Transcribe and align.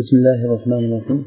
بسم 0.00 0.14
الله 0.20 0.40
الرحمن 0.46 0.82
الرحيم 0.88 1.20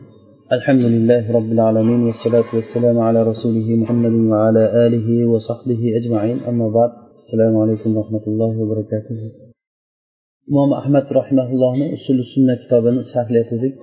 الحمد 0.57 0.85
لله 0.93 1.23
رب 1.37 1.49
العالمين 1.55 2.01
والصلاة 2.07 2.49
والسلام 2.57 2.97
على 3.07 3.19
رسوله 3.31 3.67
محمد 3.81 4.15
وعلى 4.31 4.63
آله 4.85 5.07
وصحبه 5.31 5.81
أجمعين 5.99 6.37
أما 6.49 6.67
بعد 6.77 6.91
السلام 7.21 7.53
عليكم 7.63 7.89
ورحمة 7.97 8.23
الله 8.31 8.51
وبركاته 8.61 9.19
imom 10.51 10.71
ahmad 10.81 11.05
rahimaullohni 11.19 11.85
usuli 11.97 12.23
sunna 12.33 12.53
kitobini 12.61 13.01
sharhlayotgandik 13.13 13.75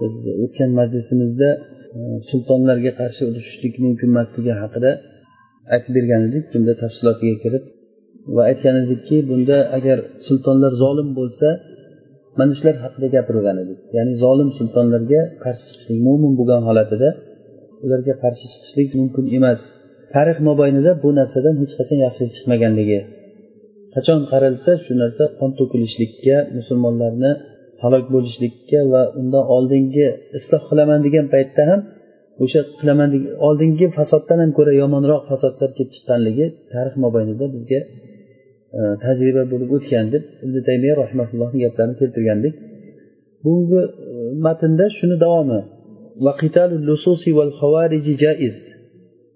biz 0.00 0.14
o'tgan 0.44 0.70
majlisimizda 0.80 1.48
sultonlarga 2.30 2.92
qarshi 3.00 3.22
urushishlik 3.30 3.74
mumkin 3.84 4.08
emasligi 4.12 4.52
haqida 4.62 4.90
aytib 5.74 5.92
bergan 5.96 6.20
edik 6.28 6.44
bunda 6.52 6.72
tafsilotiga 6.82 7.36
kirib 7.44 7.64
va 8.34 8.42
aytgan 8.50 8.76
edikki 8.84 9.16
bunda 9.30 9.56
agar 9.76 9.98
sultonlar 10.26 10.72
zolim 10.82 11.08
bo'lsa 11.20 11.48
mana 12.39 12.51
shular 12.57 12.75
haqida 12.83 13.07
gapirgan 13.15 13.57
edik 13.63 13.79
ya'ni 13.97 14.13
zolim 14.23 14.49
sultonlarga 14.57 15.21
qarshi 15.43 15.63
chiqishlik 15.69 15.99
mo'min 16.07 16.31
bo'lgan 16.39 16.61
holatida 16.67 17.09
ularga 17.85 18.13
qarshi 18.23 18.45
chiqishlik 18.51 18.89
mumkin 18.99 19.25
emas. 19.37 19.61
Tarix 20.13 20.37
mobaynida 20.49 20.91
bu 21.03 21.09
narsadan 21.19 21.55
hech 21.61 21.73
qachon 21.79 21.97
yaxshilik 22.05 22.31
chiqmaganligi. 22.37 22.99
Qachon 23.95 24.19
qaralsa 24.31 24.71
shu 24.85 24.93
narsa 25.01 25.23
qon 25.39 25.51
to'kilishlikka 25.59 26.37
musulmonlarni 26.57 27.31
halok 27.83 28.05
bo'lishlikka 28.15 28.79
va 28.93 29.01
undan 29.19 29.43
oldingi 29.55 30.07
isloh 30.37 30.61
qilaman 30.69 30.99
degan 31.05 31.25
paytda 31.33 31.63
ham 31.69 31.81
o'sha 32.43 32.61
qilaman 32.79 33.09
oldingi 33.47 33.85
fasoddan 33.97 34.37
ham 34.43 34.51
ko'ra 34.57 34.73
yomonroq 34.81 35.21
fasodlar 35.31 35.69
kelib 35.75 35.91
chiqqanligi 35.95 36.45
tarix 36.73 36.95
mobaynida 37.05 37.45
bizga 37.55 37.79
Э, 38.79 38.81
tajriba 39.03 39.43
bo'lib 39.51 39.69
o'tgan 39.77 40.05
deb 40.13 40.23
ibn 40.45 40.55
taymiya 40.67 40.93
rahmatullohni 41.03 41.59
gaplarini 41.65 41.95
keltirgandik. 42.01 42.53
Bugungi 43.43 43.81
e, 43.85 44.15
matnda 44.45 44.85
shuni 44.97 45.15
davomi. 45.25 45.61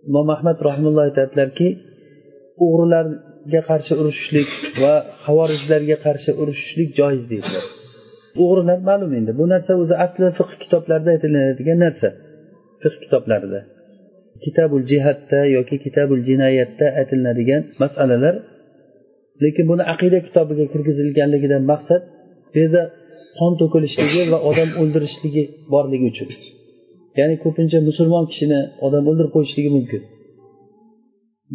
Imom 0.09 0.27
ahmad 0.35 0.57
rahimulloh 0.67 1.03
aytadilarki 1.09 1.67
o'g'rilarga 2.65 3.61
qarshi 3.69 3.93
urushishlik 4.01 4.49
va 4.81 4.93
havorijlarga 5.25 5.97
qarshi 6.05 6.31
urushishlik 6.41 6.89
joiz 6.99 7.23
deydilar 7.31 7.65
o'g'rilar 8.43 8.79
ma'lum 8.89 9.11
endi. 9.19 9.31
Bu 9.39 9.45
narsa 9.53 9.71
o'zi 9.81 9.95
asli 10.05 10.27
fiq 10.39 10.49
kitoblarida 10.63 11.09
aytilinadigan 11.15 11.79
narsa. 11.85 12.09
Fiq 12.83 12.95
kitoblarida. 13.03 13.59
Kitabul 14.45 14.83
jihatda 14.91 15.39
yoki 15.57 15.75
kitabul 15.85 16.19
jinoyatda 16.29 16.87
aytilinadigan 16.99 17.61
masalalar 17.83 18.35
lekin 19.43 19.65
buni 19.71 19.83
aqida 19.93 20.19
kitobiga 20.27 20.65
kirgizilganligidan 20.73 21.63
maqsad 21.71 22.01
bu 22.51 22.57
yerda 22.63 22.83
qon 23.39 23.53
to'kilishligi 23.61 24.21
va 24.33 24.39
odam 24.49 24.69
o'ldirishligi 24.81 25.43
borligi 25.73 26.05
uchun. 26.11 26.29
Ya'ni 27.19 27.35
ko'pincha 27.43 27.79
musulmon 27.89 28.25
kishini 28.31 28.59
odam 28.85 29.03
o'ldirib 29.09 29.31
qo'yishligi 29.35 29.69
mumkin. 29.77 30.01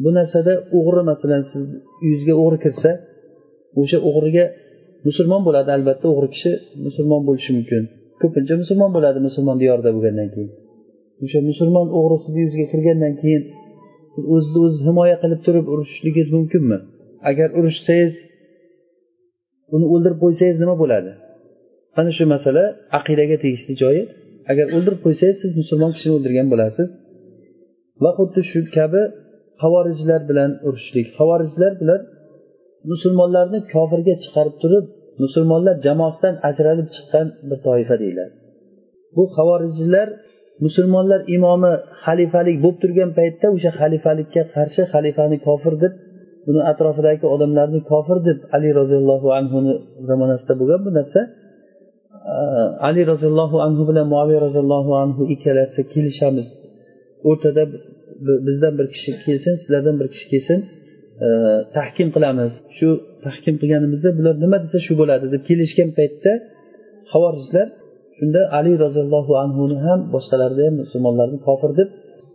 Bu 0.02 0.10
narsada 0.18 0.52
o'g'ri 0.78 1.02
masalan 1.10 1.42
siz 1.50 1.62
uyingizga 2.02 2.34
o'g'ri 2.42 2.58
kirsa 2.64 2.90
o'sha 3.80 3.98
o'g'riga 4.08 4.44
musulmon 5.06 5.42
bo'ladi 5.46 5.70
albatta 5.76 6.06
o'g'ri 6.12 6.28
kishi 6.34 6.50
musulmon 6.86 7.22
bo'lishi 7.28 7.50
mumkin. 7.56 7.82
Ko'pincha 8.22 8.54
musulmon 8.62 8.90
bo'ladi 8.96 9.18
musulmon 9.28 9.56
diyorida 9.62 9.90
bo'lgandan 9.96 10.28
keyin. 10.34 10.52
O'sha 11.24 11.38
musulmon 11.50 11.86
o'g'ri 11.98 12.16
sizni 12.24 12.38
uyingizga 12.40 12.66
kirgandan 12.72 13.14
keyin 13.22 13.42
siz 14.14 14.24
o'zizni 14.34 14.60
o'zi 14.66 14.78
himoya 14.88 15.16
qilib 15.22 15.40
turib 15.46 15.66
urishishligingiz 15.72 16.28
mumkinmi? 16.36 16.78
Agar 17.30 17.48
urushsangiz 17.58 18.14
uni 19.74 19.86
o'ldirib 19.94 20.18
qo'ysangiz 20.24 20.56
nima 20.62 20.74
bo'ladi? 20.82 21.10
Mana 21.96 22.10
shu 22.16 22.24
masala 22.34 22.64
aqidaga 22.98 23.36
tegishli 23.44 23.74
joyi. 23.82 24.02
Agar 24.50 24.66
o'ldirib 24.76 25.00
qo'ysangiz 25.06 25.36
siz 25.42 25.52
musulmon 25.60 25.90
kishini 25.96 26.12
o'ldirgan 26.16 26.46
bo'lasiz. 26.52 26.88
Va 28.02 28.10
xuddi 28.18 28.40
shu 28.50 28.60
kabi 28.76 29.02
havorijlar 29.62 30.20
bilan 30.30 30.50
urushishlik 30.66 31.06
havorijlar 31.18 31.72
bilan 31.82 32.00
musulmonlarni 32.90 33.58
kofirga 33.74 34.14
chiqarib 34.22 34.56
turib 34.62 34.84
musulmonlar 35.22 35.76
jamoasidan 35.86 36.34
ajralib 36.48 36.88
chiqqan 36.94 37.26
bir 37.48 37.58
toifa 37.66 37.94
deyiladi. 38.02 38.32
Bu 39.16 39.22
havorijlar 39.36 40.08
musulmonlar 40.64 41.20
imomi 41.36 41.72
xalifalik 42.04 42.56
bo'lib 42.64 42.78
turgan 42.82 43.10
paytda 43.18 43.46
o'sha 43.56 43.70
xalifalikka 43.80 44.42
qarshi 44.54 44.82
xalifani 44.92 45.38
kofir 45.46 45.74
deb 45.84 45.92
buni 46.46 46.60
atrofidagi 46.70 47.26
odamlarni 47.34 47.80
kofir 47.90 48.18
deb 48.28 48.38
ali 48.56 48.68
roziyallohu 48.80 49.28
anhuni 49.38 49.72
zamonasida 50.08 50.54
bo'lgan 50.60 50.80
bu 50.86 50.90
narsa 50.98 51.20
e, 52.32 52.36
ali 52.88 53.02
roziyallohu 53.12 53.56
anhu 53.66 53.82
bilan 53.90 54.06
muaviya 54.12 54.40
roziyallohu 54.46 54.92
anhu 55.02 55.22
ikkalasi 55.34 55.80
kelishamiz. 55.92 56.46
O'rtada 57.28 57.62
bizdan 58.46 58.72
bir 58.78 58.86
kishi 58.94 59.10
kelsin 59.24 59.54
sizlardan 59.62 59.96
bir 60.00 60.08
kishi 60.12 60.26
kelsin 60.32 60.58
e, 61.24 61.26
tahkim 61.76 62.08
qilamiz. 62.14 62.52
Shu 62.76 62.88
tahkim 63.26 63.54
qilganimizda 63.60 64.10
bular 64.18 64.34
nima 64.44 64.58
desa 64.64 64.78
shu 64.86 64.92
bo'ladi 65.00 65.26
deb 65.34 65.42
kelishgan 65.48 65.90
paytda 65.98 66.32
havorijlar 67.12 67.66
shunda 68.18 68.40
ali 68.58 68.72
roziyallohu 68.84 69.32
anhuni 69.44 69.76
ham 69.86 70.00
boshqalarni 70.14 70.62
ham 70.66 70.74
musulmonlarni 70.82 71.38
kofir 71.48 71.70
deb 71.80 71.88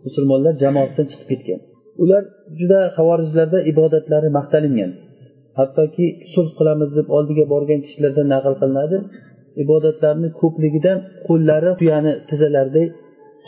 musulmonlar 0.06 0.52
jamoasidan 0.62 1.06
chiqib 1.12 1.28
ketgan. 1.32 1.60
Ular 2.02 2.22
juda 2.58 2.80
havorijlarda 2.96 3.58
ibodatlari 3.72 4.28
maqtalingan. 4.38 4.90
Hattoki 5.58 6.06
sulh 6.32 6.50
qilamiz 6.58 6.90
deb 6.98 7.08
oldiga 7.16 7.44
borgan 7.52 7.80
kishilardan 7.84 8.26
naql 8.34 8.54
qilinadi. 8.60 8.96
Ibodatlarni 9.64 10.28
ko'pligidan 10.40 10.98
qo'llari 11.26 11.70
tuyani 11.80 12.12
tizzalariday 12.28 12.86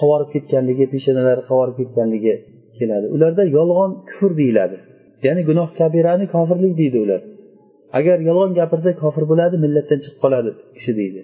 qavorib 0.00 0.28
ketganligi 0.34 0.84
peshonalari 0.94 1.42
qavorib 1.50 1.76
ketganligi 1.80 2.34
keladi. 2.78 3.06
Ularda 3.16 3.42
yolg'on 3.56 3.91
kufr 4.08 4.30
deyiladi. 4.41 4.76
Ya'ni 5.26 5.42
gunoh 5.48 5.68
kabirani 5.80 6.26
kofirlik 6.34 6.74
deydi 6.80 6.98
ular. 7.04 7.20
Agar 7.98 8.18
yolg'on 8.28 8.52
gapirsa 8.60 8.91
kofir 9.02 9.24
bo'ladi 9.30 9.56
millatdan 9.64 9.98
chiqib 10.04 10.18
qoladi 10.24 10.50
kishi 10.76 10.92
deydi. 11.00 11.20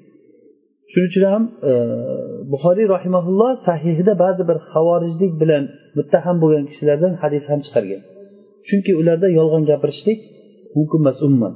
Shuning 0.92 1.08
uchun 1.10 1.24
ham 1.32 1.44
e, 1.70 1.72
buxoriy 2.52 2.86
rahimaulloh 2.94 3.52
sahihida 3.68 4.12
ba'zi 4.24 4.42
bir 4.50 4.58
havorijlik 4.72 5.32
bilan 5.42 5.62
muttaham 5.98 6.36
bo'lgan 6.42 6.64
kishilardan 6.70 7.12
hadis 7.22 7.44
ham 7.50 7.60
chiqargan. 7.66 8.02
Chunki 8.68 8.92
ularda 9.00 9.28
yolg'on 9.38 9.62
gapirishlik 9.70 10.18
mumkin 10.76 11.00
emas 11.04 11.18
umuman. 11.26 11.54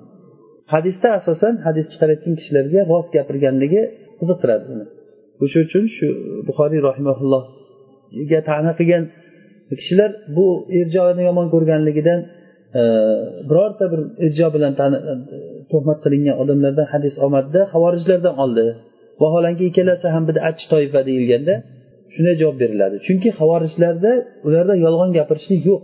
Hadisda 0.75 1.09
asosan 1.19 1.55
hadis 1.67 1.87
chiqarayotgan 1.93 2.35
kishilarga 2.41 2.81
rost 2.93 3.11
gapirganligi 3.17 3.83
qiziqtiradi 4.21 4.65
uni. 4.75 4.87
O'sha 5.45 5.59
uchun 5.67 5.85
shu 5.97 6.07
buxoriy 6.49 6.81
rahimaullohga 6.89 8.41
ta'na 8.51 8.73
qilgan 8.79 9.05
kishilar 9.81 10.11
bu 10.37 10.47
irjoni 10.79 11.23
yomon 11.29 11.47
ko'rganligidan 11.55 12.21
e, 12.81 12.83
birorta 13.49 13.85
bir 13.93 14.01
irjo 14.27 14.47
bilan 14.55 14.73
e, 14.99 15.01
tuhmat 15.71 15.99
qilingan 16.05 16.37
odamlardan 16.43 16.87
hadis 16.95 17.15
olmadida 17.25 17.61
havorijlardan 17.73 18.35
oldi. 18.45 18.67
Vaholanki 19.23 19.65
ikkalasi 19.71 20.07
ham 20.15 20.25
bidatchi 20.29 20.65
toifa 20.73 21.01
deyilganda 21.09 21.55
shunday 22.15 22.35
javob 22.41 22.57
beriladi. 22.63 22.97
Chunki 23.07 23.29
havorijlarda 23.39 24.13
ularda 24.47 24.75
yolg'on 24.85 25.11
gapirishlik 25.19 25.61
yo'q. 25.71 25.83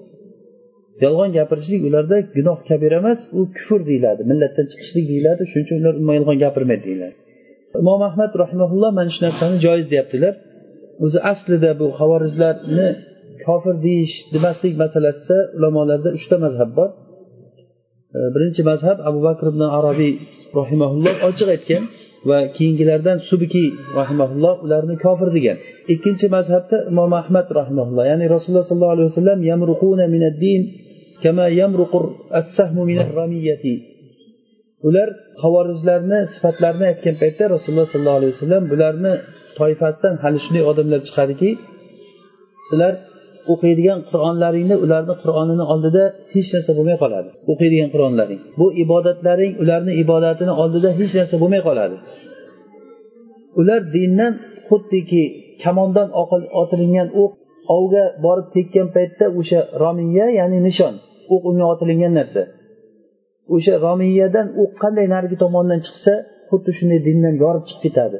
Yolg'on 1.04 1.30
gapirishlik 1.38 1.80
ularda 1.88 2.16
gunoh 2.36 2.58
kabira 2.68 2.96
emas 3.02 3.20
u 3.38 3.40
kufr 3.56 3.80
deyiladi 3.90 4.22
millatdan 4.30 4.66
chiqishlik 4.70 5.04
deyiladi 5.12 5.42
shuning 5.50 5.64
uchun 5.66 5.76
ular 5.82 5.94
umuman 5.98 6.14
yolg'on 6.18 6.38
gapirmaydi 6.44 6.84
deyiladi. 6.88 7.16
Imom 7.82 8.00
ahmad 8.08 8.32
rahmaulloh 8.42 8.90
mana 8.98 9.10
shu 9.14 9.20
narsani 9.26 9.56
joiz 9.66 9.86
deyaptilar. 9.92 10.34
O'zi 11.04 11.18
aslida 11.32 11.70
bu 11.80 11.86
havorijlarni 11.98 12.88
kofir 13.44 13.74
deyish 13.86 14.14
demaslik 14.34 14.74
masalasida 14.82 15.38
ulamolarda 15.56 16.10
uchta 16.18 16.36
mazhab 16.44 16.70
bor. 16.78 16.90
Birinchi 18.34 18.62
mazhab 18.70 18.98
abu 19.08 19.20
bakr 19.28 19.44
ibn 19.52 19.62
arobiy 19.78 20.14
rahimaulloh 20.58 21.14
ochiq 21.28 21.48
aytgan. 21.56 21.84
Va 22.30 22.38
keyingilardan 22.56 23.18
subki 23.30 23.64
rahimaulloh 23.98 24.54
ularni 24.64 24.94
kofir 25.04 25.28
degan. 25.36 25.56
Ikkinchi 25.92 26.26
mazhabda 26.36 26.76
imom 26.90 27.12
ahmad 27.22 27.46
rahimaulloh 27.60 28.04
ya'ni 28.10 28.26
rasululloh 28.34 28.66
sollallohu 28.70 28.94
alayhi 28.96 29.08
vasallam 29.12 29.38
yamruquna 29.50 30.04
minaddin 30.14 30.62
kama 31.24 31.46
yamruqur 31.60 32.04
as-sahmu 32.40 32.82
ramiyati 33.20 33.74
ular 34.88 35.08
havorijlarni 35.42 36.20
sifatlarini 36.34 36.86
aytgan 36.92 37.16
paytda 37.22 37.44
rasululloh 37.54 37.88
sollallohu 37.92 38.18
alayhi 38.20 38.34
vasallam 38.36 38.64
bularni 38.72 39.12
toifasidan 39.58 40.14
hali 40.22 40.38
shunday 40.44 40.64
odamlar 40.70 41.00
chiqadiki 41.08 41.50
sizlar 42.68 42.94
o'qiydigan 43.52 43.98
qur'onlaringni 44.10 44.76
ularni 44.84 45.14
qur'onini 45.22 45.64
oldida 45.72 46.04
hech 46.34 46.48
narsa 46.54 46.70
bo'lmay 46.78 46.96
qoladi. 47.02 47.28
O'qiydigan 47.52 47.88
qur'onlaring. 47.94 48.40
Bu 48.60 48.66
ibodatlaring 48.84 49.52
ularni 49.62 49.92
ibodatini 50.02 50.52
oldida 50.62 50.88
hech 51.00 51.12
narsa 51.18 51.36
bo'lmay 51.42 51.62
qoladi. 51.68 51.96
Ular 53.60 53.80
dindan 53.96 54.32
xuddiki 54.68 55.22
kamondan 55.64 56.08
otilingan 56.62 57.08
o'q 57.22 57.32
ovga 57.76 58.04
borib 58.24 58.48
tekkan 58.56 58.86
paytda 58.96 59.26
o'sha 59.40 59.60
romiya 59.82 60.26
ya'ni 60.38 60.58
nishon 60.68 60.94
o'q 61.34 61.42
unga 61.50 61.66
otilingan 61.72 62.12
narsa. 62.20 62.42
O'sha 63.54 63.74
romiyadan 63.86 64.46
o'q 64.62 64.72
qanday 64.82 65.06
narigi 65.14 65.36
tomondan 65.44 65.80
chiqsa 65.86 66.12
xuddi 66.48 66.70
shunday 66.78 67.00
dindan 67.08 67.34
yorib 67.42 67.64
chiqib 67.68 67.82
ketadi. 67.86 68.18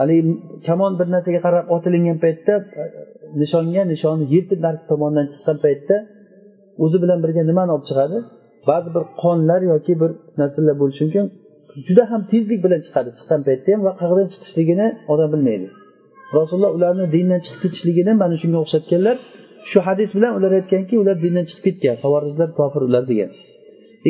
Haligi 0.00 0.22
kamon 0.68 0.92
bir 0.98 1.06
narsaga 1.14 1.40
qarab 1.46 1.64
otilingan 1.76 2.18
paytda 2.24 2.54
nishonga 3.42 3.82
nishonni 3.92 4.24
yetti 4.34 4.54
narigi 4.64 4.84
tomondan 4.92 5.26
chiqqan 5.32 5.56
paytda 5.64 5.96
o'zi 6.84 6.96
bilan 7.02 7.18
birga 7.24 7.42
nimani 7.50 7.70
olib 7.74 7.86
chiqadi? 7.90 8.16
Ba'zi 8.68 8.88
bir 8.94 9.04
qonlar 9.22 9.60
yoki 9.72 9.92
bir 10.02 10.10
narsalar 10.40 10.76
bo'lishi 10.82 11.02
mumkin. 11.06 11.24
Juda 11.86 12.04
ham 12.10 12.20
tezlik 12.32 12.60
bilan 12.64 12.80
chiqadi. 12.86 13.08
Chiqqan 13.18 13.40
paytda 13.48 13.68
ham 13.74 13.80
va 13.86 13.92
qayerdan 14.00 14.28
chiqishligini 14.32 14.86
odam 15.12 15.28
bilmaydi. 15.34 15.68
Rasululloh 16.38 16.72
ularni 16.78 17.04
dindan 17.14 17.40
chiqib 17.44 17.60
ketishligini 17.64 18.12
mana 18.22 18.36
shunga 18.42 18.58
o'xshatganlar 18.64 19.16
shu 19.70 19.78
hadis 19.88 20.10
bilan 20.16 20.32
ular 20.38 20.52
aytganki 20.58 20.94
ular 21.02 21.16
dindan 21.24 21.44
chiqib 21.50 21.64
ketgan 21.66 21.96
havorizlar 22.04 22.48
kofir 22.58 22.82
ular 22.88 23.04
degan. 23.10 23.30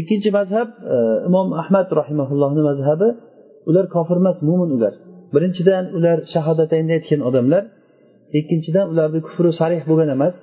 Ikkinchi 0.01 0.31
mazhab 0.39 0.69
e, 0.95 0.97
imom 1.29 1.49
ahmad 1.63 1.89
rahimaullohni 2.01 2.63
mazhabi 2.71 3.09
ular 3.71 3.87
kofir 3.97 4.17
emas 4.23 4.39
mo'min 4.49 4.71
ular. 4.77 4.95
Birinchidan 5.35 5.85
ular 5.97 6.19
shahodatayni 6.35 6.93
aytgan 6.99 7.21
odamlar 7.29 7.63
ikkinchidan 8.39 8.87
ularni 8.93 9.21
kufri 9.27 9.51
sarih 9.61 9.83
bo'lgan 9.91 10.11
emas. 10.17 10.37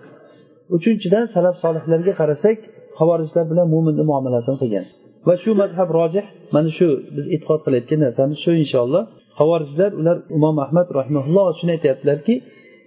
Uchinchidan 0.76 1.26
salaf 1.36 1.56
solihlarga 1.64 2.14
qarasak 2.22 2.58
havorijlar 3.00 3.46
bilan 3.52 3.68
mo'minni 3.74 4.04
muomalasini 4.12 4.58
qilgan. 4.62 4.86
Va 5.28 5.36
shu 5.44 5.52
mazhab 5.62 5.90
rojih 6.00 6.26
mana 6.56 6.70
shu 6.78 6.88
biz 7.16 7.26
e'tiqod 7.36 7.60
qilayotgan 7.66 8.00
narsamiz 8.06 8.38
shu 8.44 8.52
inshaalloh. 8.64 9.04
Havorijlar 9.40 9.92
ular 10.00 10.18
imom 10.38 10.58
ahmad 10.66 10.88
rahimulloh 11.00 11.46
shuni 11.60 11.72
aytyaptilarki 11.78 12.36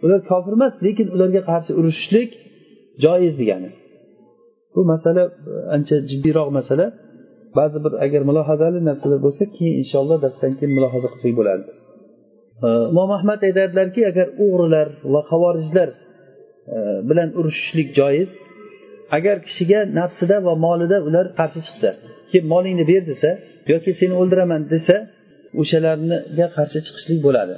ular 0.05 0.20
kofir 0.31 0.52
emas 0.58 0.75
lekin 0.87 1.06
ularga 1.14 1.41
qarshi 1.50 1.73
urushishlik 1.81 2.31
joiz 3.05 3.35
degani. 3.41 3.70
Bu 4.75 4.81
masala 4.93 5.23
ancha 5.76 5.97
jiddiyroq 6.11 6.49
masala. 6.58 6.87
Ba'zi 7.58 7.79
bir 7.85 7.93
agar 8.05 8.23
mulohazali 8.31 8.81
narsalar 8.88 9.19
bo'lsa 9.26 9.44
keyin 9.56 9.75
inshaalloh 9.82 10.19
darsdan 10.25 10.52
keyin 10.58 10.73
mulohaza 10.76 11.08
qilsak 11.14 11.35
bo'ladi 11.41 11.64
imom 12.62 13.11
ahmad 13.19 13.41
aytadilarki 13.49 14.01
agar 14.11 14.27
o'g'rilar 14.45 14.89
va 15.12 15.21
havorijlar 15.31 15.89
e, 15.95 15.97
bilan 17.09 17.29
urushishlik 17.39 17.89
joiz 17.99 18.31
agar 19.17 19.37
kishiga 19.47 19.81
nafsida 19.99 20.37
va 20.47 20.55
molida 20.67 20.99
ular 21.09 21.27
qarshi 21.39 21.61
chiqsa 21.67 21.91
kel 22.31 22.45
molingni 22.53 22.85
ber 22.93 23.03
desa 23.11 23.31
yoki 23.73 23.91
seni 24.01 24.15
o'ldiraman 24.21 24.62
desa 24.75 24.97
o'shalarga 25.61 26.47
qarshi 26.57 26.79
chiqishlik 26.87 27.21
bo'ladi. 27.27 27.57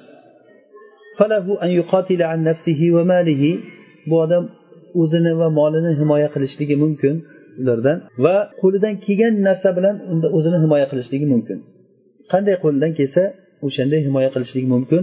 Bu 4.08 4.16
odam 4.24 4.44
o'zini 5.02 5.32
va 5.40 5.48
molini 5.60 5.92
himoya 6.00 6.28
qilishligi 6.34 6.76
mumkin 6.84 7.14
ulardan 7.60 7.98
va 8.24 8.36
qo'lidan 8.60 8.94
kelgan 9.04 9.34
narsa 9.48 9.68
bilan 9.78 9.96
unda 10.12 10.28
o'zini 10.36 10.58
himoya 10.64 10.86
qilishligi 10.92 11.26
mumkin. 11.34 11.58
Qanday 12.32 12.56
qo'lidan 12.64 12.92
kelsa 12.98 13.22
o'shanday 13.66 14.00
himoya 14.06 14.30
qilishligi 14.34 14.68
mumkin. 14.74 15.02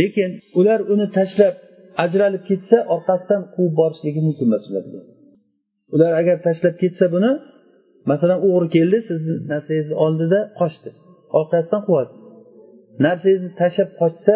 lekin 0.00 0.30
ular 0.60 0.80
uni 0.92 1.06
tashlab 1.18 1.54
ajralib 2.04 2.42
ketsa 2.50 2.78
orqasidan 2.94 3.42
quvib 3.54 3.74
borishligi 3.80 4.20
mumkin 4.26 4.46
emas 4.50 4.64
ularga 4.70 5.00
ular 5.94 6.12
agar 6.20 6.36
tashlab 6.46 6.74
ketsa 6.82 7.04
buni 7.14 7.30
masalan 8.10 8.38
o'g'ri 8.46 8.68
keldi 8.76 8.98
sizni 9.08 9.34
narsangizni 9.52 9.96
oldida 10.04 10.40
qochdi 10.60 10.90
orqasidan 11.38 11.82
quvasiz. 11.88 12.18
Narsangizni 13.04 13.50
tashlab 13.60 13.90
qochsa 14.00 14.34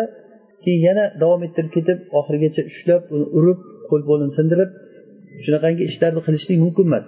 keyin 0.64 0.82
yana 0.88 1.04
davom 1.22 1.40
ettirib 1.46 1.72
ketib 1.76 1.98
oxirigacha 2.18 2.62
ushlab 2.70 3.02
uni 3.14 3.26
urib 3.38 3.58
qo'l 3.88 4.02
qo'lini 4.08 4.32
sindirib 4.38 4.70
shunaqangi 5.44 5.82
ishlarni 5.90 6.20
qilishlik 6.26 6.58
mumkin 6.64 6.86
emas. 6.90 7.06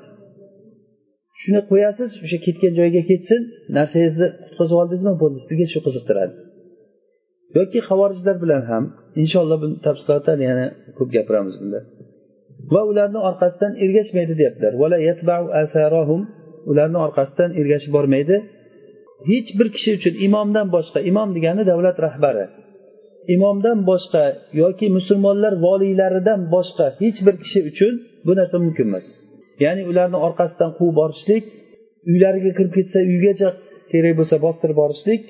Shuni 1.43 1.61
qo'yasiz 1.70 2.11
o'sha 2.25 2.38
ketgan 2.46 2.73
joyiga 2.79 3.02
ketsin 3.11 3.40
narsangizni 3.76 4.26
qutqazib 4.44 4.76
oldingizmi 4.82 5.14
bo'ldi 5.23 5.38
sizga 5.46 5.67
shu 5.73 5.79
qiziqtiradi. 5.87 6.35
Yoki 7.56 7.79
havorijlar 7.88 8.37
bilan 8.44 8.62
ham 8.70 8.85
inshaalloh 9.23 9.58
buni 9.64 9.76
tafsilotdan 9.87 10.38
yana 10.49 10.67
ko'p 10.99 11.08
gapiramiz 11.17 11.55
bunda. 11.61 11.81
Va 12.75 12.82
ularni 12.90 13.20
orqasidan 13.29 13.73
ergashmaydi 13.85 14.35
deyaptilar. 14.40 14.73
Ularni 16.70 16.99
orqasidan 17.06 17.50
ergashib 17.61 17.93
bormaydi. 17.96 18.37
Hech 19.31 19.50
bir 19.58 19.69
kishi 19.75 19.91
uchun 19.99 20.14
imomdan 20.26 20.67
boshqa 20.76 20.99
imom 21.11 21.29
degani 21.37 21.62
davlat 21.70 21.96
rahbari. 22.06 22.44
Imomdan 23.34 23.79
boshqa 23.91 24.25
yoki 24.62 24.87
musulmonlar 24.96 25.52
voliylaridan 25.67 26.41
boshqa 26.55 26.87
hech 27.02 27.19
bir 27.26 27.34
kishi 27.43 27.61
uchun 27.70 27.93
bu 28.26 28.32
narsa 28.38 28.56
mumkin 28.64 28.87
emas. 28.91 29.06
Ya'ni 29.64 29.82
ularni 29.90 30.19
orqasidan 30.26 30.70
quvib 30.78 30.94
borishlik 31.00 31.44
uylariga 32.10 32.50
kirib 32.58 32.72
ketsa 32.78 32.99
uygacha 33.12 33.49
kerak 33.93 34.14
bo'lsa 34.20 34.37
bostirib 34.46 34.76
borishlik 34.82 35.22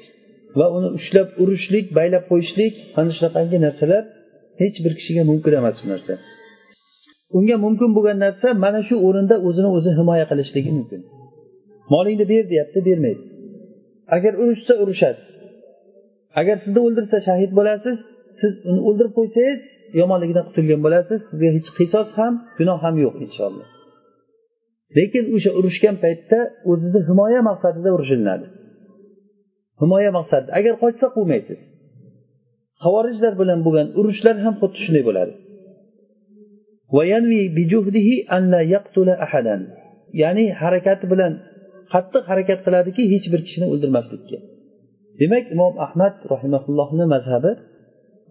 va 0.59 0.67
uni 0.77 0.89
ushlab 0.99 1.29
urishlik 1.43 1.87
baylab 1.99 2.25
qo'yishlik 2.31 2.75
mana 2.97 3.11
shunaqangi 3.17 3.59
narsalar 3.67 4.03
hech 4.61 4.77
bir 4.85 4.93
kishiga 4.99 5.23
mumkin 5.31 5.53
emas 5.61 5.77
bu 5.83 5.87
narsa. 5.93 6.13
Unga 7.37 7.57
mumkin 7.65 7.91
bo'lgan 7.97 8.19
narsa 8.27 8.49
mana 8.65 8.81
shu 8.89 8.95
o'rinda 9.07 9.37
o'zini 9.49 9.71
o'zi 9.77 9.91
himoya 9.99 10.27
qilishligi 10.31 10.71
mumkin. 10.79 11.01
Molingni 11.93 12.25
ber 12.33 12.45
deyapti 12.53 12.79
bermaysiz. 12.89 13.31
Agar 14.17 14.33
urushsa 14.43 14.75
urushasiz. 14.83 15.29
Agar 16.41 16.57
sizni 16.65 16.81
o'ldirsa 16.87 17.19
shahid 17.29 17.51
bo'lasiz 17.59 17.97
siz 18.41 18.53
uni 18.71 18.81
o'ldirib 18.89 19.13
qo'ysangiz 19.19 19.61
yomonligidan 20.01 20.45
qutulgan 20.49 20.81
bo'lasiz 20.87 21.21
sizga 21.29 21.49
hech 21.57 21.69
qisos 21.79 22.09
ham 22.19 22.33
gunoh 22.59 22.79
ham 22.85 22.95
yo'q 23.05 23.17
inshaalloh. 23.27 23.69
Lekin 24.97 25.25
o'sha 25.37 25.51
urushgan 25.59 25.97
paytda 26.05 26.39
o'zizni 26.71 27.01
himoya 27.09 27.41
maqsadida 27.51 27.91
urushilinadi 27.97 28.47
himoya 29.81 30.11
maqsadida 30.19 30.51
agar 30.59 30.75
qochsa 30.83 31.07
quvmaysiz. 31.17 31.61
Havorijlar 32.85 33.33
bilan 33.41 33.61
bo'lgan 33.67 33.89
urushlar 34.01 34.37
ham 34.45 34.55
xuddi 34.61 34.79
shunday 34.85 35.05
bo'ladi. 35.09 35.33
Ya'ni 40.23 40.45
harakati 40.61 41.05
bilan 41.13 41.33
qattiq 41.93 42.25
harakat 42.31 42.59
qiladiki 42.67 43.03
hech 43.13 43.27
bir 43.33 43.41
kishini 43.47 43.67
o'ldirmaslikka. 43.73 44.39
Demak 45.21 45.45
imom 45.55 45.75
ahmad 45.87 46.15
rahimaullohni 46.33 47.05
mazhabi 47.15 47.53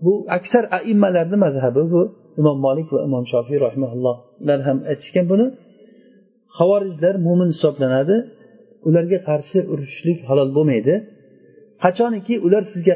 bu 0.05 0.13
aksar 0.37 0.63
aimmalarni 0.77 1.37
mazhabi 1.45 1.83
bu 1.93 2.01
imom 2.41 2.57
molik 2.65 2.87
va 2.93 2.99
imom 3.07 3.23
shofiy 3.33 3.57
rahimaullohlar 3.67 4.59
ham 4.67 4.77
aytishgan 4.91 5.25
buni. 5.31 5.45
Havorijlar 6.57 7.15
mo'min 7.27 7.49
hisoblanadi. 7.55 8.15
Ularga 8.87 9.19
qarshi 9.29 9.59
urushishlik 9.71 10.19
halol 10.29 10.49
bo'lmaydi. 10.57 10.93
Qachoniki 11.83 12.35
ular 12.47 12.63
sizga 12.73 12.95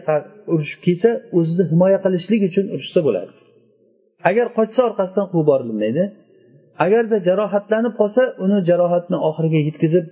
urushib 0.54 0.80
kelsa 0.86 1.10
o'zini 1.38 1.64
himoya 1.72 2.00
qilishlik 2.06 2.42
uchun 2.50 2.66
urushsa 2.76 3.00
bo'ladi. 3.08 3.32
Agar 4.30 4.48
qochsa 4.58 4.80
orqasidan 4.90 5.28
quvib 5.32 5.48
borilmaydi. 5.52 6.04
Agarda 6.86 7.18
jarohatlanib 7.28 7.94
qolsa 8.00 8.24
uni 8.46 8.58
jarohatni 8.70 9.18
oxiriga 9.30 9.60
yetkazib 9.68 10.06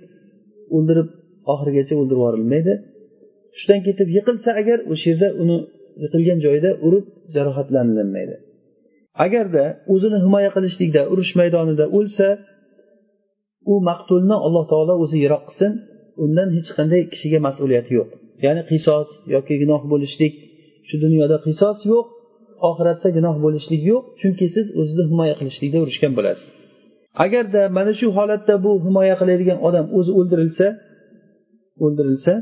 o'ldirib 0.76 1.08
oxirigacha 1.52 1.94
o'ldirib 2.00 2.20
yuborilmaydi. 2.20 2.72
Hushdan 3.54 3.80
ketib 3.86 4.08
yiqilsa 4.16 4.50
agar 4.60 4.78
o'sha 4.92 5.06
yerda 5.10 5.28
uni 5.42 5.56
yiqilgan 6.02 6.38
joyida 6.46 6.70
urib 6.86 7.04
jarohatlanilmaydi. 7.36 8.34
Agarda 9.24 9.64
o'zini 9.92 10.18
himoya 10.24 10.50
qilishlikda 10.56 11.02
urush 11.12 11.32
maydonida 11.40 11.84
o'lsa 11.98 12.26
u 13.72 13.74
maqtulni 13.88 14.36
alloh 14.46 14.64
taolo 14.72 14.94
o'zi 15.04 15.16
yiroq 15.24 15.42
qilsin 15.48 15.72
undan 16.24 16.48
hech 16.56 16.70
qanday 16.78 17.02
kishiga 17.12 17.38
mas'uliyati 17.46 17.92
yo'q. 17.98 18.08
Ya'ni 18.44 18.62
qisos 18.70 19.08
yoki 19.34 19.54
gunoh 19.62 19.82
bo'lishlik 19.92 20.34
shu 20.88 20.96
dunyoda 21.04 21.36
qisos 21.46 21.78
yo'q 21.92 22.06
oxiratda 22.68 23.08
gunoh 23.16 23.36
bo'lishlik 23.44 23.82
yo'q 23.90 24.04
chunki 24.20 24.46
siz 24.54 24.66
o'zizni 24.80 25.04
himoya 25.10 25.34
qilishlikda 25.40 25.78
urushgan 25.84 26.12
bo'lasiz. 26.18 26.46
Agarda 27.24 27.62
mana 27.76 27.92
shu 28.00 28.06
holatda 28.18 28.54
bu 28.64 28.72
himoya 28.86 29.14
qiladigan 29.20 29.58
odam 29.68 29.86
o'zi 29.98 30.12
o'ldirilsa 30.18 30.66
o'ldirilsa 31.84 32.34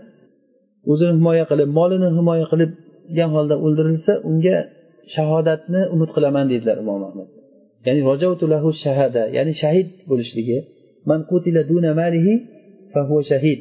o'zini 0.93 1.13
himoya 1.19 1.45
qilib 1.51 1.69
molini 1.79 2.09
himoya 2.19 2.47
qilibgan 2.53 3.31
holda 3.37 3.55
o'ldirilsa 3.65 4.13
unga 4.31 4.59
shahodatni 5.15 5.83
umid 5.95 6.11
qilaman 6.17 6.45
deydilar 6.51 6.77
imom 6.85 7.01
ahmad. 7.09 7.29
Ya'ni 7.87 8.01
shahada 8.85 9.23
ya'ni 9.37 9.53
shahid 9.63 9.89
bo'lishligi 10.11 10.59
man 11.11 11.21
qutila 11.31 11.63
duna 11.71 11.91
malihi 12.01 12.35
fahuva 12.93 13.23
shahid. 13.33 13.61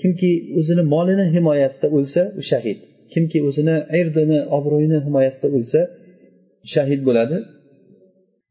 Kimki 0.00 0.30
o'zini 0.58 0.82
molini 0.94 1.26
himoyasida 1.34 1.88
o'lsa 1.96 2.22
u 2.40 2.42
shahid. 2.50 2.78
Kimki 3.12 3.38
o'zini 3.48 3.76
irdini 4.00 4.38
obro'yini 4.56 4.98
himoyasida 5.06 5.48
o'lsa 5.56 5.80
shahid 6.74 7.00
bo'ladi. 7.08 7.36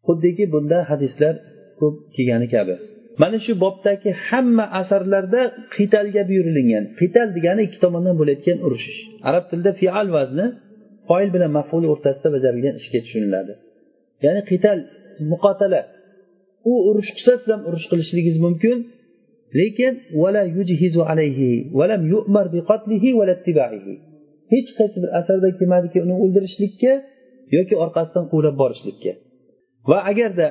Xuddiki 0.07 0.43
bunda 0.53 0.77
hadislar 0.91 1.33
ko'p 1.79 1.95
kelgani 2.15 2.47
kabi. 2.55 2.75
Mana 3.21 3.37
shu 3.45 3.53
bobdagi 3.63 4.09
hamma 4.27 4.65
asarlarda 4.81 5.41
qitalga 5.75 6.21
buyurilgan 6.29 6.83
qital 6.99 7.27
degani 7.37 7.61
ikki 7.67 7.79
tomondan 7.83 8.15
bo'layotgan 8.19 8.57
urushish 8.65 8.99
arab 9.29 9.43
tilida 9.49 9.71
fial 9.81 10.07
vazni 10.17 10.45
foil 11.07 11.29
bilan 11.35 11.51
maful 11.59 11.83
o'rtasida 11.93 12.29
bajarilgan 12.35 12.73
ishga 12.81 12.99
tushuniladi 13.05 13.53
ya'ni 14.25 14.41
qital 14.51 14.77
muqotala. 15.31 15.81
U 16.69 16.73
urush 16.89 17.11
qilsa 17.15 17.33
siz 17.41 17.49
ham 17.53 17.61
urush 17.69 17.85
qilishligingiz 17.91 18.37
mumkin. 18.45 18.77
Lekin 19.59 19.93
hech 24.53 24.69
qaysi 24.77 24.97
bir 25.03 25.09
asarda 25.19 25.47
kelmadiki 25.59 25.97
uni 26.05 26.15
o'ldirishlikka 26.23 26.93
yoki 27.57 27.75
orqasidan 27.83 28.25
quvlab 28.31 28.55
borishlikka. 28.61 29.11
Va 29.89 29.97
agarda 30.11 30.47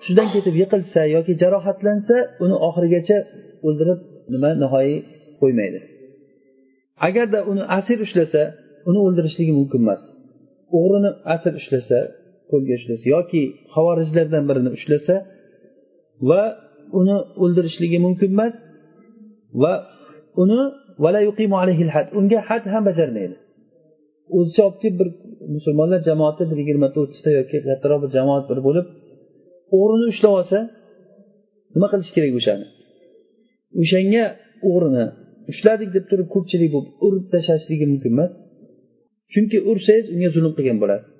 hushidan 0.00 0.28
ketib 0.34 0.54
yiqilsa 0.62 1.00
yoki 1.16 1.32
jarohatlansa 1.42 2.16
uni 2.44 2.56
oxirigacha 2.68 3.18
o'ldirib 3.66 4.00
nima 4.32 4.50
nihoyiy 4.62 4.98
qo'ymaydi. 5.40 5.80
Agarda 7.08 7.38
uni 7.50 7.62
asir 7.78 7.98
ushlasa 8.06 8.42
uni 8.88 9.00
o'ldirishligi 9.06 9.52
mumkin 9.60 9.80
emas. 9.84 10.02
O'g'rini 10.76 11.10
asir 11.34 11.52
ushlasa 11.60 11.98
qo'lga 12.50 12.74
ushlasa 12.80 13.04
yoki 13.14 13.42
havorijlardan 13.74 14.44
birini 14.48 14.70
ushlasa 14.78 15.14
va 16.28 16.42
uni 17.00 17.16
o'ldirishligi 17.42 17.98
mumkin 18.06 18.30
emas 18.36 18.54
va 19.62 19.72
uni 20.42 20.60
unga 22.18 22.38
had 22.48 22.64
ham 22.72 22.82
bajarmaydi. 22.90 23.36
O'zicha 24.36 24.62
olib 24.68 24.78
kelib 24.82 24.96
bir 25.00 25.08
musulmonlar 25.56 26.00
jamoati 26.08 26.42
bir 26.50 26.58
yigirmata 26.62 26.96
o'ttizta 27.04 27.30
yoki 27.38 27.56
kattaroq 27.68 28.00
bir 28.04 28.10
jamoat 28.16 28.44
bir 28.50 28.58
bo'lib 28.66 28.86
o'g'rini 29.76 30.06
ushlab 30.12 30.32
olsa 30.40 30.58
nima 31.74 31.86
qilish 31.92 32.10
kerak 32.16 32.32
o'shani 32.40 32.66
o'shanga 33.82 34.24
o'g'rini 34.68 35.04
ushladik 35.52 35.90
deb 35.96 36.04
turib 36.10 36.28
ko'pchilik 36.34 36.70
bo'lib 36.74 36.90
urib 37.06 37.24
tashlashligi 37.34 37.86
mumkin 37.92 38.12
emas. 38.16 38.32
Chunki 39.32 39.58
ursangiz 39.70 40.06
unga 40.14 40.28
zulm 40.36 40.52
qilgan 40.58 40.78
bo'lasiz. 40.82 41.12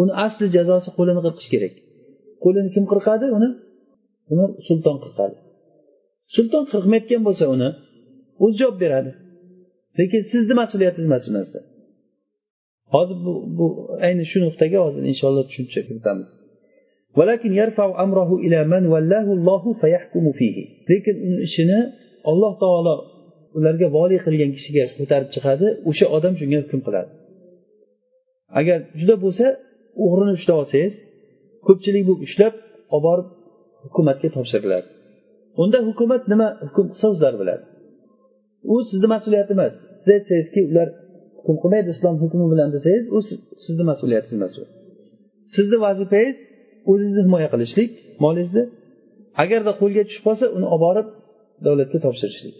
Uni 0.00 0.12
asli 0.24 0.46
jazosi 0.56 0.88
qo'lini 0.98 1.20
qirqish 1.26 1.48
kerak. 1.54 1.74
Qo'lini 2.44 2.70
kim 2.74 2.84
qirqadi? 2.92 3.26
Uni 3.36 3.48
uni 4.32 4.46
sulton 4.66 4.96
qirqadi 5.04 5.36
sulton 6.34 6.64
qirqmayotgan 6.72 7.22
bo'lsa 7.28 7.44
uni 7.54 7.68
o'zi 8.44 8.56
javob 8.60 8.76
beradi. 8.84 9.10
Lekin 9.98 10.22
sizni 10.32 10.54
mas'uliyatingiz 10.60 11.08
emas 11.10 11.24
bu 11.28 11.32
narsa. 11.38 11.58
Hozir 12.94 13.18
bu 13.26 13.32
bu 13.58 13.66
ayni 14.06 14.24
shu 14.30 14.38
nuqtaga 14.46 14.78
hozir 14.86 15.02
inshaalloh 15.12 15.44
tushuncha 15.50 15.80
kiritamiz. 15.88 16.28
Lekin 20.90 21.16
uni 21.26 21.38
ishini 21.48 21.80
alloh 22.30 22.52
taolo 22.62 22.94
ularga 23.58 23.86
voliy 23.96 24.20
qilgan 24.26 24.50
kishiga 24.56 24.84
ko'tarib 24.98 25.28
chiqadi 25.34 25.66
o'sha 25.90 26.06
odam 26.16 26.34
shunga 26.40 26.58
hukm 26.64 26.80
qiladi. 26.86 27.10
Agar 28.60 28.78
juda 29.00 29.16
bo'lsa 29.24 29.46
o'g'rini 30.02 30.32
ushlab 30.38 30.56
olsangiz 30.62 30.94
ko'pchilik 31.66 32.04
bu 32.08 32.14
ushlab 32.26 32.54
olib 32.96 33.04
borib 33.06 33.28
hukumatga 33.88 34.28
topshiriladi 34.36 34.88
unda 35.62 35.78
hukumat 35.88 36.22
nima 36.32 36.48
hukm 36.66 36.86
qilsa 36.92 37.06
o'zlari 37.12 37.36
biladi. 37.42 37.64
U 38.72 38.74
sizni 38.90 39.08
mas'uliyat 39.14 39.48
emas. 39.54 39.74
Siz 40.02 40.10
aytsangizki 40.16 40.60
ular 40.70 40.88
hukm 41.38 41.56
qilmaydi 41.62 41.88
islom 41.96 42.14
hukmi 42.22 42.46
bilan 42.52 42.68
desangiz 42.76 43.04
u 43.16 43.18
sizni 43.64 43.84
mas'uliyatingiz 43.90 44.36
emas 44.40 44.54
u. 44.60 44.64
Sizni 45.54 45.76
vazifangiz 45.86 46.36
o'zingizni 46.90 47.22
himoya 47.26 47.48
qilishlik 47.52 47.90
molingizni 48.24 48.64
agarda 49.42 49.72
qo'lga 49.80 50.02
tushib 50.08 50.22
qolsa 50.28 50.44
uni 50.56 50.66
olib 50.74 50.82
borib 50.86 51.06
davlatga 51.66 51.98
topshirishlik. 52.06 52.56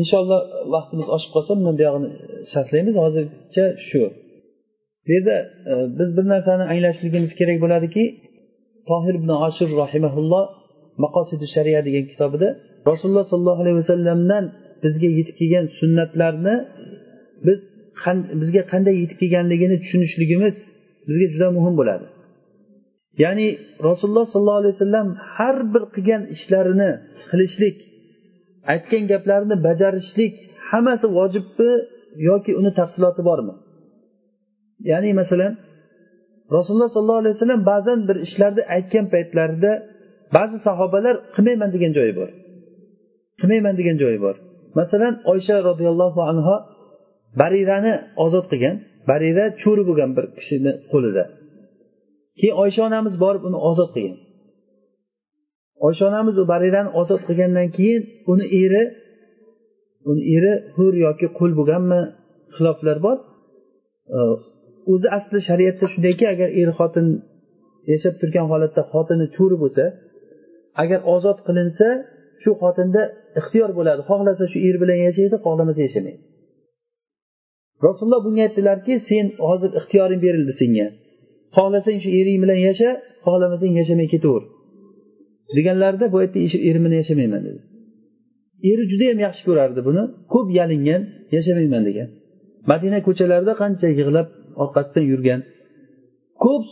Inshaalloh 0.00 0.40
vaqtimiz 0.74 1.06
oshib 1.16 1.30
qolsa 1.34 1.52
bundan 1.58 1.74
buyog'ini 1.80 2.08
e, 2.12 2.16
sharhlaymiz 2.52 2.94
hozircha 3.04 3.64
shu. 3.88 4.02
Bu 5.04 5.10
yerda 5.14 5.36
e, 5.70 5.72
biz 5.98 6.08
bir 6.16 6.24
narsani 6.34 6.64
anglashligimiz 6.72 7.32
kerak 7.38 7.58
bo'ladiki 7.64 8.04
tohir 8.90 9.14
ibn 9.20 9.30
oshir 9.46 9.68
rahimaulloh 9.82 10.44
maqosidi 11.04 11.46
shariya 11.54 11.80
degan 11.86 12.04
kitobida 12.12 12.48
rasululloh 12.90 13.24
sollallohu 13.32 13.60
alayhi 13.64 13.78
vasallamdan 13.82 14.44
bizga 14.84 15.08
yetib 15.18 15.34
kelgan 15.40 15.66
sunnatlarni 15.78 16.56
biz 17.46 17.60
bizga 18.40 18.62
qanday 18.72 18.94
yetib 19.02 19.18
kelganligini 19.22 19.76
tushunishligimiz 19.82 20.56
bizga 21.08 21.26
juda 21.34 21.48
muhim 21.58 21.74
bo'ladi. 21.80 22.06
Ya'ni 23.24 23.46
rasululloh 23.88 24.26
sollallohu 24.32 24.60
alayhi 24.62 24.74
vasallam 24.76 25.08
har 25.36 25.56
bir 25.72 25.84
qilgan 25.94 26.22
ishlarini 26.34 26.90
qilishlik 27.30 27.76
aytgan 28.72 29.04
gaplarini 29.12 29.56
bajarishlik 29.68 30.34
hammasi 30.70 31.06
vojibmi 31.18 31.72
yoki 32.30 32.52
uni 32.60 32.70
tafsiloti 32.78 33.22
bormi? 33.28 33.54
Ya'ni 34.90 35.10
masalan 35.20 35.52
rasululloh 36.56 36.90
sollallohu 36.96 37.20
alayhi 37.22 37.34
vasallam 37.36 37.62
ba'zan 37.72 37.98
bir 38.08 38.16
ishlarni 38.26 38.62
aytgan 38.76 39.06
paytlarida 39.14 39.72
ba'zi 40.36 40.56
sahobalar 40.66 41.14
qilmayman 41.34 41.70
degan 41.74 41.92
joyi 41.98 42.12
bor. 42.20 42.28
Qilmayman 43.40 43.74
degan 43.80 43.96
joyi 44.02 44.18
bor. 44.24 44.36
Masalan 44.78 45.14
oysha 45.32 45.56
roziyallohu 45.68 46.20
anhu 46.30 46.54
barirani 47.40 47.92
ozod 48.24 48.46
qilgan. 48.52 48.76
Barira 49.10 49.44
cho'ri 49.62 49.82
bo'lgan 49.88 50.10
bir 50.16 50.24
kishini 50.38 50.72
qo'lida. 50.92 51.24
Keyin 52.38 52.56
oysha 52.62 52.80
onamiz 52.88 53.14
borib 53.24 53.42
uni 53.48 53.58
ozod 53.70 53.90
qilgan. 53.94 54.18
Oysha 55.86 56.04
onamiz 56.10 56.34
u 56.42 56.44
barirani 56.52 56.90
ozod 57.00 57.20
qilgandan 57.28 57.68
keyin 57.76 58.02
uni 58.32 58.46
eri 58.62 58.82
uni 60.10 60.22
eri 60.36 60.52
hur 60.76 60.92
yoki 61.06 61.26
qul 61.38 61.50
bo'lganmi 61.58 62.00
xiloflar 62.54 62.98
bor. 63.06 63.18
O'zi 64.92 65.08
asli 65.18 65.38
shariatda 65.48 65.86
shundayki 65.92 66.24
agar 66.34 66.48
er 66.60 66.70
xotin 66.78 67.06
yashab 67.92 68.14
turgan 68.20 68.46
holatda 68.52 68.82
xotini 68.92 69.26
cho'ri 69.36 69.56
bo'lsa 69.62 69.84
agar 70.82 71.00
ozod 71.14 71.38
qilinsa 71.46 71.88
shu 72.42 72.50
xotinda 72.62 73.02
ixtiyor 73.40 73.70
bo'ladi. 73.78 74.00
Xohlasa 74.10 74.44
shu 74.52 74.58
er 74.68 74.76
bilan 74.82 74.98
yashaydi 75.06 75.36
xohlamasa 75.44 75.80
yashamaydi. 75.86 76.20
Rasululloh 77.86 78.20
bunga 78.26 78.42
aytdilarki 78.46 78.94
sen 79.08 79.26
hozir 79.46 79.70
ixtiyoring 79.78 80.20
berildi 80.26 80.54
senga. 80.60 80.86
Xohlasang 81.56 81.98
shu 82.04 82.10
ering 82.20 82.38
bilan 82.44 82.58
yasha 82.68 82.90
xohlamasang 83.26 83.72
yashamay 83.80 84.08
ketaver. 84.14 84.42
Deganlarida 85.56 86.06
bu 86.12 86.16
aytdi 86.22 86.38
erim 86.68 86.82
bilan 86.86 86.98
yashamayman 87.02 87.42
dedi. 87.48 87.60
Eri 88.70 88.84
judayam 88.92 89.18
yaxshi 89.26 89.42
ko'rardi 89.48 89.80
buni. 89.88 90.02
Ko'p 90.32 90.48
yalingan 90.58 91.02
yashamayman 91.36 91.82
degan. 91.88 92.08
Madina 92.70 92.98
ko'chalarida 93.06 93.54
qancha 93.62 93.88
yig'lab 93.98 94.28
orqasidan 94.62 95.04
yurgan. 95.12 95.40
Ko'p 96.44 96.64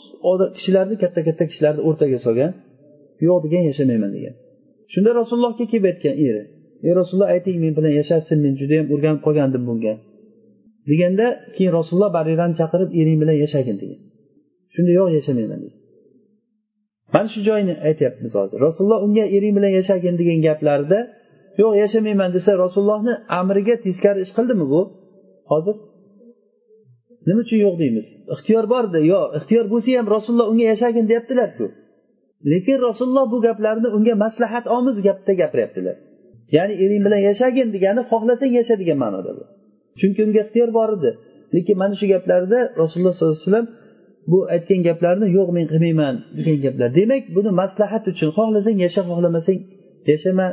kishilarni 0.56 0.96
katta 1.02 1.20
katta 1.28 1.44
kishilarni 1.50 1.80
o'rtaga 1.88 2.18
solgan. 2.26 2.52
Yo'q 3.26 3.38
degan 3.44 3.62
yashamayman 3.70 4.10
degan. 4.16 4.34
Shunda 4.92 5.10
rasulullohga 5.20 5.64
kelib 5.72 5.84
aytgan 5.90 6.16
eri 6.26 6.42
ey 6.86 6.92
rasululloh 7.00 7.28
ayting 7.34 7.56
men 7.64 7.72
bilan 7.78 7.92
yashasin 8.00 8.38
men 8.44 8.52
judayam 8.60 8.86
o'rganib 8.94 9.20
qolgandim 9.26 9.62
bunga. 9.68 9.94
Deganda 10.90 11.26
keyin 11.54 11.72
rasululloh 11.78 12.10
barirani 12.18 12.54
chaqirib 12.60 12.90
ering 13.00 13.18
bilan 13.22 13.36
yashagin 13.44 13.76
degan. 13.82 14.00
Shunda 14.74 14.92
yo'q 14.98 15.08
yashamayman 15.18 15.60
dedi 15.64 15.76
mana 17.14 17.28
shu 17.34 17.40
joyini 17.48 17.74
aytyapmiz 17.88 18.32
hozir. 18.40 18.58
Rasululloh 18.66 19.00
unga 19.06 19.24
ering 19.36 19.52
bilan 19.56 19.72
yashagin 19.78 20.14
degan 20.20 20.38
gaplarida 20.46 20.98
yo'q 21.60 21.72
yashamayman 21.82 22.30
desa 22.36 22.50
rasulullohni 22.64 23.14
amriga 23.40 23.74
teskari 23.84 24.20
ish 24.24 24.32
qildimi 24.36 24.66
bu? 24.72 24.80
Hozir 25.50 25.76
nima 27.26 27.40
uchun 27.44 27.58
yo'q 27.66 27.74
deymiz? 27.82 28.06
Ixtiyor 28.34 28.64
borda 28.72 28.98
yo'q 29.12 29.24
ixtiyor 29.38 29.64
bo'lsa 29.72 29.90
ham 29.98 30.06
rasululloh 30.16 30.46
unga 30.52 30.64
yashagin 30.72 31.04
deyaptilarku. 31.10 31.66
Lekin 32.52 32.78
rasululloh 32.88 33.26
bu 33.32 33.38
gaplarni 33.46 33.88
unga 33.96 34.14
maslahat 34.24 34.64
omiz 34.76 34.96
gapda 35.06 35.32
gapiryaptilar. 35.40 35.96
Ya'ni 36.56 36.74
ering 36.84 37.02
bilan 37.06 37.20
yashagin 37.28 37.68
degani 37.74 38.02
xohlasang 38.10 38.52
yasha 38.58 38.74
degan 38.82 38.98
ma'noda 39.04 39.30
bu. 39.38 39.44
Chunki 40.00 40.20
unga 40.26 40.40
ixtiyor 40.44 40.70
bor 40.78 40.90
edi. 40.96 41.10
Lekin 41.54 41.76
mana 41.82 41.94
shu 42.00 42.06
gaplarda 42.14 42.58
rasululloh 42.82 43.14
sollallohu 43.16 43.36
alayhi 43.36 43.46
vasallam 43.48 43.66
bu 44.30 44.38
aytgan 44.54 44.80
gaplarni 44.88 45.26
yo'q 45.38 45.48
men 45.56 45.66
qilmayman 45.72 46.14
degan 46.38 46.58
gaplar. 46.64 46.88
Demak 46.98 47.24
buni 47.36 47.50
maslahat 47.62 48.04
uchun 48.12 48.30
xohlasang 48.38 48.76
yasha 48.84 49.02
xohlamasang 49.10 49.58
yashama. 50.10 50.48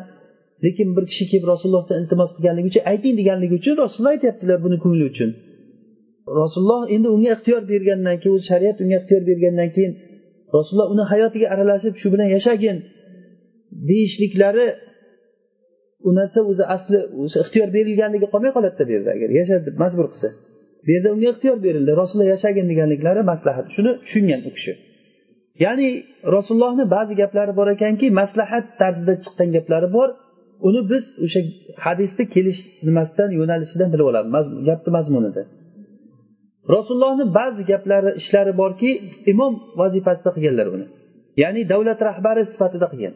Lekin 0.65 0.87
bir 0.95 1.03
kishi 1.11 1.25
kelib 1.31 1.45
rasulullohdan 1.53 1.97
iltimos 2.01 2.29
qilganligi 2.35 2.67
uchun 2.71 2.83
ayting 2.91 3.13
deganligi 3.19 3.55
uchun 3.61 3.75
rasululloh 3.83 4.13
aytyaptilar 4.15 4.57
buni 4.65 4.77
ko'ngli 4.83 5.05
uchun. 5.11 5.29
Rasululloh 6.41 6.81
endi 6.95 7.07
unga 7.15 7.29
ixtiyor 7.35 7.61
bergandan 7.71 8.15
keyin 8.21 8.33
o'zi 8.37 8.45
shariat 8.51 8.77
unga 8.83 8.95
ixtiyor 9.01 9.23
bergandan 9.29 9.69
keyin 9.75 9.93
rasululloh 10.55 10.87
uni 10.93 11.03
hayotiga 11.11 11.47
aralashib 11.53 11.93
shu 12.01 12.07
bilan 12.13 12.29
yashagin 12.35 12.77
deyishliklari 13.89 14.67
u 16.07 16.09
narsa 16.19 16.39
o'zi 16.51 16.63
asli 16.75 16.99
o'sha 17.23 17.37
ixtiyor 17.43 17.67
berilganligi 17.77 18.27
qolmay 18.33 18.51
qoladida 18.57 18.83
bu 18.87 18.91
yerda. 18.95 19.09
Agar 19.17 19.29
yasha 19.39 19.55
deb 19.67 19.75
majbur 19.83 20.05
qilsa. 20.11 20.29
Bu 20.85 20.89
yerda 20.95 21.09
unga 21.15 21.27
ixtiyor 21.33 21.57
berildi. 21.65 21.91
Rasululloh 22.01 22.29
yashagin 22.35 22.65
deganliklari 22.71 23.21
maslahat. 23.31 23.65
Shuni 23.75 23.91
tushungan 24.03 24.41
u 24.49 24.51
kishi. 24.57 24.73
Ya'ni 25.63 25.89
rasulullohni 26.35 26.85
ba'zi 26.95 27.13
gaplari 27.21 27.53
bor 27.59 27.67
ekanki 27.75 28.07
maslahat 28.21 28.65
tarzida 28.81 29.13
chiqqan 29.23 29.49
gaplari 29.55 29.89
bor. 29.97 30.09
Uni 30.67 30.81
biz 30.91 31.03
o'sha 31.25 31.39
hadisni 31.85 32.23
kelish 32.35 32.61
nimasidan 32.87 33.29
yo'nalishidan 33.39 33.89
bilib 33.93 34.07
olamiz. 34.11 34.45
Gapni 34.67 34.89
mazmunida. 34.97 35.43
Rasulullohni 36.75 37.25
ba'zi 37.39 37.61
gaplari 37.71 38.11
ishlari 38.21 38.53
borki 38.61 38.89
imom 39.31 39.53
vazifasida 39.81 40.29
qilganlar 40.35 40.67
buni 40.73 40.85
ya'ni 41.41 41.61
davlat 41.71 41.99
rahbari 42.09 42.41
sifatida 42.53 42.87
qilgan. 42.93 43.15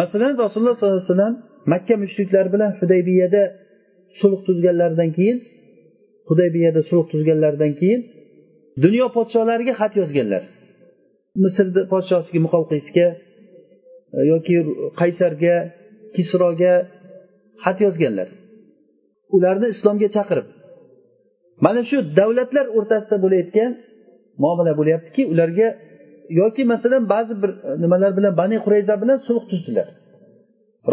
Masalan 0.00 0.32
rasululloh 0.44 0.74
sollallohu 0.78 1.00
alayhi 1.00 1.12
vasallam 1.12 1.34
makka 1.72 1.94
mushriklari 2.04 2.48
bilan 2.54 2.70
hudaybiyada 2.80 3.42
sulh 4.20 4.40
tuzganlaridan 4.46 5.10
keyin 5.16 5.38
hudaybiyada 6.28 6.80
sulh 6.90 7.04
tuzganlaridan 7.12 7.72
keyin 7.80 8.00
dunyo 8.84 9.06
podsholariga 9.16 9.74
xat 9.80 9.92
yozganlar. 10.00 10.42
Misrni 11.44 11.82
podshosiga 11.92 12.40
muqovqisga 12.46 13.06
e, 14.16 14.18
yoki 14.32 14.54
qaysarga 15.00 15.54
kisroga 16.16 16.74
xat 17.64 17.78
yozganlar. 17.86 18.28
Ularni 19.36 19.66
islomga 19.74 20.08
chaqirib 20.16 20.46
mana 21.64 21.80
shu 21.88 21.96
davlatlar 22.18 22.66
o'rtasida 22.76 23.16
bo'layotgan 23.24 23.70
muomala 24.42 24.72
bo'lyaptiki 24.80 25.22
ularga 25.32 25.68
yoki 26.40 26.62
masalan 26.72 27.02
ba'zi 27.14 27.34
bir 27.42 27.50
e, 27.68 27.70
nimalar 27.82 28.12
bilan 28.18 28.32
bani 28.40 28.56
qurayza 28.64 28.94
bilan 29.02 29.18
sulh 29.28 29.44
tuzdilar. 29.50 29.88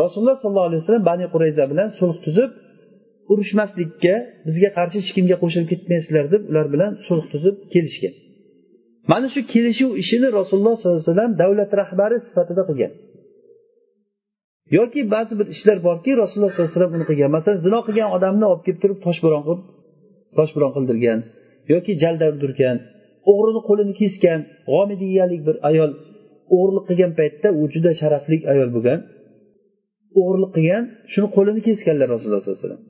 Rasululloh 0.02 0.38
sollallohu 0.44 0.70
alayhi 0.70 0.82
vasallam 0.84 1.06
bani 1.12 1.26
qurayza 1.34 1.64
bilan 1.72 1.90
sulh 2.00 2.18
tuzib 2.26 2.52
urushmaslikka 3.32 4.16
bizga 4.48 4.70
qarshi 4.78 4.98
hech 5.02 5.12
kimga 5.18 5.36
qo'shilib 5.44 5.68
ketmaysizlar 5.72 6.26
deb 6.34 6.42
ular 6.52 6.68
bilan 6.74 6.92
sulh 7.08 7.26
tuzib 7.34 7.56
kelishgan. 7.74 8.14
Mana 9.12 9.28
shu 9.34 9.42
kelishuv 9.54 9.92
ishini 10.04 10.28
rasululloh 10.40 10.76
sollallohu 10.78 11.00
alayhi 11.02 11.12
vasallam 11.12 11.32
davlat 11.42 11.72
rahbari 11.82 12.16
sifatida 12.28 12.64
qilgan. 12.70 12.92
Yoki 14.78 15.02
ba'zi 15.16 15.34
bir 15.40 15.48
ishlar 15.56 15.78
borki 15.88 16.12
rasululloh 16.22 16.52
sollallohu 16.52 16.70
alayhi 16.70 16.78
vasallam 16.80 16.94
uni 16.98 17.06
qilgan. 17.10 17.30
Masalan 17.38 17.60
zino 17.66 17.80
qilgan 17.88 18.10
odamni 18.18 18.46
olib 18.52 18.62
kelib 18.66 18.80
turib 18.84 19.00
toshbo'ron 19.06 19.44
qilib 19.48 19.62
toshbo'ron 20.38 20.72
qildirgan 20.78 21.20
yoki 21.72 21.92
jalda 22.04 22.26
o'ldirgan 22.32 22.78
o'g'rini 23.32 23.62
qo'lini 23.70 23.94
kesgan 24.02 24.40
g'omidiyalik 24.72 25.42
bir 25.48 25.56
ayol 25.70 25.92
o'g'irlik 26.54 26.86
qilgan 26.90 27.12
paytda 27.20 27.48
u 27.60 27.64
juda 27.74 27.92
sharafli 28.02 28.38
ayol 28.54 28.70
bo'lgan. 28.76 29.00
O'g'irlik 30.20 30.52
qilgan 30.58 30.84
shuni 31.14 31.28
qo'lini 31.38 31.62
kesganlar 31.68 32.08
rasululloh 32.14 32.42
sollallohu 32.42 32.60
alayhi 32.60 32.70
vasallam. 32.70 32.84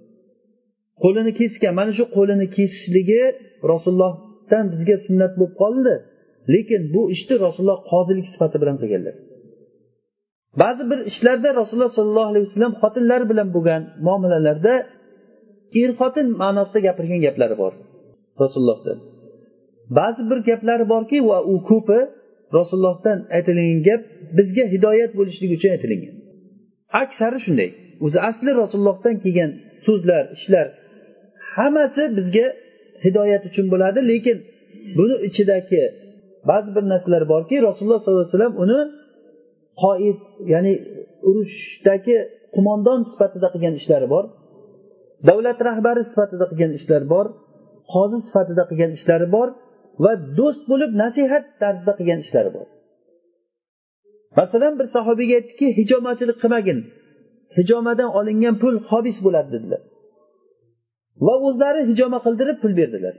Qo'lini 1.03 1.31
kesgan 1.39 1.73
mana 1.79 1.91
shu 1.97 2.05
qo'lini 2.17 2.47
kesishligi 2.57 3.23
rasulullohdan 3.71 4.65
bizga 4.73 4.95
sunnat 5.05 5.31
bo'lib 5.39 5.53
qoldi 5.61 5.93
lekin 6.53 6.81
bu 6.93 7.01
ishni 7.15 7.35
rasululloh 7.45 7.79
qozilik 7.91 8.27
sifati 8.33 8.57
bilan 8.61 8.77
qilganlar. 8.81 9.15
Ba'zi 10.61 10.83
bir 10.91 10.99
ishlarda 11.11 11.49
rasululloh 11.59 11.91
sollallohu 11.99 12.29
alayhi 12.31 12.45
vasallam 12.47 12.73
xotinlari 12.81 13.25
bilan 13.31 13.47
bo'lgan 13.55 13.81
muomalalarda 14.07 14.73
er 15.81 15.91
xotin 15.99 16.27
ma'nosida 16.41 16.79
gapirgan 16.87 17.19
gaplari 17.25 17.55
bor. 17.61 17.73
Rasulullohdan 18.43 18.97
ba'zi 19.97 20.21
bir 20.29 20.39
gaplari 20.49 20.85
borki 20.93 21.17
va 21.29 21.37
u 21.51 21.55
ko'pi 21.69 21.99
rasulullohdan 22.57 23.17
aytilgan 23.37 23.79
gap 23.87 24.01
bizga 24.37 24.63
hidoyat 24.73 25.11
bo'lishligi 25.19 25.53
uchun 25.59 25.71
aytilingan 25.75 26.15
aksari 27.01 27.39
shunday. 27.45 27.69
O'zi 28.05 28.19
asli 28.29 28.51
rasulullohdan 28.61 29.15
kelgan 29.23 29.51
so'zlar 29.85 30.23
ishlar 30.37 30.67
hammasi 31.55 32.03
bizga 32.17 32.47
hidoyat 33.05 33.43
uchun 33.49 33.65
bo'ladi 33.73 33.99
lekin 34.11 34.37
buni 34.97 35.15
ichidagi 35.27 35.83
ba'zi 36.49 36.69
bir 36.75 36.83
narsalar 36.91 37.23
borki 37.33 37.55
rasululloh 37.67 37.99
sollallohu 38.03 38.23
alayhi 38.25 38.35
vasallam 38.35 38.55
uni 38.63 38.79
qoid 39.83 40.19
ya'ni 40.53 40.73
urushdagi 41.29 42.17
qo'mondon 42.55 42.99
sifatida 43.11 43.47
qilgan 43.53 43.73
ishlari 43.81 44.07
bor. 44.13 44.25
Davlat 45.27 45.59
rahbari 45.69 46.01
sifatida 46.11 46.45
qilgan 46.51 46.71
ishlar 46.79 47.03
bor 47.13 47.25
qozi 47.93 48.17
sifatida 48.27 48.63
qilgan 48.69 48.91
ishlari 48.97 49.27
bor 49.35 49.47
va 50.03 50.11
do'st 50.37 50.63
bo'lib 50.71 50.91
nasihat 51.03 51.43
tarzida 51.61 51.93
qilgan 51.99 52.19
ishlari 52.25 52.51
bor. 52.57 52.67
Masalan 54.39 54.73
bir 54.79 54.87
sahobiyga 54.95 55.35
aytdiki 55.39 55.67
hijomachilik 55.79 56.37
qilmagin 56.43 56.79
hijomadan 57.57 58.09
olingan 58.19 58.55
pul 58.61 58.75
hobis 58.89 59.17
bo'ladi 59.25 59.49
dedilar. 59.55 59.81
Va 61.25 61.35
o'zlari 61.47 61.81
hijoma 61.89 62.19
qildirib 62.25 62.57
pul 62.63 62.73
berdilar. 62.79 63.15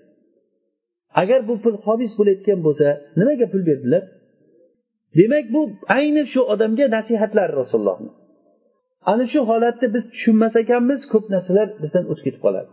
Agar 1.23 1.41
bu 1.49 1.55
pul 1.65 1.77
hobis 1.87 2.13
bo'layotgan 2.19 2.59
bo'lsa 2.67 2.89
nimaga 3.19 3.47
pul 3.53 3.63
berdilar? 3.71 4.03
Demak 5.19 5.47
bu 5.55 5.61
ayni 5.99 6.23
shu 6.33 6.41
odamga 6.53 6.87
nasihatlar 6.97 7.49
rasulullohni 7.61 8.11
ana 9.11 9.25
shu 9.33 9.41
holatni 9.51 9.87
biz 9.95 10.05
tushunmas 10.13 10.55
ekanmiz 10.63 11.01
ko'p 11.13 11.25
narsalar 11.35 11.69
bizdan 11.83 12.05
o'tib 12.11 12.25
ketib 12.27 12.43
qoladi. 12.47 12.71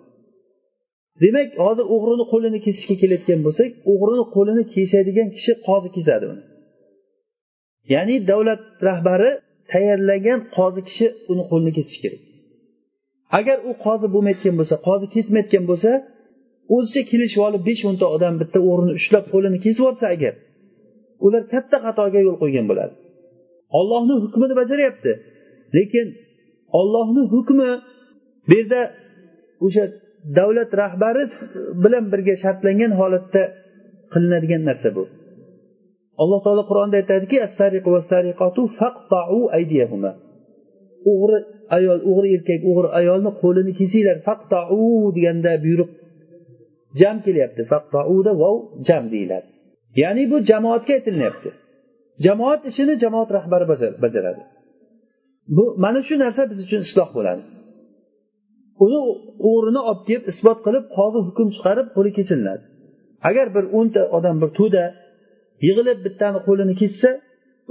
Demak 1.23 1.49
hozir 1.65 1.85
o'g'rini 1.95 2.25
qo'lini 2.33 2.59
kesishga 2.65 2.95
kelayotgan 3.01 3.39
bo'lsak 3.47 3.69
o'g'rini 3.91 4.25
qo'lini 4.35 4.63
kesadigan 4.75 5.29
kishi 5.37 5.51
qozi 5.67 5.89
kesadi 5.97 6.25
uni. 6.33 6.43
Ya'ni 7.93 8.15
davlat 8.29 8.61
rahbari 8.89 9.31
tayyorlagan 9.71 10.39
qozi 10.57 10.81
kishi 10.87 11.05
uni 11.31 11.43
qo'lini 11.49 11.71
kesishi 11.77 11.99
kerak. 12.03 12.21
Agar 13.39 13.57
u 13.69 13.71
qozi 13.85 14.07
bo'lmayotgan 14.13 14.55
bo'lsa 14.59 14.75
qozi 14.87 15.05
kesmayotgan 15.15 15.63
bo'lsa 15.71 15.91
o'zicha 16.75 17.01
kelishib 17.11 17.41
olib 17.47 17.61
besh 17.69 17.83
o'nta 17.89 18.05
odam 18.15 18.33
bitta 18.41 18.59
o'g'rini 18.69 18.93
ushlab 18.99 19.25
qo'lini 19.33 19.57
kesib 19.65 19.81
yuborsa 19.81 20.05
agar 20.15 20.33
ular 21.25 21.43
katta 21.53 21.77
xatoga 21.85 22.19
yo'l 22.27 22.37
qo'ygan 22.43 22.65
bo'ladi. 22.71 22.93
Ollohni 23.79 24.15
hukmini 24.23 24.55
bajaryapti. 24.61 25.11
Lekin 25.77 26.07
ollohni 26.79 27.23
hukmi 27.33 27.69
bu 28.49 28.53
yerda 28.59 28.81
o'sha 29.65 29.83
davlat 30.37 30.71
rahbari 30.81 31.23
bilan 31.83 32.05
birga 32.11 32.35
shartlangan 32.43 32.91
holatda 32.99 33.41
qilinadigan 34.13 34.63
narsa 34.69 34.89
bu. 34.97 35.03
Alloh 36.21 36.39
taolo 36.45 36.63
qur'onda 36.69 36.95
aytadiki 37.01 37.37
o'g'ri 41.11 41.39
ayol 41.77 41.99
o'g'ri 42.09 42.29
erkak 42.37 42.61
o'g'ri 42.69 42.89
ayolni 42.99 43.31
qo'lini 43.41 43.71
kesinglar 43.79 44.17
faqtau 44.27 44.79
deganda 45.15 45.51
buyruq 45.65 45.91
jam 46.99 47.17
kelyapti. 47.25 47.61
Faqtauda 47.73 48.31
vov 48.41 48.57
jam 48.87 49.03
deyiladi. 49.13 49.47
Ya'ni 50.01 50.23
bu 50.31 50.37
jamoatga 50.51 50.91
aytilinyapti. 50.97 51.49
Jamoat 52.25 52.61
ishini 52.69 52.93
jamoat 53.03 53.29
rahbari 53.37 53.65
bajaradi. 54.03 54.41
Bu 55.47 55.63
mana 55.83 55.99
shu 56.07 56.15
narsa 56.23 56.41
biz 56.51 56.59
uchun 56.65 56.81
isloh 56.87 57.09
bo'ladi. 57.17 57.43
Uni 58.85 58.99
o'g'rini 59.49 59.81
olib 59.89 60.03
kelib 60.07 60.25
isbot 60.31 60.59
qilib 60.65 60.85
qozi 60.97 61.19
hukm 61.27 61.47
chiqarib 61.55 61.87
qo'li 61.95 62.11
kesiladi 62.17 62.63
agar 63.29 63.47
bir 63.55 63.65
o'nta 63.77 64.01
odam 64.17 64.35
bir 64.43 64.49
to'da 64.59 64.83
yig'ilib 65.65 65.99
bittani 66.05 66.39
qo'lini 66.47 66.75
kessa 66.81 67.09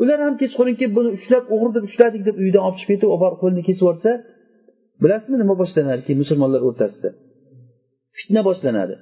ular 0.03 0.19
ham 0.27 0.35
kechqurun 0.43 0.75
kelib 0.81 0.95
buni 0.99 1.11
ushlab 1.19 1.45
o'g'ri 1.55 1.71
deb 1.77 1.85
ushladik 1.89 2.23
deb 2.29 2.37
uydan 2.43 2.63
olib 2.67 2.79
chiqib 2.81 2.91
ketib 2.95 3.09
olib 3.13 3.23
borib 3.25 3.39
qo'lini 3.43 3.63
kesib 3.69 3.83
yuborsa 3.85 4.11
bilasizmi 5.03 5.37
nima 5.43 5.55
boshlanadi 5.63 6.01
keyin 6.07 6.21
musulmonlar 6.23 6.61
o'rtasida? 6.69 7.11
Fitna 8.19 8.41
boshlanadi. 8.49 8.95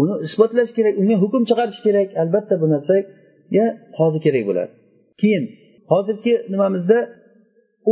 Uni 0.00 0.14
isbotlash 0.26 0.72
kerak 0.78 0.94
unga 1.02 1.16
hukm 1.24 1.42
chiqarish 1.50 1.80
kerak 1.86 2.08
albatta 2.22 2.54
bu 2.62 2.66
narsaga 2.74 3.64
qozi 3.96 4.18
kerak 4.26 4.44
bo'ladi. 4.50 4.72
Keyin 5.20 5.44
hozirgi 5.92 6.34
nimamizda 6.52 6.98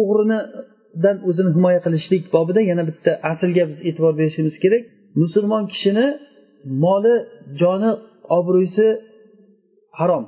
o'g'rinidan 0.00 1.16
o'zini 1.28 1.50
himoya 1.56 1.80
qilishlik 1.86 2.22
bobida 2.34 2.60
yana 2.70 2.82
bitta 2.90 3.12
aslga 3.30 3.64
biz 3.70 3.78
e'tibor 3.88 4.12
berishimiz 4.20 4.54
kerak. 4.64 4.82
Musulmon 5.22 5.64
kishini 5.72 6.06
moli 6.84 7.16
joni 7.60 7.90
obro'si 8.38 8.88
harom. 9.98 10.24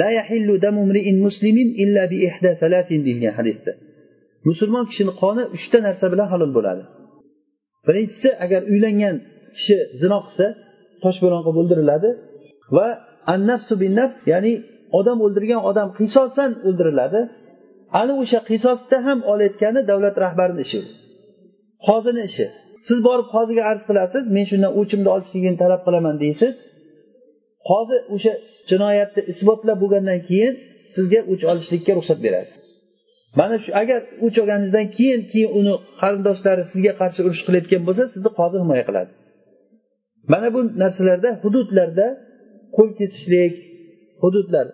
La 0.00 0.08
yahillu 0.18 0.54
damu 0.64 0.82
muslimin 1.26 1.68
illa 1.82 2.02
bi 2.12 2.16
ihda 2.28 2.50
salatin 2.62 3.00
deyilgan 3.06 3.34
hadisda. 3.38 3.72
Musulmon 4.48 4.84
kishini 4.90 5.12
qoni 5.22 5.42
uchta 5.56 5.78
narsa 5.86 6.06
bilan 6.12 6.28
halol 6.32 6.52
bo'ladi. 6.56 6.82
Birinchisi 7.86 8.28
agar 8.44 8.60
uylangan 8.72 9.16
kishi 9.56 9.76
zino 10.00 10.18
qilsa 10.24 10.46
toshbo'ron 11.04 11.42
qilib 11.44 11.58
o'ldiriladi 11.62 12.10
va 12.76 12.86
annafsu 13.34 13.74
bin 13.82 13.92
nafs 14.00 14.18
ya'ni 14.32 14.52
odam 14.98 15.18
o'ldirgan 15.26 15.62
odam 15.70 15.88
qisosan 15.98 16.50
o'ldiriladi. 16.68 17.20
Ana 18.00 18.12
o'sha 18.22 18.38
qisosda 18.50 18.96
ham 19.06 19.18
olayotgani 19.32 19.80
davlat 19.90 20.16
rahbarini 20.24 20.62
ishi. 20.66 20.80
Qozini 21.86 22.22
ishi. 22.30 22.46
Siz 22.88 22.98
borib 23.08 23.28
qoziga 23.34 23.62
arz 23.70 23.82
qilasiz 23.88 24.24
men 24.36 24.44
shundan 24.50 24.72
o'chimni 24.80 25.08
olishligini 25.16 25.56
talab 25.62 25.80
qilaman 25.86 26.16
deysiz. 26.24 26.54
Qozi 27.70 27.96
o'sha 28.14 28.32
jinoyatni 28.70 29.22
isbotlab 29.32 29.78
bo'lgandan 29.82 30.20
keyin 30.28 30.54
sizga 30.94 31.20
o'ch 31.32 31.42
olishlikka 31.50 31.92
ruxsat 31.98 32.18
beradi. 32.26 32.50
Mana 33.38 33.56
shu 33.64 33.70
agar 33.82 34.00
o'ch 34.24 34.36
olganingizdan 34.42 34.86
keyin 34.96 35.20
keyin 35.32 35.50
uni 35.58 35.74
qarindoshlari 36.00 36.62
sizga 36.72 36.92
qarshi 37.00 37.20
urush 37.26 37.42
qilayotgan 37.46 37.82
bo'lsa 37.88 38.02
sizni 38.14 38.30
qozi 38.40 38.56
himoya 38.62 38.84
qiladi. 38.88 39.10
Mana 40.32 40.48
bu 40.54 40.60
narsalarda 40.82 41.30
hududlarda 41.42 42.06
qo'l 42.76 42.90
kesishlik 42.98 43.54
hududlar 44.22 44.66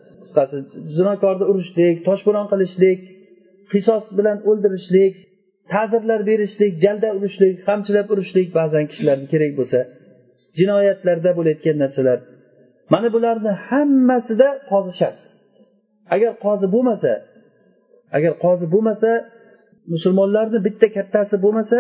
zinokorni 0.97 1.45
urishlik 1.53 1.97
toshbo'ron 2.09 2.47
qilishlik 2.53 2.99
qisos 3.73 4.05
bilan 4.19 4.39
o'ldirishlik 4.49 5.13
ta'zirlar 5.73 6.21
berishlik 6.31 6.73
jalda 6.85 7.09
urishlik 7.19 7.55
qamchilab 7.69 8.07
urishlik 8.15 8.49
ba'zan 8.59 8.85
kishilarga 8.91 9.27
kerak 9.33 9.53
bo'lsa 9.59 9.81
jinoyatlarda 10.59 11.31
bo'layotgan 11.39 11.77
narsalar. 11.85 12.19
Mana 12.93 13.09
bularni 13.15 13.53
hammasida 13.69 14.49
qozi 14.71 14.93
shart. 15.01 15.19
Agar 16.15 16.33
qozi 16.45 16.67
bo'lmasa 16.75 17.13
agar 18.17 18.33
qozi 18.45 18.67
bo'lmasa 18.75 19.11
musulmonlarni 19.93 20.59
bitta 20.67 20.87
kattasi 20.97 21.37
bo'lmasa 21.45 21.79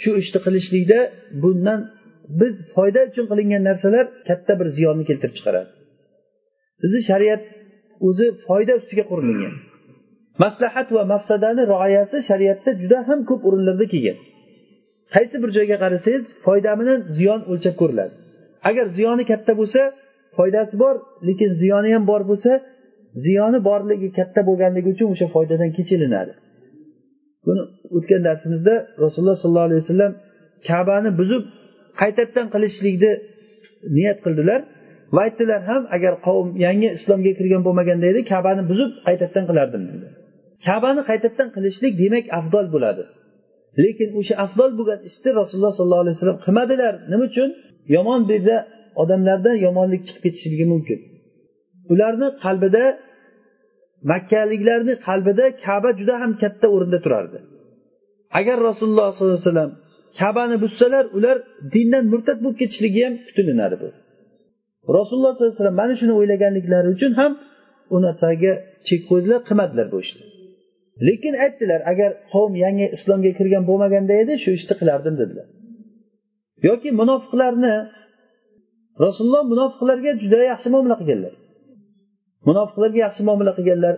shu 0.00 0.10
ishni 0.22 0.38
qilishlikda 0.46 0.98
bundan 1.42 1.80
biz 2.40 2.54
foyda 2.74 3.00
uchun 3.10 3.24
qilingan 3.30 3.62
narsalar 3.68 4.04
katta 4.28 4.52
bir 4.60 4.68
ziyonni 4.76 5.04
keltirib 5.08 5.34
chiqaradi. 5.38 5.68
Bizni 6.82 7.00
shariat 7.10 7.42
o'zi 8.08 8.26
foyda 8.46 8.72
ustiga 8.80 9.04
qurilgan. 9.10 9.54
Maslahat 10.42 10.88
va 10.96 11.02
mafsadani 11.12 11.62
rioyasi 11.72 12.16
shariatda 12.28 12.70
juda 12.82 12.98
ham 13.08 13.20
ko'p 13.30 13.42
o'rinlarda 13.48 13.86
kelgan. 13.92 14.18
Qaysi 15.14 15.36
bir 15.42 15.50
joyga 15.56 15.76
qarasangiz 15.84 16.24
foyda 16.46 16.72
bilan 16.80 16.98
ziyon 17.16 17.40
o'lchab 17.52 17.74
ko'riladi. 17.80 18.12
Agar 18.68 18.86
ziyoni 18.96 19.24
katta 19.30 19.52
bo'lsa 19.60 19.80
foydasi 20.36 20.74
bor 20.82 20.94
lekin 21.28 21.50
ziyoni 21.62 21.88
ham 21.94 22.04
bor 22.10 22.22
bo'lsa 22.30 22.52
ziyoni 23.24 23.58
borligi 23.68 24.08
katta 24.18 24.40
bo'lganligi 24.48 24.88
uchun 24.94 25.08
o'sha 25.14 25.26
foydadan 25.34 25.70
kechilinadi. 25.78 26.32
Buni 27.46 27.62
o'tgan 27.96 28.22
darsimizda 28.28 28.74
rasululloh 29.04 29.38
sollallohu 29.42 29.68
alayhi 29.68 29.82
vasallam 29.84 30.12
kabani 30.68 31.10
buzib 31.20 31.42
qaytadan 32.00 32.46
qilishlikni 32.54 33.12
niyat 33.96 34.18
qildilar. 34.24 34.60
Va 35.14 35.20
aytdilar 35.26 35.60
ham 35.70 35.82
agar 35.96 36.12
qavm 36.26 36.48
yangi 36.66 36.88
islomga 36.96 37.32
kirgan 37.38 37.62
bo'lmaganda 37.66 38.06
edi 38.12 38.20
kabani 38.32 38.62
buzib 38.70 38.90
qaytadan 39.06 39.44
qilardim 39.50 39.82
dedi. 39.90 40.06
Kabani 40.66 41.02
qaytadan 41.10 41.48
qilishlik 41.56 41.92
demak 42.02 42.24
afdol 42.38 42.66
bo'ladi. 42.74 43.02
Lekin 43.84 44.08
o'sha 44.20 44.34
afdol 44.44 44.70
bo'lgan 44.78 45.00
ishni 45.08 45.30
rasululloh 45.40 45.72
sollallohu 45.78 46.02
alayhi 46.04 46.16
vasallam 46.16 46.40
qilmadilar. 46.46 46.94
Nima 47.12 47.24
uchun? 47.30 47.48
Yomon 47.96 48.20
birda 48.30 48.56
odamlardan 49.02 49.56
yomonlik 49.66 50.02
chiqib 50.06 50.22
ketishligi 50.26 50.66
mumkin. 50.72 50.98
Ularni 51.92 52.28
qalbida 52.44 52.84
makkaliklarni 54.12 54.94
qalbida 55.06 55.44
kaba 55.66 55.90
juda 55.98 56.14
ham 56.22 56.32
katta 56.42 56.66
o'rinda 56.74 56.98
turardi. 57.04 57.38
Agar 58.38 58.56
rasululloh 58.68 59.08
sollallohu 59.16 59.38
alayhi 59.38 59.48
vasallam 59.48 59.72
kabani 60.20 60.56
buzsalar 60.64 61.04
ular 61.16 61.36
dindan 61.74 62.04
murtad 62.12 62.38
bo'lib 62.42 62.58
ketishligi 62.62 63.00
ham 63.06 63.14
kutilinadi 63.26 63.76
bu. 63.82 63.88
Rasululloh 64.98 65.32
sollallohu 65.32 65.50
alayhi 65.50 65.58
vasallam 65.58 65.78
mana 65.82 65.94
shuni 66.00 66.12
o'ylaganliklari 66.20 66.88
uchun 66.94 67.12
ham 67.20 67.32
u 67.94 67.96
narsaga 68.04 68.52
chek 68.88 69.00
qo'ydilar 69.10 69.40
qilmadilar 69.48 69.86
bu 69.92 69.98
ishni. 70.04 70.24
Lekin 71.06 71.34
aytdilar 71.44 71.80
agar 71.92 72.10
qavm 72.32 72.52
yangi 72.64 72.86
islomga 72.96 73.30
kirgan 73.38 73.62
bo'lmaganda 73.70 74.14
edi 74.22 74.32
shu 74.42 74.50
ishni 74.58 74.74
qilardim 74.80 75.14
dedilar. 75.20 75.46
Yoki 76.68 76.90
munofiqlarni 77.00 77.74
rasululloh 79.04 79.42
munofiqlarga 79.52 80.10
juda 80.22 80.40
yaxshi 80.52 80.68
muomala 80.74 80.96
qilganlar. 81.00 81.34
Munofiqlarga 82.48 82.98
yaxshi 83.06 83.22
muomala 83.28 83.52
qilganlar 83.58 83.94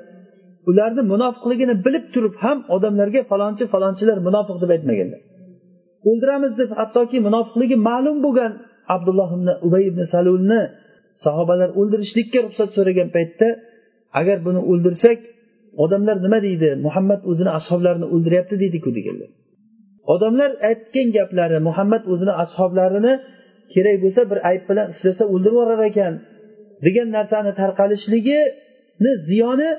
ularni 0.70 1.02
munofiqligini 1.12 1.74
bilib 1.84 2.04
turib 2.14 2.34
ham 2.44 2.58
odamlarga 2.74 3.20
falonchi 3.30 3.64
falonchilar 3.72 4.18
munofiq 4.28 4.56
deb 4.62 4.70
aytmaganlar. 4.76 5.20
O'ldiramiz 6.08 6.52
deb 6.60 6.70
hattoki 6.80 7.18
munofiqligi 7.26 7.76
ma'lum 7.88 8.16
bo'lgan 8.24 8.52
abdulloh 8.94 9.30
ibn 9.38 9.48
ubay 9.66 9.82
ibn 9.90 10.00
salulni 10.14 10.60
sahobalar 11.24 11.70
o'ldirishlikka 11.80 12.38
ruxsat 12.46 12.70
so'ragan 12.76 13.08
paytda 13.16 13.48
agar 14.20 14.38
buni 14.46 14.60
o'ldirsak 14.70 15.18
odamlar 15.84 16.16
nima 16.24 16.38
deydi? 16.46 16.68
Muhammad 16.86 17.20
o'zini 17.30 17.50
ashoblarini 17.58 18.06
o'ldiryapti 18.14 18.54
deydiku 18.62 18.90
deganlar. 18.98 19.30
Odamlar 20.14 20.50
aytgan 20.70 21.08
gaplari 21.16 21.58
muhammad 21.68 22.02
o'zini 22.12 22.32
ashoblarini 22.44 23.12
kerak 23.74 23.96
bo'lsa 24.04 24.20
bir 24.30 24.38
ayb 24.50 24.62
bilan 24.70 24.86
ushlasa 24.94 25.22
o'ldirib 25.32 25.56
yuborar 25.56 25.80
ekan 25.90 26.14
degan 26.86 27.08
narsani 27.16 27.52
tarqalishligini 27.60 29.12
ziyoni 29.28 29.70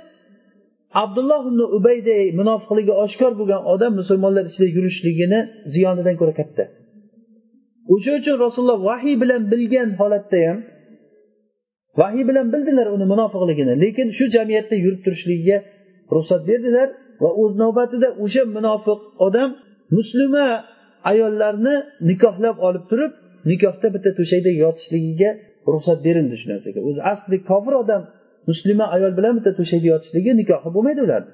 abdulloh 1.04 1.42
ibn 1.52 1.62
ubayday 1.78 2.24
munofiqligi 2.40 2.94
oshkor 3.04 3.32
bo'lgan 3.40 3.62
odam 3.74 3.94
musulmonlar 4.00 4.44
ichida 4.50 4.68
yurishligini 4.76 5.40
ziyonidan 5.74 6.16
ko'ra 6.22 6.34
katta. 6.40 6.64
O'sha 7.94 8.12
uchun 8.20 8.36
rasululloh 8.46 8.80
vahiy 8.90 9.16
bilan 9.24 9.42
bilgan 9.52 9.90
holatda 10.00 10.40
ham 10.48 10.58
vahiy 12.02 12.24
bilan 12.30 12.48
bildilar 12.54 12.88
uni 12.96 13.06
munofiqligini 13.14 13.74
lekin 13.84 14.08
shu 14.18 14.26
jamiyatda 14.36 14.76
yurib 14.86 15.02
turishligiga 15.06 15.58
ruxsat 16.16 16.42
berdilar 16.50 16.88
va 17.24 17.30
o'z 17.42 17.52
navbatida 17.64 18.08
o'sha 18.24 18.44
munofiq 18.58 19.00
odam 19.28 19.50
muslima 19.98 20.48
ayollarni 21.12 21.76
nikohlab 22.10 22.58
olib 22.68 22.86
turib 22.92 23.12
nikohda 23.52 23.88
bitta 23.96 24.10
to'shakda 24.20 24.52
yotishligiga 24.64 25.30
ruxsat 25.74 26.00
berildi 26.08 26.36
shu 26.42 26.46
narsaga. 26.54 26.80
O'zi 26.90 27.02
asli 27.14 27.38
kofir 27.50 27.74
odam 27.84 28.02
muslima 28.50 28.86
ayol 28.96 29.12
bilan 29.18 29.34
bitta 29.38 29.52
to'shakda 29.60 29.88
yotishligi 29.94 30.32
nikohi 30.42 30.70
bo'lmaydi 30.76 31.02
ularni 31.08 31.32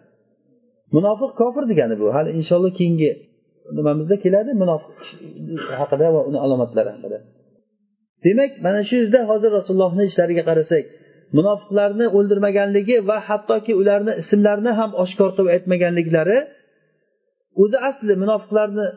munofiq 0.96 1.32
kofir 1.42 1.64
degani 1.72 1.96
bu. 2.02 2.06
Hali 2.16 2.30
inshaalloh 2.40 2.72
keyingi 2.80 3.10
nimamizda 3.78 4.16
keladi 4.24 4.52
munofiq 4.62 4.98
haqida 5.80 6.08
va 6.16 6.22
uni 6.30 6.40
alomatlari 6.46 6.90
haqida. 6.96 7.18
Demak 8.26 8.52
mana 8.66 8.82
shu 8.90 8.96
yerda 9.02 9.20
hozir 9.32 9.50
rasulullohni 9.58 10.04
ishlariga 10.10 10.44
qarasak 10.50 10.84
munofiqlarni 11.38 12.06
o'ldirmaganligi 12.18 12.98
va 13.10 13.18
hattoki 13.30 13.74
ularni 13.82 14.14
ismlarini 14.22 14.72
ham 14.80 14.92
oshkor 15.04 15.30
qilib 15.36 15.50
aytmaganliklari 15.56 16.38
o'zi 17.64 17.78
asli 17.90 18.14
munofiqlarni 18.24 18.88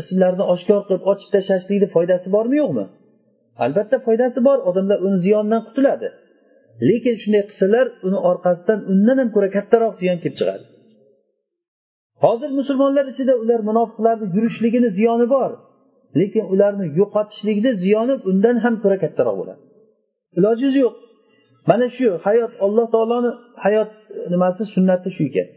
ismlarini 0.00 0.44
oshkor 0.54 0.80
qilib 0.86 1.04
ochib 1.12 1.28
tashlashlikni 1.34 1.88
foydasi 1.96 2.26
bormi 2.36 2.56
yo'qmi? 2.62 2.84
Albatta 3.64 3.96
foydasi 4.06 4.38
bor. 4.48 4.58
Odamlar 4.70 4.98
uni 5.06 5.18
ziyonidan 5.26 5.62
qutuladi. 5.68 6.08
Lekin 6.88 7.14
shunday 7.22 7.42
qilsalar 7.50 7.86
uni 8.06 8.18
orqasidan 8.30 8.78
undan 8.92 9.16
ham 9.20 9.28
ko'ra 9.34 9.48
kattaroq 9.56 9.94
ziyon 10.00 10.18
kelib 10.22 10.36
chiqadi. 10.40 10.64
Hozir 12.24 12.50
musulmonlar 12.60 13.04
ichida 13.12 13.34
ular 13.42 13.60
munofiqlarni 13.70 14.26
yurishligini 14.36 14.88
ziyoni 14.98 15.26
bor. 15.34 15.50
lekin 16.19 16.43
ularni 16.53 16.85
yo'qotishlikni 16.99 17.71
ziyoni 17.83 18.13
undan 18.29 18.55
ham 18.63 18.75
ko'ra 18.83 18.97
kattaroq 19.03 19.35
bo'ladi 19.41 19.61
iloji 20.37 20.67
yo'q 20.85 20.95
mana 21.69 21.85
shu 21.97 22.07
hayot 22.25 22.53
alloh 22.65 22.85
taoloni 22.95 23.31
hayot 23.63 23.91
nimasi 24.33 24.63
sunnati 24.73 25.09
shu 25.15 25.23
ekan 25.29 25.47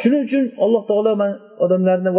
shuning 0.00 0.22
uchun 0.26 0.44
alloh 0.64 0.82
taolo 0.90 1.12
odamlarni 1.64 2.10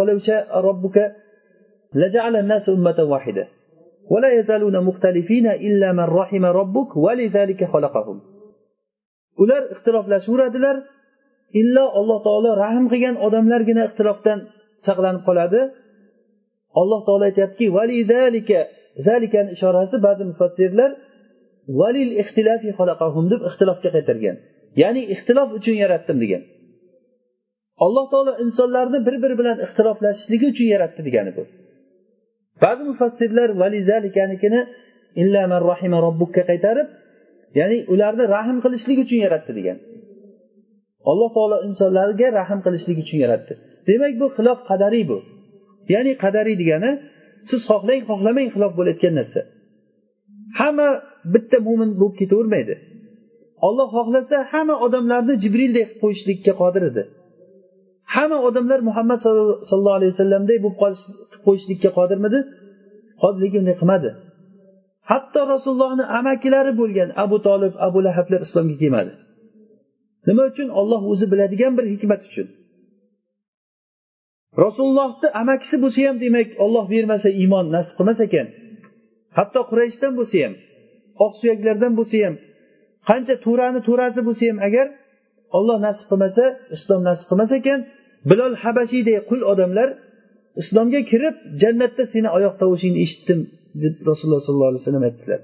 ولا 4.12 4.30
يزالون 4.38 4.76
مختلفين 4.88 5.46
إلا 5.46 5.88
من 5.92 6.06
رحم 6.20 6.44
ربك 6.44 6.90
ولذلك 6.96 7.60
خلقهم 7.64 8.18
ular 9.42 9.62
ixtiloflashaveradilar 9.74 10.76
illo 11.60 11.84
alloh 11.98 12.18
taolo 12.26 12.50
rahm 12.64 12.84
qilgan 12.92 13.14
odamlargina 13.26 13.82
ixtilofdan 13.88 14.38
saqlanib 14.86 15.22
qoladi 15.28 15.60
Alloh 16.81 16.99
taolo 17.07 17.23
aytyaptiki 17.29 17.67
zalikani 19.07 19.49
ishorasi 19.55 19.95
ba'zi 20.05 20.23
mufassirlar 20.31 20.91
valil 21.79 22.11
ixtilafi 22.21 22.69
xalaqahum 22.79 23.25
deb 23.33 23.41
ixtilofga 23.49 23.89
qaytargan. 23.95 24.35
Ya'ni 24.81 25.01
ixtilof 25.13 25.49
uchun 25.57 25.75
yaratdim 25.83 26.17
degan. 26.23 26.41
Alloh 27.85 28.05
taolo 28.13 28.33
insonlarni 28.43 28.99
bir 29.07 29.15
biri 29.23 29.35
bilan 29.41 29.57
ixtiloflashishligi 29.65 30.45
uchun 30.53 30.67
yaratdi 30.73 31.01
degani 31.07 31.31
bu. 31.37 31.43
Ba'zi 32.63 32.83
mufassirlar 32.91 33.49
valizalikanikini 33.61 34.61
rahima 35.71 35.97
robbukka 36.05 36.41
qaytarib 36.49 36.87
ya'ni 37.59 37.77
ularni 37.93 38.25
rahm 38.35 38.57
qilishlik 38.63 38.97
uchun 39.05 39.19
yaratdi 39.25 39.51
degan. 39.59 39.77
Alloh 41.11 41.29
taolo 41.37 41.57
insonlarga 41.67 42.27
rahm 42.39 42.59
qilishlik 42.65 42.97
uchun 43.03 43.17
yaratdi. 43.25 43.53
Demak 43.89 44.13
bu 44.21 44.27
xilof 44.35 44.59
qadariy 44.69 45.05
bu. 45.11 45.17
Ya'ni 45.93 46.11
qadariy 46.23 46.55
degani 46.61 46.91
siz 47.49 47.61
xohlang 47.69 48.01
xohlamang 48.09 48.47
xilof 48.53 48.71
bo'layotgan 48.79 49.13
narsa. 49.19 49.41
Hamma 50.59 50.87
bitta 51.33 51.57
mo'min 51.67 51.89
bo'lib 51.99 52.15
ketavermaydi. 52.21 52.75
Olloh 53.67 53.87
xohlasa 53.97 54.37
hamma 54.51 54.75
odamlarni 54.85 55.33
jibrilday 55.43 55.83
qilib 55.85 55.99
qo'yishlikka 56.03 56.53
qodir 56.61 56.83
edi. 56.91 57.03
Hamma 58.15 58.37
odamlar 58.47 58.79
muhammad 58.89 59.19
sallallohu 59.25 59.97
alayhi 59.99 60.11
vasallamday 60.13 60.57
bo'lib 60.63 60.77
qo'yishlikka 61.45 61.89
qodirmidi? 61.99 62.39
Lekin 63.41 63.59
unday 63.63 63.75
qilmadi. 63.81 64.09
Hatto 65.11 65.39
rasulullohni 65.53 66.05
amakilari 66.19 66.71
bo'lgan 66.81 67.09
abu 67.23 67.37
tolib 67.47 67.73
abu 67.87 67.99
lahablar 68.07 68.41
islomga 68.47 68.75
kelmadi. 68.81 69.11
Nima 70.27 70.43
uchun? 70.51 70.67
Olloh 70.79 71.01
o'zi 71.11 71.25
biladigan 71.31 71.71
bir 71.77 71.85
hikmat 71.93 72.21
uchun. 72.29 72.47
Rasulullohni 74.63 75.27
amakisi 75.41 75.75
bo'lsa 75.83 76.01
ham 76.07 76.17
demak 76.25 76.49
olloh 76.63 76.85
bermasa 76.93 77.29
iymon 77.41 77.65
nasib 77.75 77.93
qilmas 77.97 78.19
ekan. 78.27 78.47
Hatto 79.37 79.59
qurayshdan 79.69 80.13
bo'lsa 80.19 80.37
ham 80.45 80.53
oq 81.25 81.33
suyaklardan 81.39 81.93
bo'lsa 81.99 82.17
ham 82.25 82.35
qancha 83.09 83.35
to'rani 83.45 83.79
to'rasi 83.87 84.19
bo'lsa 84.27 84.43
ham 84.51 84.57
agar 84.67 84.87
olloh 85.57 85.77
nasib 85.87 86.05
qilmasa 86.11 86.43
islom 86.75 87.01
nasib 87.09 87.25
qilmas 87.29 87.51
ekan 87.59 87.79
bilol 88.29 88.53
habashiyday 88.63 89.17
qul 89.29 89.41
odamlar 89.51 89.89
islomga 90.61 91.01
kirib 91.11 91.35
jannatda 91.61 92.03
seni 92.13 92.29
oyoq 92.37 92.53
tovushingni 92.61 92.99
eshitdim 93.05 93.39
deb 93.83 93.93
rasululloh 94.09 94.41
sollallohu 94.47 94.71
alayhi 94.71 94.83
vasallam 94.83 95.05
aytdilar. 95.09 95.41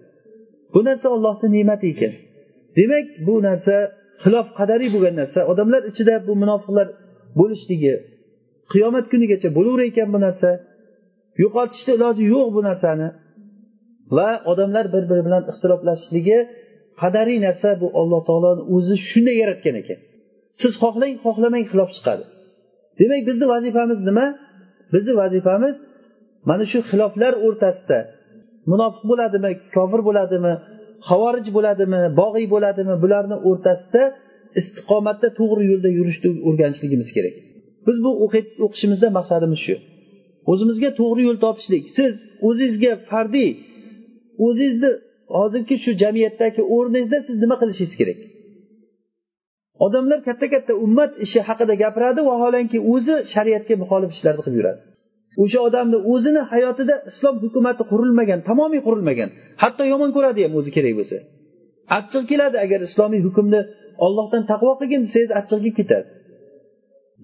Bu 0.74 0.80
narsa 0.88 1.08
ollohni 1.16 1.48
ne'mati 1.56 1.86
ekan. 1.94 2.14
Demak 2.78 3.06
bu 3.28 3.36
narsa 3.48 3.76
xilof 4.24 4.48
qadariy 4.60 4.90
bo'lgan 4.96 5.16
narsa. 5.22 5.40
Odamlar 5.52 5.82
ichida 5.92 6.16
bu 6.28 6.34
munofiqlar 6.42 6.88
bo'lishligi 7.40 7.94
qiyomat 8.72 9.06
kunigacha 9.12 9.50
bo'laver 9.58 9.82
ekan 9.92 10.10
bu 10.16 10.20
narsa. 10.26 10.50
Yo'qotishni 11.44 11.92
iloji 11.98 12.24
yo'q 12.34 12.48
bu 12.56 12.62
narsani. 12.70 13.08
Va 14.18 14.30
odamlar 14.52 14.86
bir 14.94 15.04
biri 15.10 15.22
bilan 15.28 15.44
ixtiloflashishligi 15.52 16.38
qadariy 17.02 17.40
narsa 17.48 17.70
bu 17.82 17.88
alloh 18.00 18.22
taoloni 18.30 18.62
o'zi 18.76 18.96
shunday 19.10 19.36
yaratgan 19.44 19.76
ekan. 19.82 20.00
Siz 20.62 20.74
xohlang 20.84 21.16
xohlamang 21.26 21.66
xilof 21.72 21.90
chiqadi. 21.96 22.24
Demak 23.00 23.22
bizni 23.30 23.46
vazifamiz 23.54 24.00
nima? 24.10 24.28
Bizni 24.94 25.14
vazifamiz 25.22 25.76
mana 26.50 26.64
shu 26.72 26.80
xiloflar 26.90 27.34
o'rtasida 27.46 28.00
munofiq 28.72 29.04
bo'ladimi 29.12 29.52
kofir 29.76 30.02
bo'ladimi 30.08 30.54
havorij 31.10 31.48
bo'ladimi 31.58 32.02
bog'iy 32.22 32.48
bo'ladimi 32.54 32.96
bularni 33.04 33.38
o'rtasida 33.50 34.04
istiqomatda 34.60 35.28
to'g'ri 35.40 35.64
yo'lda 35.72 35.90
yurishni 35.98 36.30
o'rganishligimiz 36.48 37.10
kerak. 37.16 37.36
Biz 37.88 37.98
bu 38.06 38.12
o'qishimizda 38.66 39.08
maqsadimiz 39.18 39.60
shu. 39.66 39.76
O'zimizga 40.52 40.90
to'g'ri 41.00 41.22
yo'l 41.28 41.40
topishlik. 41.46 41.84
Siz 41.98 42.14
o'zingizga 42.48 42.92
fardiy. 43.10 43.50
O'zingizni 44.46 44.92
hozirgi 45.38 45.76
shu 45.84 45.92
jamiyatdagi 46.04 46.62
o'rningizda 46.76 47.18
siz 47.28 47.36
nima 47.44 47.56
qilishingiz 47.62 47.96
kerak? 48.02 48.20
Odamlar 49.86 50.20
katta 50.28 50.48
katta 50.54 50.74
ummat 50.86 51.12
ishi 51.26 51.40
haqida 51.48 51.74
gapiradi 51.84 52.22
vaholanki 52.30 52.78
o'zi 52.94 53.16
shariatga 53.34 53.76
muxolif 53.82 54.10
ishlarni 54.16 54.42
qilib 54.46 54.58
yuradi. 54.62 54.82
O'sha 55.44 55.60
odamni 55.68 55.98
o'zini 56.14 56.42
hayotida 56.52 56.96
islom 57.12 57.36
hukumati 57.44 57.84
qurilmagan 57.92 58.40
tamomiy 58.50 58.82
qurilmagan 58.88 59.30
hatto 59.64 59.84
yomon 59.94 60.10
ko'radi 60.16 60.40
ham 60.46 60.54
o'zi 60.60 60.70
kerak 60.78 60.94
bo'lsa. 61.00 61.18
Achchiq 61.98 62.24
keladi 62.32 62.58
agar 62.66 62.80
islomiy 62.88 63.22
hukmni 63.28 63.62
ollohdan 64.06 64.44
taqvo 64.52 64.72
qilgin 64.80 65.02
desangiz 65.06 65.32
achchiq 65.40 65.60
kelib 65.64 65.76
ketadi. 65.80 66.08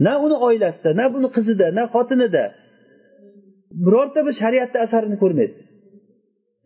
Na 0.06 0.14
uni 0.26 0.36
oilasida 0.48 0.90
na 1.00 1.06
buni 1.14 1.28
qizida 1.36 1.68
na 1.78 1.84
xotinida 1.94 2.44
birorta 3.86 4.20
bir 4.28 4.34
shariatni 4.42 4.78
asarini 4.86 5.18
ko'rmaysiz. 5.24 5.64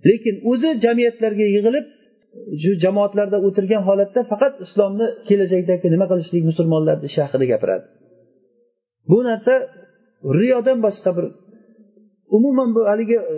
Lekin 0.09 0.35
o'zi 0.51 0.69
jamiyatlarga 0.85 1.45
yig'ilib 1.55 1.85
shu 2.61 2.71
jamoatlarda 2.83 3.37
o'tirgan 3.47 3.81
holatda 3.89 4.21
faqat 4.31 4.53
islomni 4.65 5.07
kelajakdagi 5.27 5.87
nima 5.95 6.05
qilishlik 6.11 6.43
musulmonlarni 6.49 7.05
ishi 7.09 7.19
haqida 7.25 7.45
gapiradi. 7.53 7.85
Bu 9.09 9.17
narsa 9.29 9.53
riyodan 10.39 10.77
boshqa 10.85 11.11
bir 11.17 11.25
umuman 12.37 12.69
bu 12.75 12.81
haligi 12.91 13.17
e, 13.33 13.35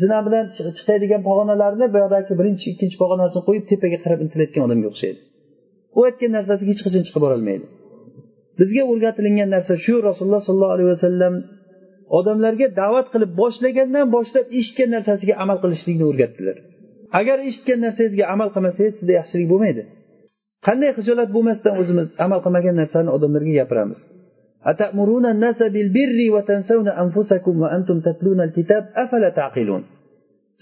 zina 0.00 0.18
bilan 0.26 0.44
chiqadigan 0.78 1.22
pog'onalarni 1.28 1.86
boyagidagi 1.94 2.32
birinchi 2.40 2.66
ikkinchi 2.72 2.96
pog'onasini 3.02 3.42
qo'yib 3.48 3.64
tepaga 3.70 3.98
qarab 4.04 4.20
intilayotgan 4.24 4.62
odamga 4.66 4.86
o'xshaydi. 4.92 5.20
U 5.98 6.00
aytgan 6.08 6.30
narsasiga 6.36 6.70
hech 6.72 6.82
qachon 6.86 7.02
chiqib 7.06 7.22
borolmaydi. 7.26 7.66
Bizga 8.58 8.82
o'rgatilingan 8.92 9.48
narsa 9.54 9.74
shu 9.84 9.94
rasululloh 10.08 10.42
sollallohu 10.48 10.74
alayhi 10.76 10.90
vasallam 10.94 11.34
odamlarga 12.18 12.66
da'vat 12.80 13.06
qilib 13.12 13.30
boshlagandan 13.40 14.06
boshlab 14.16 14.46
eshitgan 14.58 14.90
narsasiga 14.96 15.34
amal 15.44 15.58
qilishlikni 15.64 16.04
o'rgatdilar. 16.10 16.56
Agar 17.20 17.36
eshitgan 17.48 17.78
narsangizga 17.86 18.24
amal 18.34 18.48
qilmasangiz 18.54 18.94
sizda 18.98 19.12
yaxshilik 19.20 19.48
bo'lmaydi. 19.52 19.82
Qanday 20.66 20.90
hijolat 20.98 21.30
bo'lmasdan 21.36 21.74
o'zimiz 21.82 22.08
amal 22.24 22.40
qilmagan 22.44 22.76
narsani 22.80 23.10
odamlarga 23.16 23.52
gapiramiz. 23.60 24.00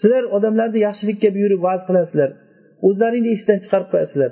Sizlar 0.01 0.25
odamlarni 0.37 0.79
yaxshilikka 0.89 1.29
buyurib 1.37 1.61
va'z 1.67 1.83
qilasizlar. 1.89 2.31
O'zlaringni 2.89 3.31
esdan 3.37 3.59
chiqarib 3.65 3.89
qo'yasizlar. 3.93 4.31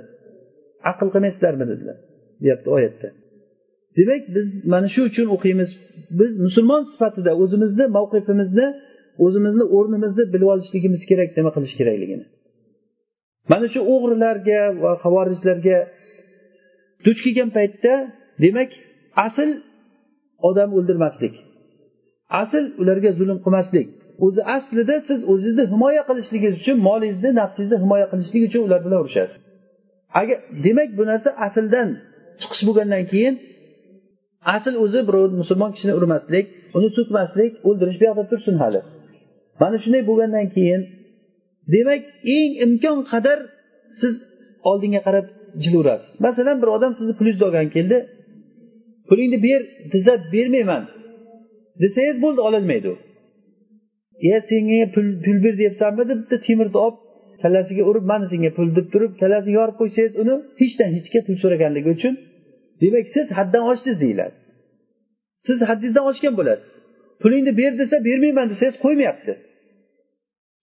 Aql 0.91 1.09
qilmaysizlarmi? 1.15 1.65
dedilar 1.73 1.97
deyapti 2.43 2.69
oyatda. 2.77 3.09
Demak 3.99 4.23
biz 4.37 4.47
mana 4.73 4.89
shu 4.95 5.01
uchun 5.11 5.27
o'qiymiz. 5.37 5.71
Biz 6.21 6.33
musulmon 6.47 6.83
sifatida 6.93 7.33
o'zimizni 7.43 7.85
mavqifimizni 7.97 8.67
o'zimizni 9.25 9.65
o'rnimizni 9.77 10.25
bilib 10.33 10.49
olishligimiz 10.55 11.03
kerak 11.11 11.31
nima 11.39 11.51
qilish 11.57 11.75
kerakligini. 11.81 12.25
Mana 13.53 13.67
shu 13.73 13.81
o'g'rilarga 13.93 14.61
va 14.83 14.91
havorijlarga 15.05 15.79
duch 17.07 17.21
kelgan 17.25 17.51
paytda 17.57 17.93
demak 18.45 18.71
asl 19.27 19.51
odam 20.49 20.71
o'ldirmaslik 20.79 21.35
asl 22.43 22.65
ularga 22.83 23.11
zulm 23.19 23.39
qilmaslik 23.45 23.89
o'zi 24.25 24.41
aslida 24.57 24.97
siz 25.09 25.21
o'zingizni 25.33 25.65
himoya 25.73 26.03
qilishligingiz 26.09 26.55
uchun 26.63 26.77
molingizni 26.89 27.31
nafsingizni 27.41 27.79
himoya 27.85 28.07
qilishlik 28.13 28.43
uchun 28.49 28.63
ular 28.67 28.81
bilan 28.87 28.99
urushasiz. 29.05 29.39
Agar 30.21 30.39
demak 30.67 30.89
bu 30.99 31.03
narsa 31.11 31.31
asldan 31.47 31.89
chiqish 32.41 32.63
bo'lgandan 32.69 33.05
keyin 33.13 33.35
asl 34.55 34.75
o'zi 34.85 35.01
birov 35.09 35.31
musulmon 35.41 35.71
kishini 35.75 35.93
urmaslik 35.99 36.47
uni 36.77 36.89
so'kmaslik 36.97 37.53
o'ldirish 37.69 37.99
bu 38.01 38.05
yoqda 38.09 38.25
tursin 38.31 38.57
hali. 38.63 38.81
Mana 39.61 39.77
shunday 39.83 40.03
bo'lgandan 40.11 40.47
keyin 40.55 40.83
demak 41.75 42.03
eng 42.37 42.53
imkon 42.65 42.99
qadar 43.13 43.39
siz 44.01 44.15
oldinga 44.71 45.01
qarab 45.07 45.27
jilaverasiz 45.63 46.13
masalan 46.27 46.57
bir 46.63 46.69
odam 46.77 46.93
sizni 46.99 47.15
pulingizni 47.19 47.45
olgani 47.49 47.71
keldi 47.77 47.99
pulingni 49.09 49.39
ber 49.47 49.61
desa 49.93 50.13
bermayman 50.35 50.83
desangiz 51.83 52.17
bo'ldi 52.25 52.41
ololmaydi 52.49 52.89
u. 52.95 52.97
E 54.31 54.31
senga 54.51 54.81
pul 54.95 55.07
pul 55.25 55.37
ber 55.45 55.55
deyapsanmi? 55.61 56.03
deb 56.11 56.19
bitta 56.23 56.37
temirni 56.47 56.79
olib 56.87 56.97
kallasiga 57.43 57.83
urib 57.91 58.05
mana 58.13 58.27
senga 58.33 58.51
pul 58.57 58.69
deb 58.79 58.87
turib 58.93 59.13
kallasini 59.21 59.53
yorib 59.59 59.77
qo'ysangiz 59.81 60.15
uni 60.23 60.35
hechdan 60.61 60.89
hechga 60.97 61.21
pul 61.27 61.37
so'raganligi 61.43 61.91
uchun 61.97 62.15
demak 62.83 63.07
siz 63.17 63.27
haddan 63.39 63.63
oshdingiz 63.71 63.99
deyiladi. 64.05 64.35
Siz 65.47 65.59
haddingizdan 65.69 66.05
oshgan 66.11 66.35
bo'lasiz. 66.41 66.71
Pulingni 67.23 67.53
ber 67.61 67.73
desa 67.81 67.97
bermayman 68.09 68.47
desangiz 68.53 68.77
qo'ymayapti. 68.85 69.33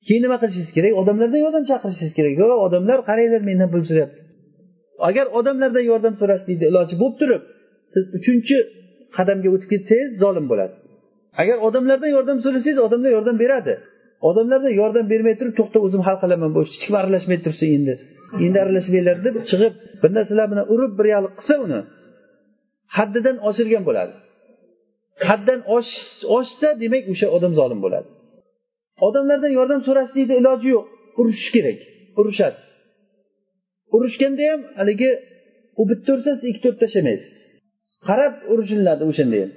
Keyin 0.07 0.21
nima 0.25 0.37
qilishingiz 0.41 0.71
kerak? 0.77 0.93
Odamlardan 1.01 1.41
yordam 1.45 1.63
chaqirishingiz 1.71 2.13
kerak. 2.17 2.33
Yo 2.41 2.45
odamlar 2.67 2.99
qaranglar 3.09 3.41
mendan 3.49 3.69
pul 3.73 3.81
so'rayapti. 3.89 4.21
Agar 5.09 5.25
odamlardan 5.39 5.85
yordam 5.91 6.13
so'rashlikni 6.21 6.65
iloji 6.71 6.95
bo'lib 7.01 7.15
turib 7.21 7.43
siz 7.93 8.05
uchinchi 8.17 8.57
qadamga 9.17 9.49
o'tib 9.55 9.69
ketsangiz 9.73 10.11
zolim 10.23 10.45
bo'lasiz. 10.51 10.81
Agar 11.41 11.57
odamlardan 11.67 12.11
yordam 12.17 12.37
so'rasangiz 12.45 12.79
odamlar 12.87 13.11
yordam 13.17 13.37
beradi. 13.43 13.73
Odamlardan 14.29 14.73
yordam 14.81 15.05
bermay 15.11 15.35
turib 15.39 15.55
to'xta 15.59 15.77
o'zim 15.85 16.01
hal 16.07 16.17
qilaman 16.23 16.49
bu 16.55 16.59
hech 16.65 16.77
kim 16.83 16.93
aralashmay 17.01 17.39
tursin 17.45 17.69
endi. 17.77 17.93
Endi 18.45 18.57
aralashmanglar 18.63 19.17
deb 19.25 19.35
chiqib 19.49 19.73
bir 20.01 20.09
narsalar 20.17 20.45
bilan 20.51 20.65
urib 20.73 20.93
bir 20.99 21.05
yalliq 21.13 21.33
qilsa 21.39 21.55
uni. 21.65 21.79
Haddidan 22.95 23.37
oshirgan 23.49 23.83
bo'ladi. 23.89 24.13
Haddan 25.27 25.59
oshsa 26.37 26.69
demak 26.83 27.03
o'sha 27.13 27.27
odam 27.37 27.53
zolim 27.59 27.79
bo'ladi. 27.85 28.07
Odamlardan 29.07 29.51
yordam 29.59 29.81
so'rashlikni 29.87 30.35
iloji 30.41 30.67
yo'q. 30.75 30.85
Urushish 31.19 31.51
kerak. 31.55 31.79
Urushasiz. 32.19 32.67
Urushganda 33.95 34.43
ham 34.51 34.61
haligi 34.79 35.11
u 35.81 35.83
bitta 35.89 36.09
ursa 36.15 36.31
siz 36.35 36.45
ikkita 36.51 36.67
urib 36.69 36.79
tashlamaysiz. 36.83 37.31
Qarab 38.07 38.33
urushiladi 38.51 39.03
o'shanda 39.11 39.37
ham. 39.43 39.51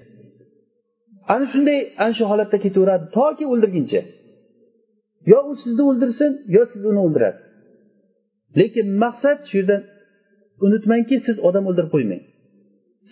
Ana 1.35 1.47
shunday 1.53 1.79
ana 2.03 2.13
shu 2.19 2.25
holatda 2.31 2.59
ketaveradi. 2.65 3.05
Toki 3.19 3.45
o'ldirguncha. 3.53 4.03
Yo 5.33 5.39
u 5.51 5.53
sizni 5.63 5.83
o'ldirsin 5.91 6.31
yo 6.57 6.63
siz 6.73 6.83
uni 6.91 7.01
o'ldirasiz. 7.07 7.47
Lekin 8.59 8.87
maqsad 9.05 9.39
shu 9.49 9.55
yerdan 9.61 9.83
unutmangki 10.65 11.17
siz 11.27 11.37
odam 11.49 11.65
o'ldirib 11.71 11.91
qo'ymang. 11.95 12.23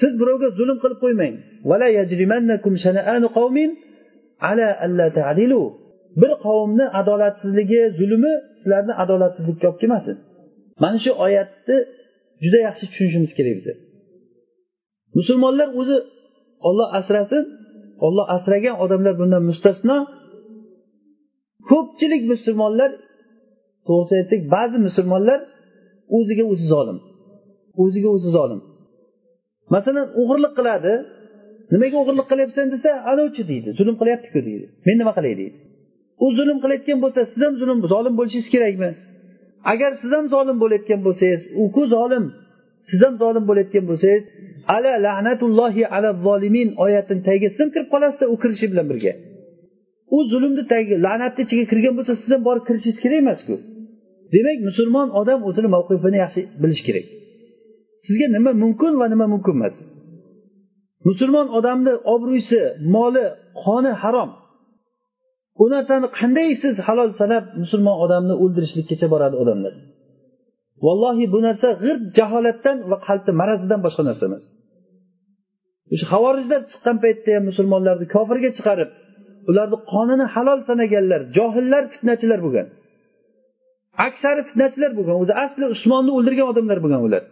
Siz 0.00 0.12
birovga 0.20 0.48
zulm 0.58 0.76
qilib 0.82 0.98
qo'ymang. 1.04 1.34
Bir 6.20 6.32
qavmni 6.44 6.86
adolatsizligi 7.00 7.80
zulmi 7.98 8.32
sizlarni 8.58 8.92
adolatsizlikka 9.02 9.66
olib 9.70 9.78
kelmasin. 9.82 10.16
Mana 10.82 10.98
shu 11.04 11.10
oyatni 11.24 11.76
juda 12.44 12.58
yaxshi 12.66 12.84
tushunishimiz 12.90 13.32
kerak 13.38 13.54
biza 13.58 13.74
musulmonlar 15.18 15.68
o'zi 15.80 15.96
olloh 16.68 16.88
asrasin 16.98 17.44
olloh 18.06 18.26
asragan 18.36 18.76
odamlar 18.84 19.14
bundan 19.20 19.42
mustasno. 19.50 19.96
Ko'pchilik 21.70 22.22
musulmonlar 22.32 22.90
to'g'risini 23.86 24.18
aytsak 24.22 24.40
ba'zi 24.54 24.76
musulmonlar 24.86 25.40
o'ziga 26.16 26.44
o'zi 26.52 26.66
zolim 26.74 26.98
o'ziga 27.82 28.08
o'zi 28.16 28.30
zolim. 28.38 28.60
Masalan 29.74 30.06
o'g'irlik 30.20 30.52
qiladi. 30.58 30.94
Nimaga 31.72 31.96
o'g'irlik 32.02 32.26
qilyapsan 32.32 32.66
desa 32.74 32.90
anovchi 33.12 33.42
deydi 33.50 33.68
zulm 33.78 33.94
qilyaptiku 34.00 34.40
deydi. 34.48 34.66
Men 34.86 34.96
nima 35.00 35.12
qilay 35.18 35.34
deydi. 35.40 35.56
U 36.24 36.26
zulm 36.38 36.58
qilayotgan 36.62 36.98
bo'lsa 37.04 37.20
siz 37.32 37.40
ham 37.46 37.54
zulm 37.60 37.78
zolim 37.92 38.14
bo'lishingiz 38.18 38.48
kerakmi? 38.54 38.90
Agar 39.72 39.90
siz 40.00 40.10
ham 40.16 40.26
zolim 40.34 40.56
bo'layotgan 40.62 41.00
bo'lsangiz 41.06 41.40
u 41.62 41.82
zolim? 41.94 42.24
Siz 42.88 43.00
ham 43.04 43.14
zolim 43.22 43.44
bo'layotgan 43.48 43.84
bo'lsangiz 43.90 44.24
ala 44.76 44.92
lahnatullohi 45.06 45.82
ala 45.96 46.10
zolimin 46.26 46.68
oyatini 46.84 47.22
tagiga 47.28 47.48
sim 47.58 47.68
kirib 47.74 47.88
qolasizda 47.94 48.26
u 48.34 48.36
kirishi 48.42 48.66
bilan 48.72 48.86
birga. 48.90 49.12
U 50.16 50.18
zulmni 50.32 50.62
tagiga 50.72 50.96
la'natni 51.06 51.42
ichiga 51.46 51.64
kirgan 51.72 51.94
bo'lsa 51.98 52.12
siz 52.20 52.30
ham 52.34 52.42
borib 52.48 52.64
kirishingiz 52.68 52.98
kerak 53.04 53.18
emasku. 53.24 53.54
Demak 54.34 54.58
musulmon 54.68 55.08
odam 55.20 55.40
o'zini 55.48 55.68
mavqifini 55.76 56.18
yaxshi 56.24 56.40
bilishi 56.62 56.84
kerak. 56.88 57.06
Sizga 58.04 58.26
nima 58.36 58.52
mumkin 58.64 58.92
va 59.00 59.06
nima 59.12 59.26
mumkin 59.34 59.54
emas? 59.58 59.76
Musulmon 61.08 61.46
odamni 61.58 61.92
obro'si 62.14 62.60
moli 62.94 63.24
qoni 63.62 63.92
harom. 64.02 64.30
U 65.62 65.64
narsani 65.74 66.08
qanday 66.18 66.50
siz 66.62 66.74
halol 66.86 67.10
sanab 67.20 67.44
musulmon 67.62 67.96
odamni 68.04 68.34
o'ldirishlikkacha 68.42 69.06
boradi 69.14 69.36
odamlar? 69.42 69.74
Vallohi 70.84 71.24
bu 71.34 71.38
narsa 71.46 71.68
g'irt 71.82 72.04
jaholatdan 72.18 72.76
va 72.90 72.96
qalbni 73.06 73.32
marazidan 73.40 73.80
boshqa 73.86 74.02
narsa 74.08 74.24
emas. 74.30 74.44
O'sha 75.92 76.06
havorijlar 76.12 76.60
chiqqan 76.70 76.96
paytda 77.04 77.30
ham 77.36 77.44
musulmonlarni 77.50 78.06
kofirga 78.14 78.50
chiqarib 78.58 78.90
ularni 79.50 79.78
qonini 79.92 80.26
halol 80.34 80.58
sanaganlar 80.68 81.20
johillar 81.36 81.82
fitnachilar 81.92 82.38
bo'lgan. 82.46 82.66
Aksari 84.06 84.42
fitnachilar 84.48 84.90
bo'lgan 84.98 85.16
o'zi 85.22 85.34
asli 85.44 85.64
usmonni 85.74 86.10
o'ldirgan 86.16 86.46
odamlar 86.52 86.78
bo'lgan 86.84 87.02
ular. 87.08 87.22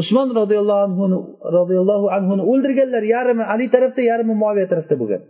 Usmon 0.00 0.28
roziyallohu 0.40 0.82
anhuni 0.88 1.18
roziyallohu 1.56 2.06
anhuni 2.16 2.42
o'ldirganlar 2.50 3.02
yarimi 3.14 3.44
ali 3.52 3.66
tarafda 3.74 4.02
yarimi 4.10 4.34
muaviya 4.42 4.66
tarafda 4.72 4.94
bo'lgan. 5.02 5.22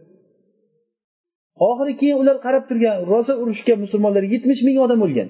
Oxiri 1.69 1.95
keyin 2.01 2.17
ular 2.23 2.37
qarab 2.47 2.65
turgan 2.71 2.97
rosa 3.13 3.33
urushga 3.43 3.75
musulmonlar 3.85 4.25
yetmish 4.35 4.63
ming 4.67 4.77
odam 4.85 5.01
o'lgan. 5.07 5.29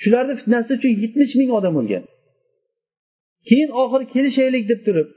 Shularni 0.00 0.34
fitnasi 0.40 0.70
uchun 0.78 0.92
yetmish 1.02 1.32
ming 1.40 1.50
odam 1.58 1.74
o'lgan. 1.80 2.04
Keyin 3.48 3.70
oxiri 3.82 4.04
kelishaylik 4.14 4.64
deb 4.72 4.80
turib 4.86 5.08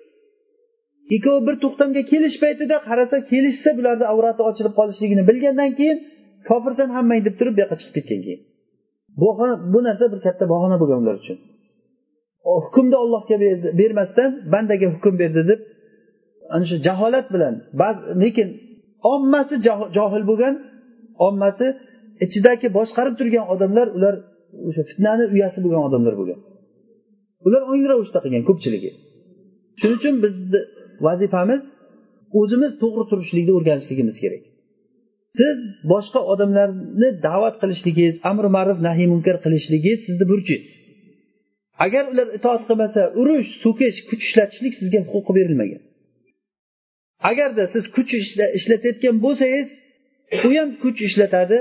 ikkovi 1.15 1.41
bir 1.47 1.55
to'xtamga 1.63 2.01
kelish 2.11 2.37
paytida 2.43 2.75
qarasa 2.87 3.17
kelishsa 3.31 3.69
bularni 3.77 4.05
avrati 4.13 4.41
ochilib 4.49 4.73
qolishligini 4.79 5.23
bilgandan 5.29 5.71
keyin 5.79 5.97
kofirsan 6.49 6.89
hammang 6.95 7.21
deb 7.27 7.35
turib 7.39 7.53
bu 7.55 7.59
yoqqa 7.63 7.75
chiqib 7.81 7.93
ketgan 7.97 8.21
keyin. 8.25 8.41
Bu 9.73 9.79
narsa 9.87 10.05
bir 10.13 10.19
katta 10.25 10.43
bahona 10.53 10.75
bo'lgan 10.81 10.99
ular 11.03 11.17
uchun. 11.23 11.37
Hukmni 12.45 12.97
ollohga 13.04 13.36
bermasdan 13.80 14.30
bandaga 14.54 14.88
hukm 14.95 15.13
berdi 15.21 15.41
deb 15.51 15.60
ana 16.54 16.65
shu 16.69 16.75
jaholat 16.88 17.27
bilan 17.34 17.54
lekin 18.23 18.47
ommasi 19.13 19.56
johil 19.97 20.23
bo'lgan 20.30 20.56
ommasi 21.27 21.65
ichidagi 22.25 22.67
boshqarib 22.77 23.15
turgan 23.19 23.45
odamlar 23.54 23.88
ular 23.97 24.15
o'sha 24.69 24.84
fitnani 24.89 25.25
uyasi 25.36 25.60
bo'lgan 25.65 25.84
odamlar 25.89 26.13
bo'lgan. 26.19 26.39
Ular 27.47 27.62
o'ng 27.71 27.84
ravishda 27.91 28.19
qilgan 28.23 28.43
ko'pchiligi. 28.49 28.91
Shuning 29.80 29.97
uchun 29.99 30.15
bizni 30.23 30.60
vazifamiz 31.08 31.63
o'zimiz 32.39 32.71
to'g'ri 32.82 33.04
turishlikni 33.12 33.51
o'rganishligimiz 33.58 34.17
kerak. 34.23 34.43
Siz 35.39 35.56
boshqa 35.91 36.19
odamlarni 36.34 37.10
da'vat 37.27 37.56
qilishligingiz 37.62 38.15
amri 38.32 38.49
ma'ruf 38.58 38.77
nahiy 38.88 39.08
munkar 39.13 39.36
qilishligingiz 39.45 39.99
sizni 40.08 40.25
burchingiz. 40.32 40.65
Agar 41.83 42.03
ular 42.11 42.27
itoat 42.37 42.61
qilmasa 42.67 43.01
urush 43.21 43.49
so'kish 43.63 43.97
kuch 44.09 44.21
ishlatishlik 44.27 44.73
sizga 44.79 44.99
huquqi 45.11 45.31
berilmagan. 45.37 45.81
Agarda 47.29 47.63
siz 47.73 47.83
kuch 47.95 48.11
ishlatayotgan 48.59 49.15
bo'lsangiz 49.25 49.67
u 50.47 50.49
ham 50.57 50.69
kuch 50.83 50.99
ishlatadi 51.09 51.57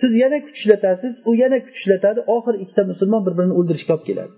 siz 0.00 0.12
yana 0.22 0.38
kuch 0.46 0.56
ishlatasiz 0.60 1.14
u 1.28 1.30
yana 1.42 1.58
kuch 1.66 1.76
ishlatadi 1.80 2.20
oxiri 2.36 2.56
ikkita 2.64 2.82
musulmon 2.92 3.22
bir 3.26 3.34
birini 3.38 3.54
o'ldirishga 3.58 3.92
olib 3.96 4.06
keladi. 4.10 4.32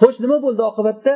Xo'sh 0.00 0.18
nima 0.24 0.36
bo'ldi 0.46 0.62
oqibatda? 0.70 1.12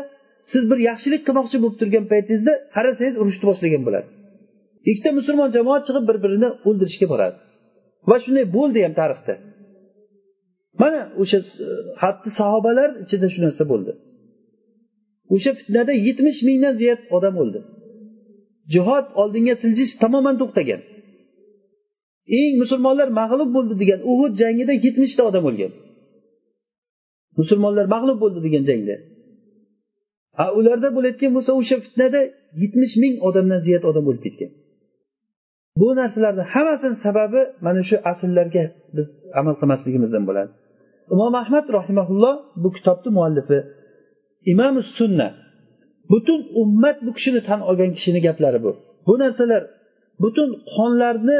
Siz 0.53 0.63
bir 0.71 0.79
yaxshilik 0.89 1.23
qilmoqchi 1.27 1.57
bo'lib 1.63 1.77
turgan 1.81 2.05
paytingizda 2.13 2.53
qarasangiz 2.77 3.15
urushni 3.23 3.45
boshlagan 3.51 3.83
bo'lasiz. 3.87 4.15
Ikkita 4.91 5.11
musulmon 5.19 5.49
jamoat 5.57 5.83
chiqib 5.89 6.05
bir 6.11 6.17
birini 6.25 6.49
o'ldirishga 6.69 7.07
boradi. 7.13 7.37
Va 8.11 8.17
shunday 8.25 8.45
bo'ldi 8.57 8.79
ham 8.87 8.95
tarixda. 9.01 9.35
Mana 10.83 11.01
o'sha 11.23 11.39
hatto 12.03 12.29
sahobalar 12.41 12.91
ichida 13.03 13.27
shu 13.33 13.39
narsa 13.47 13.65
bo'ldi. 13.73 13.93
O'sha 15.35 15.51
fitnada 15.59 15.93
yetmish 16.07 16.41
mingdan 16.49 16.75
ziyod 16.81 17.01
odam 17.17 17.35
o'ldi. 17.43 17.61
Jihod 18.75 19.07
oldinga 19.21 19.55
siljish 19.63 19.93
tamoman 20.03 20.37
to'xtagan. 20.41 20.81
Eng 22.39 22.53
musulmonlar 22.63 23.09
mag'lub 23.21 23.51
bo'ldi 23.57 23.75
degan 23.83 24.01
uhud 24.13 24.33
jangida 24.43 24.73
yetmishta 24.85 25.23
odam 25.31 25.45
o'lgan. 25.51 25.73
Musulmonlar 27.41 27.87
mag'lub 27.95 28.19
bo'ldi 28.23 28.41
degan 28.47 28.65
jangda. 28.71 28.97
Ha 30.39 30.47
ularda 30.59 30.89
bo'layotgan 30.97 31.31
bo'lsa 31.37 31.51
o'sha 31.61 31.77
fitnada 31.85 32.21
yetmish 32.63 32.95
ming 33.03 33.15
odamdan 33.29 33.61
ziyod 33.67 33.85
odam 33.91 34.05
o'lib 34.11 34.23
ketgan. 34.27 34.51
Bu 35.81 35.89
narsalarni 36.01 36.45
hammasini 36.53 36.97
sababi 37.07 37.41
mana 37.67 37.83
shu 37.89 37.97
asllarga 38.11 38.65
biz 38.97 39.07
amal 39.41 39.55
qilmasligimizdan 39.61 40.25
bo'ladi. 40.29 40.51
Imom 41.15 41.35
ahmad 41.43 41.67
rahimaulloh 41.79 42.35
bu 42.63 42.69
kitobni 42.77 43.11
muallifi. 43.17 43.59
Imom 44.53 44.75
sunna. 44.99 45.29
Butun 46.11 46.41
ummat 46.63 46.97
bu 47.07 47.11
kishini 47.17 47.41
tan 47.49 47.61
olgan 47.69 47.91
kishini 47.97 48.21
gaplari 48.27 48.59
bu. 48.65 48.73
Bu 49.07 49.13
narsalar 49.23 49.63
butun 50.23 50.49
qonlarni 50.75 51.39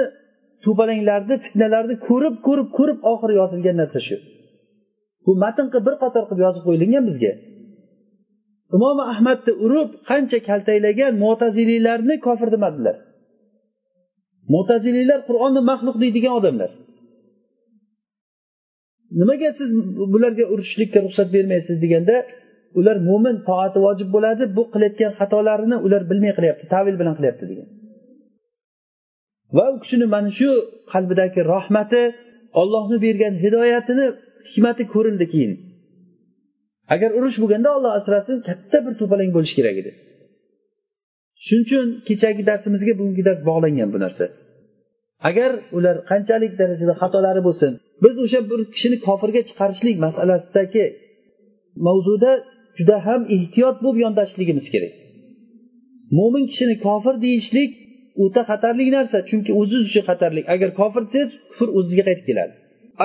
to'palanglarni 0.65 1.35
fitnalarni 1.45 1.95
ko'rib 2.09 2.35
ko'rib 2.47 2.69
ko'rib 2.79 2.99
oxiri 3.13 3.35
yozilgan 3.41 3.77
narsa 3.83 4.01
shu. 4.07 4.17
Bu 5.27 5.33
matn 5.43 5.67
qilib 5.73 5.85
bir 5.89 5.97
qator 6.03 6.25
qilib 6.29 6.43
yozib 6.47 6.63
qo'yilgan 6.67 7.05
bizga. 7.11 7.33
Imom 8.77 8.99
ahmadni 9.13 9.53
urib 9.65 9.91
qancha 10.11 10.39
kaltaklagan 10.49 11.13
mo'taziliylarni 11.25 12.15
kofir 12.27 12.49
demadilar 12.57 12.97
mo'taziliylar 14.55 15.21
qur'onni 15.29 15.61
maxluq 15.71 15.97
deydigan 16.03 16.33
odamlar. 16.41 16.71
Nimaga 19.21 19.51
siz 19.59 19.71
bularga 20.13 20.45
urushishlikka 20.53 20.99
ruxsat 21.07 21.29
bermaysiz 21.37 21.77
deganda 21.85 22.17
ular 22.79 22.97
mo'min 23.09 23.37
toati 23.49 23.79
vojib 23.87 24.09
bo'ladi 24.17 24.45
bu 24.57 24.63
qilayotgan 24.73 25.13
xatolarini 25.21 25.77
ular 25.87 26.03
bilmay 26.11 26.33
qilyapti 26.39 26.65
tavil 26.75 26.95
bilan 27.01 27.15
qilyapti 27.19 27.45
degan. 27.51 27.69
Va 29.57 29.67
u 29.75 29.77
kishini 29.83 30.07
mana 30.15 30.31
shu 30.39 30.51
qalbidagi 30.93 31.41
rahmati 31.55 32.03
ollohni 32.61 32.97
bergan 33.07 33.35
hidoyatini 33.45 34.07
hikmati 34.49 34.83
ko'rildi 34.95 35.27
keyin. 35.33 35.53
Agar 36.95 37.11
urush 37.19 37.37
bo'lganda 37.43 37.69
olloh 37.77 37.93
asrasin 37.99 38.37
katta 38.49 38.79
bir 38.87 38.95
to'palang 39.01 39.31
bo'lishi 39.37 39.55
kerak 39.59 39.77
edi. 39.83 39.91
Shuning 41.47 41.65
uchun 41.67 41.87
kechagi 42.09 42.43
darsimizga 42.51 42.93
bugungi 42.99 43.23
dars 43.29 43.41
bog'langan 43.49 43.89
bu 43.95 43.99
narsa. 44.05 44.25
Agar 45.29 45.51
ular 45.77 45.97
qanchalik 46.11 46.53
darajada 46.61 46.95
xatolari 47.03 47.43
bo'lsin 47.49 47.73
biz 48.03 48.15
o'sha 48.25 48.41
bir 48.51 48.61
kishini 48.75 48.97
kofirga 49.07 49.43
chiqarishlik 49.49 49.97
masalasidagi 50.07 50.85
mavzuda 51.87 52.33
juda 52.79 52.97
ham 53.07 53.21
ehtiyot 53.37 53.77
bo'lib 53.85 53.99
yondashishligimiz 54.05 54.67
kerak. 54.75 54.93
Mo'min 56.19 56.45
kishini 56.51 56.77
kofir 56.87 57.15
deyishlik 57.25 57.71
o'ta 58.23 58.43
xatarli 58.51 58.85
narsa 58.97 59.19
chunki 59.31 59.51
o'ziz 59.61 59.81
uchun 59.89 60.05
xatarli 60.11 60.41
agar 60.55 60.71
kofir 60.81 61.03
desangiz 61.07 61.31
kufr 61.51 61.69
o'zizga 61.79 62.03
qaytib 62.09 62.27
keladi. 62.31 62.53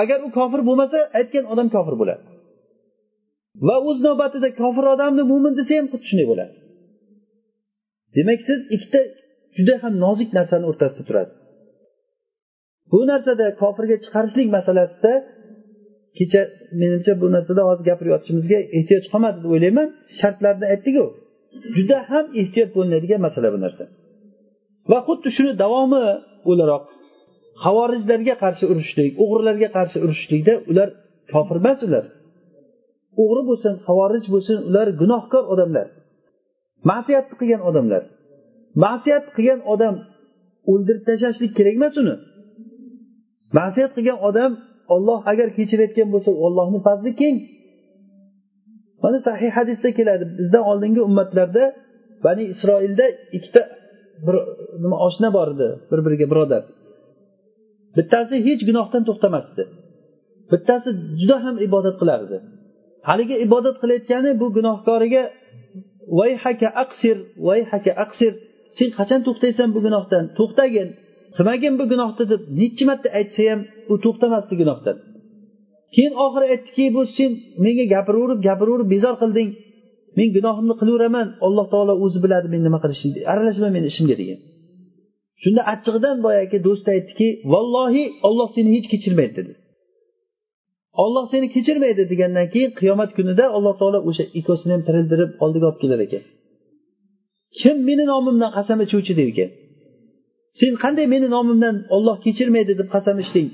Agar 0.02 0.18
u 0.26 0.28
kofir 0.38 0.60
bo'lmasa 0.68 0.98
aytgan 1.18 1.44
odam 1.52 1.68
kofir 1.76 1.94
bo'ladi. 2.00 2.22
Va 3.66 3.76
o'z 3.88 3.98
navbatida 4.06 4.48
kofir 4.62 4.84
odamni 4.94 5.22
mo'min 5.32 5.52
desa 5.58 5.72
ham 5.78 5.86
xuddi 5.92 6.06
shunday 6.10 6.26
bo'ladi. 6.32 6.54
Demak 8.16 8.40
siz 8.48 8.60
ikkita 8.76 9.00
juda 9.56 9.74
ham 9.82 9.94
nozik 10.04 10.30
narsani 10.38 10.64
o'rtasida 10.70 11.04
turasiz. 11.08 11.43
Bu 12.92 12.98
narsada 13.10 13.46
kofirga 13.60 13.96
chiqarishlik 14.04 14.48
masalasida 14.56 15.12
kecha 16.18 16.40
menimcha 16.80 17.12
bu 17.22 17.26
narsada 17.36 17.62
hozir 17.68 17.84
gapirib 17.90 18.10
yotishimizga 18.14 18.58
ehtiyoj 18.78 19.04
qolmadi 19.12 19.38
deb 19.42 19.50
o'ylayman. 19.54 19.88
Shartlarni 20.18 20.66
aytdiku 20.72 21.04
juda 21.76 21.98
ham 22.10 22.24
ehtiyot 22.40 22.70
bo'linadigan 22.76 23.20
masala 23.26 23.48
bu 23.54 23.58
narsa. 23.64 23.84
Va 24.90 24.98
xuddi 25.06 25.28
shuni 25.36 25.52
davomi 25.62 26.04
o'laroq 26.50 26.84
havorijlarga 27.64 28.34
qarshi 28.44 28.64
urushishlik 28.72 29.12
o'g'rilarga 29.22 29.68
qarshi 29.76 29.98
urushishlikda 30.04 30.54
ular 30.70 30.88
kofir 31.32 31.56
emas 31.62 31.80
ular. 31.88 32.04
O'g'ri 33.22 33.42
bo'lsin 33.50 33.74
havorij 33.88 34.24
bo'lsin 34.34 34.58
ular 34.68 34.86
gunohkor 35.00 35.44
odamlar. 35.52 35.86
Ma'siyatni 36.90 37.34
qilgan 37.40 37.62
odamlar. 37.68 38.02
Ma'siyat 38.84 39.24
qilgan 39.36 39.60
odam 39.74 39.94
o'ldirib 40.72 41.02
tashlashlik 41.08 41.52
kerak 41.58 41.74
emas 41.80 41.94
uni. 42.02 42.14
Ma'siyat 43.58 43.90
qilgan 43.96 44.18
odam 44.28 44.52
olloh 44.94 45.20
agar 45.32 45.48
kechirayotgan 45.56 46.08
bo'lsa 46.14 46.30
ollohni 46.46 46.78
fazli 46.86 47.12
keng 47.20 47.36
mana 49.04 49.18
sahih 49.28 49.50
hadisda 49.58 49.90
keladi. 49.98 50.24
Bizdan 50.38 50.64
oldingi 50.70 51.00
ummatlarda 51.08 51.64
bani 52.24 52.42
isroilda 52.54 53.06
ikkita 53.36 53.62
bir 54.26 54.36
nima 54.82 54.96
oshna 55.06 55.28
bor 55.36 55.48
edi 55.54 55.68
bir 55.90 56.00
biriga 56.06 56.26
birodar. 56.32 56.62
Bittasi 57.96 58.36
hech 58.46 58.62
gunohdan 58.68 59.02
to'xtamasdi. 59.08 59.62
Bittasi 60.52 60.88
juda 61.20 61.36
ham 61.44 61.56
ibodat 61.66 61.96
qilardi. 62.00 62.36
Haligi 63.08 63.36
ibodat 63.46 63.76
qilayotgani 63.82 64.30
bu 64.40 64.46
gunohkoriga 64.56 65.22
vayhaka 66.18 66.68
aqsir 66.82 67.16
vayhaka 67.48 67.92
aqsir 68.04 68.32
sen 68.78 68.88
qachon 68.98 69.20
to'xtaysan 69.26 69.68
bu 69.74 69.80
gunohdan? 69.86 70.24
To'xtagin. 70.38 70.88
Qilmagin 71.36 71.74
bu 71.80 71.84
gunohni 71.92 72.24
deb 72.32 72.40
nechi 72.60 72.84
marta 72.90 73.08
aytsa 73.18 73.42
ham 73.50 73.60
u 73.92 73.94
to'xtamasdi 74.04 74.54
gunohdan. 74.60 74.96
Keyin 75.94 76.14
oxiri 76.24 76.46
aytdiki 76.54 76.84
bu 76.96 77.02
sen 77.16 77.30
menga 77.64 77.84
gapiraverib 77.94 78.40
gapiraverib 78.48 78.88
bezor 78.94 79.14
qilding. 79.22 79.48
Men 80.18 80.28
gunohimni 80.36 80.74
qilaveraman 80.80 81.26
alloh 81.46 81.66
taolo 81.72 81.94
o'zi 82.04 82.18
biladi 82.24 82.46
men 82.54 82.60
nima 82.66 82.78
qilishimni 82.84 83.20
aralashma 83.32 83.68
meni 83.76 83.86
ishimga 83.92 84.16
degan. 84.20 84.38
Shunda 85.42 85.62
achchig'idan 85.72 86.16
boyagi 86.26 86.58
do'sti 86.66 86.88
aytdiki 86.96 87.28
vallohi 87.52 88.04
olloh 88.28 88.48
seni 88.56 88.70
hech 88.76 88.86
kechirmaydi 88.92 89.34
dedi. 89.38 89.52
Olloh 91.04 91.24
seni 91.32 91.46
kechirmaydi 91.54 92.02
degandan 92.12 92.46
keyin 92.54 92.70
qiyomat 92.80 93.10
kunida 93.16 93.44
alloh 93.56 93.74
taolo 93.80 93.98
o'sha 94.08 94.24
ikkosini 94.38 94.72
ham 94.74 94.82
tirildirib 94.88 95.30
oldiga 95.44 95.66
olib 95.70 95.78
kelar 95.82 96.00
ekan. 96.06 96.22
Kim 97.60 97.76
meni 97.88 98.04
nomimdan 98.12 98.50
qasam 98.56 98.78
ichuvchi? 98.86 99.12
der 99.18 99.28
ekan. 99.32 99.50
Sen 100.60 100.72
qanday 100.82 101.06
meni 101.14 101.28
nomimdan 101.36 101.76
olloh 101.96 102.16
kechirmaydi 102.24 102.72
deb 102.80 102.88
qasam 102.94 103.16
ichding 103.24 103.48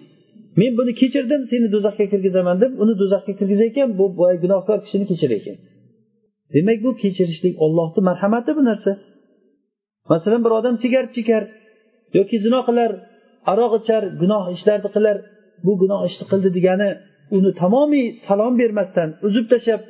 men 0.60 0.72
buni 0.78 0.92
kechirdim 1.00 1.42
seni 1.50 1.66
do'zaxga 1.74 2.06
kirgizaman 2.12 2.56
deb 2.62 2.72
uni 2.82 2.94
do'zaxga 3.00 3.32
kirgizar 3.38 3.66
ekan 3.72 3.88
bu 3.98 4.04
boya 4.18 4.36
gunohkor 4.44 4.78
kishini 4.84 5.06
kechirar 5.10 5.36
ekan. 5.40 5.56
Demak 6.54 6.78
bu 6.84 6.90
kechirishlik 7.02 7.54
ollohni 7.64 8.00
marhamati 8.08 8.52
bu 8.58 8.62
narsa. 8.70 8.92
Masalan 10.12 10.40
bir 10.44 10.52
odam 10.58 10.74
sigaret 10.82 11.12
chekar 11.16 11.42
yoki 12.18 12.36
zino 12.44 12.60
qilar 12.68 12.90
aroq 13.52 13.72
ichar 13.80 14.02
gunoh 14.20 14.44
ishlarni 14.56 14.88
qilar 14.96 15.16
bu 15.64 15.72
gunoh 15.82 16.00
ishni 16.08 16.24
qildi 16.30 16.48
degani 16.56 16.90
uni 17.36 17.50
tamomiy 17.60 18.06
salom 18.26 18.54
bermasdan 18.60 19.08
uzib 19.26 19.46
tashlab 19.52 19.80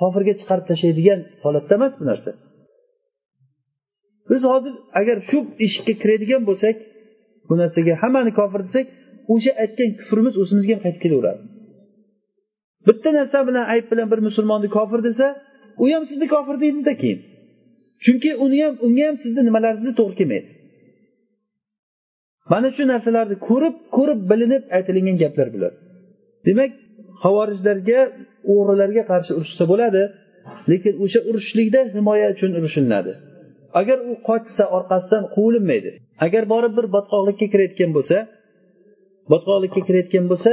kofirga 0.00 0.34
chiqarib 0.40 0.64
tashlaydigan 0.70 1.20
holatda 1.42 1.72
emas 1.78 1.92
bu 2.00 2.04
narsa. 2.10 2.30
Biz 4.30 4.42
hozir 4.52 4.74
agar 5.00 5.16
shu 5.28 5.38
eshikka 5.64 5.94
kiradigan 6.02 6.42
bo'lsak 6.48 6.76
bu 7.48 7.54
narsaga 7.60 7.94
hammani 8.02 8.32
kofir 8.40 8.60
desak 8.66 8.86
o'sha 9.34 9.52
aytgan 9.62 9.90
kufrimiz 10.00 10.34
o'zimizga 10.42 10.72
ham 10.74 10.82
qaytib 10.84 11.00
kelaveradi. 11.04 11.40
Bitta 12.88 13.10
narsa 13.18 13.38
bilan 13.48 13.64
ayb 13.72 13.86
bilan 13.92 14.06
bir 14.12 14.20
musulmonni 14.28 14.68
kofir 14.76 15.00
desa 15.08 15.26
u 15.82 15.84
ham 15.92 16.04
sizni 16.10 16.26
kofir 16.34 16.56
deydida 16.64 16.92
keyin. 17.02 17.20
Chunki 18.04 18.30
uni 18.44 18.58
ham 18.64 18.74
unga 18.86 19.04
ham 19.08 19.16
sizni 19.24 19.42
nimalaringizni 19.48 19.94
to'g'ri 20.00 20.14
kelmaydi. 20.20 20.48
Mana 22.52 22.68
shu 22.76 22.82
narsalarni 22.92 23.36
ko'rib 23.48 23.76
ko'rib 23.96 24.20
bilinib 24.30 24.64
aytilingan 24.76 25.16
gaplar 25.22 25.48
bular. 25.54 25.72
Demak 26.46 26.70
havorijlarga 27.22 28.00
o'g'rilarga 28.52 29.02
qarshi 29.10 29.30
urushsa 29.38 29.64
bo'ladi 29.72 30.02
lekin 30.70 30.94
o'sha 31.04 31.20
urushlikda 31.28 31.80
himoya 31.94 32.26
uchun 32.34 32.50
urushilinadi 32.58 33.12
agar 33.80 33.98
u 34.10 34.12
qochsa 34.28 34.64
orqasidan 34.76 35.24
quvilinmaydi. 35.34 35.90
Agar 36.26 36.42
borib 36.52 36.72
bir 36.78 36.86
botqoqlikka 36.96 37.46
kirayotgan 37.52 37.90
bo'lsa 37.96 38.16
botqoqlikka 39.32 39.80
kirayotgan 39.88 40.24
bo'lsa 40.32 40.52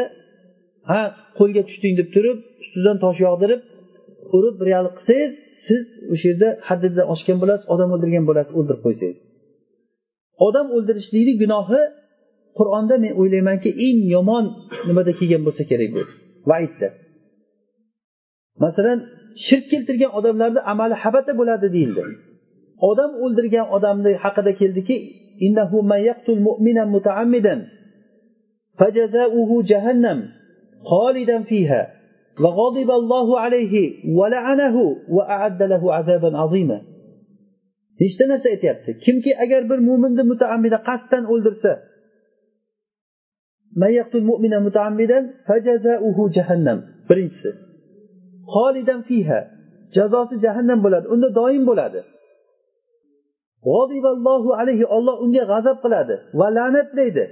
ha 0.92 1.02
qo'lga 1.40 1.62
tushding 1.70 1.94
deb 2.00 2.08
turib 2.16 2.38
ustidan 2.64 2.98
tosh 3.04 3.20
yog'dirib 3.28 3.62
urib 4.38 4.56
bir 4.62 4.68
qilsangiz 4.98 5.32
siz 5.66 5.84
o'sha 6.14 6.28
yerda 6.32 6.50
haddidan 6.68 7.06
oshgan 7.14 7.38
bo'lasiz 7.42 7.66
odam 7.74 7.90
o'ldirgan 7.96 8.24
bo'lasiz 8.30 8.54
o'ldirib 8.60 8.82
qo'ysangiz. 8.86 9.20
Odam 10.48 10.68
o'ldirishlikni 10.76 11.34
gunohi 11.44 11.82
qur'onda 12.58 12.96
men 13.04 13.12
o'ylaymanki 13.22 13.70
eng 13.88 14.00
yomon 14.16 14.46
nimada 14.88 15.12
kelgan 15.20 15.42
bo'lsa 15.48 15.64
kerak 15.72 15.90
bu? 15.96 16.02
Vaidda. 16.52 16.90
Masalan 18.64 19.00
shirk 19.46 19.66
keltirgan 19.72 20.12
odamlarni 20.20 20.62
amali 20.72 20.96
habata 21.04 21.32
bo'ladi 21.40 21.68
deyildi. 21.76 22.04
odam 22.91 23.11
o'ldirgan 23.25 23.67
odamni 23.77 24.13
haqida 24.25 24.53
keldiki 24.61 24.97
فجزاؤه 28.79 29.51
جهنم 29.71 30.19
خالدا 30.91 31.43
فيها 31.43 31.83
وغضب 32.43 32.91
الله 32.91 33.41
عليه 33.41 33.75
ولعنه 34.19 34.77
وأعد 35.09 35.63
له 35.63 35.95
عذابا 35.95 36.31
عظيما 36.43 36.81
nechta 38.01 38.25
narsa 38.31 38.49
aytyapti 38.55 38.91
kimki 39.05 39.33
agar 39.45 39.63
bir 39.71 39.79
mo'minni 39.89 40.25
mutaammida 40.33 40.79
qasddan 40.89 41.25
o'ldirsa 41.33 41.73
birinchisi 47.09 47.51
xolidan 48.55 49.01
fiha 49.09 49.41
jazosi 49.97 50.37
jahannam 50.45 50.79
bo'ladi 50.85 51.07
unda 51.15 51.29
doim 51.41 51.63
bo'ladi 51.71 52.01
Alayhi 54.62 54.86
olloh 54.96 55.16
unga 55.24 55.44
g'azab 55.52 55.78
qiladi 55.84 56.16
va 56.40 56.48
la'natlaydi. 56.58 57.26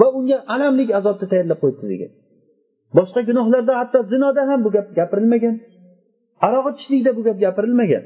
Va 0.00 0.06
unga 0.18 0.38
alamlik 0.54 0.90
azobni 0.98 1.26
tayyorlab 1.32 1.58
qo'yibdi 1.62 1.86
degan. 1.92 2.10
Boshqa 2.96 3.20
gunohlarda 3.28 3.72
hatto 3.80 3.98
zinoda 4.12 4.42
ham 4.50 4.60
bu 4.64 4.70
gap 4.76 4.86
gapirilmagan. 4.98 5.54
Aroq 6.46 6.66
ichishlikda 6.72 7.10
bu 7.18 7.22
gap 7.26 7.38
gapirilmagan. 7.44 8.04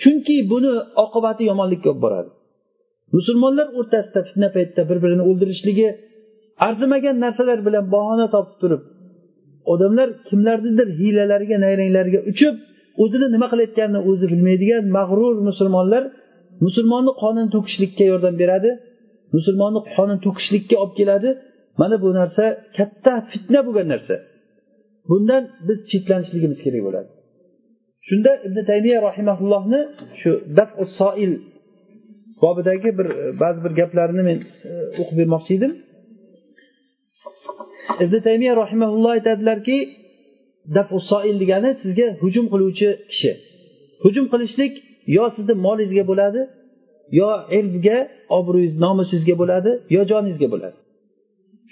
Chunki 0.00 0.36
buni 0.52 0.72
oqibati 1.04 1.42
yomonlikka 1.50 1.88
olib 1.92 2.02
boradi. 2.04 2.30
Musulmonlar 3.16 3.66
o'rtasida 3.78 4.20
fitna 4.28 4.48
paytida 4.56 4.82
bir 4.90 4.98
birini 5.04 5.24
o'ldirishligi 5.30 5.88
arzimagan 6.66 7.16
narsalar 7.24 7.58
bilan 7.66 7.84
bahona 7.94 8.26
topib 8.34 8.56
turib 8.62 8.82
odamlar 9.72 10.08
kimlarnidir 10.28 10.88
hiylalariga 11.00 11.56
nayranglariga 11.64 12.20
uchib 12.30 12.54
o'zini 13.02 13.26
nima 13.34 13.46
qilayotganini 13.52 14.00
o'zi 14.10 14.26
bilmaydigan 14.32 14.84
mag'rur 14.98 15.34
musulmonlar 15.48 16.02
musulmonni 16.64 17.12
qonini 17.22 17.48
to'kishlikka 17.54 18.04
yordam 18.12 18.34
beradi 18.42 18.70
musulmonni 19.36 19.80
qonini 19.94 20.20
to'kishlikka 20.26 20.76
olib 20.82 20.94
keladi. 21.00 21.30
Mana 21.80 21.96
bu 22.04 22.08
narsa 22.20 22.44
katta 22.76 23.12
fitna 23.30 23.60
bo'lgan 23.66 23.86
narsa. 23.94 24.16
Bundan 25.10 25.42
biz 25.68 25.78
chetlanishligimiz 25.90 26.58
kerak 26.64 26.82
bo'ladi. 26.86 27.08
Shunda 28.08 28.32
ibn 28.46 28.58
taymiya 28.70 28.98
rahimaullohni 29.08 29.80
shu 30.20 30.30
daf 30.58 30.70
soil 31.00 31.32
bobidagi 32.42 32.90
bir 32.98 33.06
ba'zi 33.42 33.60
bir 33.64 33.72
gaplarini 33.80 34.22
men 34.28 34.38
e, 34.70 34.72
o'qib 35.00 35.16
bermoqchi 35.20 35.52
edim. 35.58 35.72
Ibn 38.04 38.16
taymiya 38.26 38.52
rahimaulloh 38.62 39.10
aytadilarki 39.18 39.76
dafusoil 40.76 41.36
degani 41.42 41.70
sizga 41.82 42.06
hujum 42.22 42.46
qiluvchi 42.52 42.88
kishi. 43.10 43.32
Hujum 44.04 44.24
qilishlik 44.32 44.72
yo 45.16 45.24
sizni 45.36 45.54
molingizga 45.66 46.04
bo'ladi 46.10 46.40
yo 47.20 47.30
irbga 47.58 47.98
obro'yingiz 48.38 48.74
nomusingizga 48.84 49.34
bo'ladi 49.42 49.70
yo 49.94 50.00
joningizga 50.10 50.48
bo'ladi. 50.54 50.76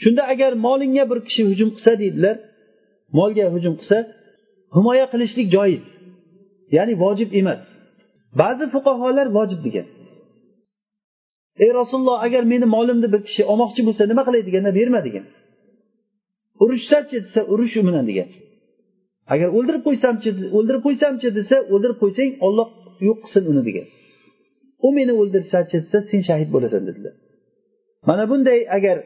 Shunda 0.02 0.22
agar 0.32 0.52
molingga 0.66 1.04
bir 1.10 1.18
kishi 1.28 1.42
hujum 1.50 1.68
qilsa 1.74 1.92
deydilar 2.02 2.36
molga 3.18 3.46
hujum 3.54 3.74
qilsa 3.80 3.98
himoya 4.76 5.06
qilishlik 5.12 5.46
joiz 5.56 5.84
ya'ni 6.76 6.94
vojib 7.04 7.30
emas. 7.40 7.62
Ba'zi 8.40 8.64
fuqarolar 8.74 9.26
vojib 9.38 9.60
degan. 9.66 9.86
Ey 11.64 11.70
rasululloh 11.80 12.18
agar 12.26 12.42
meni 12.52 12.66
molimni 12.76 13.08
bir 13.14 13.20
kishi 13.28 13.42
olmoqchi 13.52 13.82
bo'lsa 13.88 14.02
nima 14.10 14.22
qilay 14.26 14.42
deganda 14.48 14.70
berma 14.78 15.00
degan. 15.06 15.24
Urushsachi 16.62 17.16
desa 17.24 17.40
urush 17.52 17.74
u 17.80 17.82
bilan 17.88 18.04
degan. 18.10 18.28
Agar 19.32 19.48
o'ldirib 19.56 19.82
qo'ysamchi 19.88 20.28
o'ldirib 20.56 20.82
qo'ysamchi 20.86 21.28
desa 21.38 21.56
o'ldirib 21.72 21.98
qo'ysang 22.02 22.30
olloh 22.46 22.68
yo'q 23.08 23.18
qilsin 23.24 23.44
uni 23.52 23.62
degan. 23.68 23.86
U 24.86 24.88
meni 24.98 25.12
o'ldirsachi 25.20 25.76
desa 25.84 25.98
sen 26.10 26.20
shahid 26.28 26.48
bo'lasan 26.54 26.82
dedilar. 26.88 27.14
Mana 28.08 28.24
bunday 28.30 28.60
agar 28.76 28.96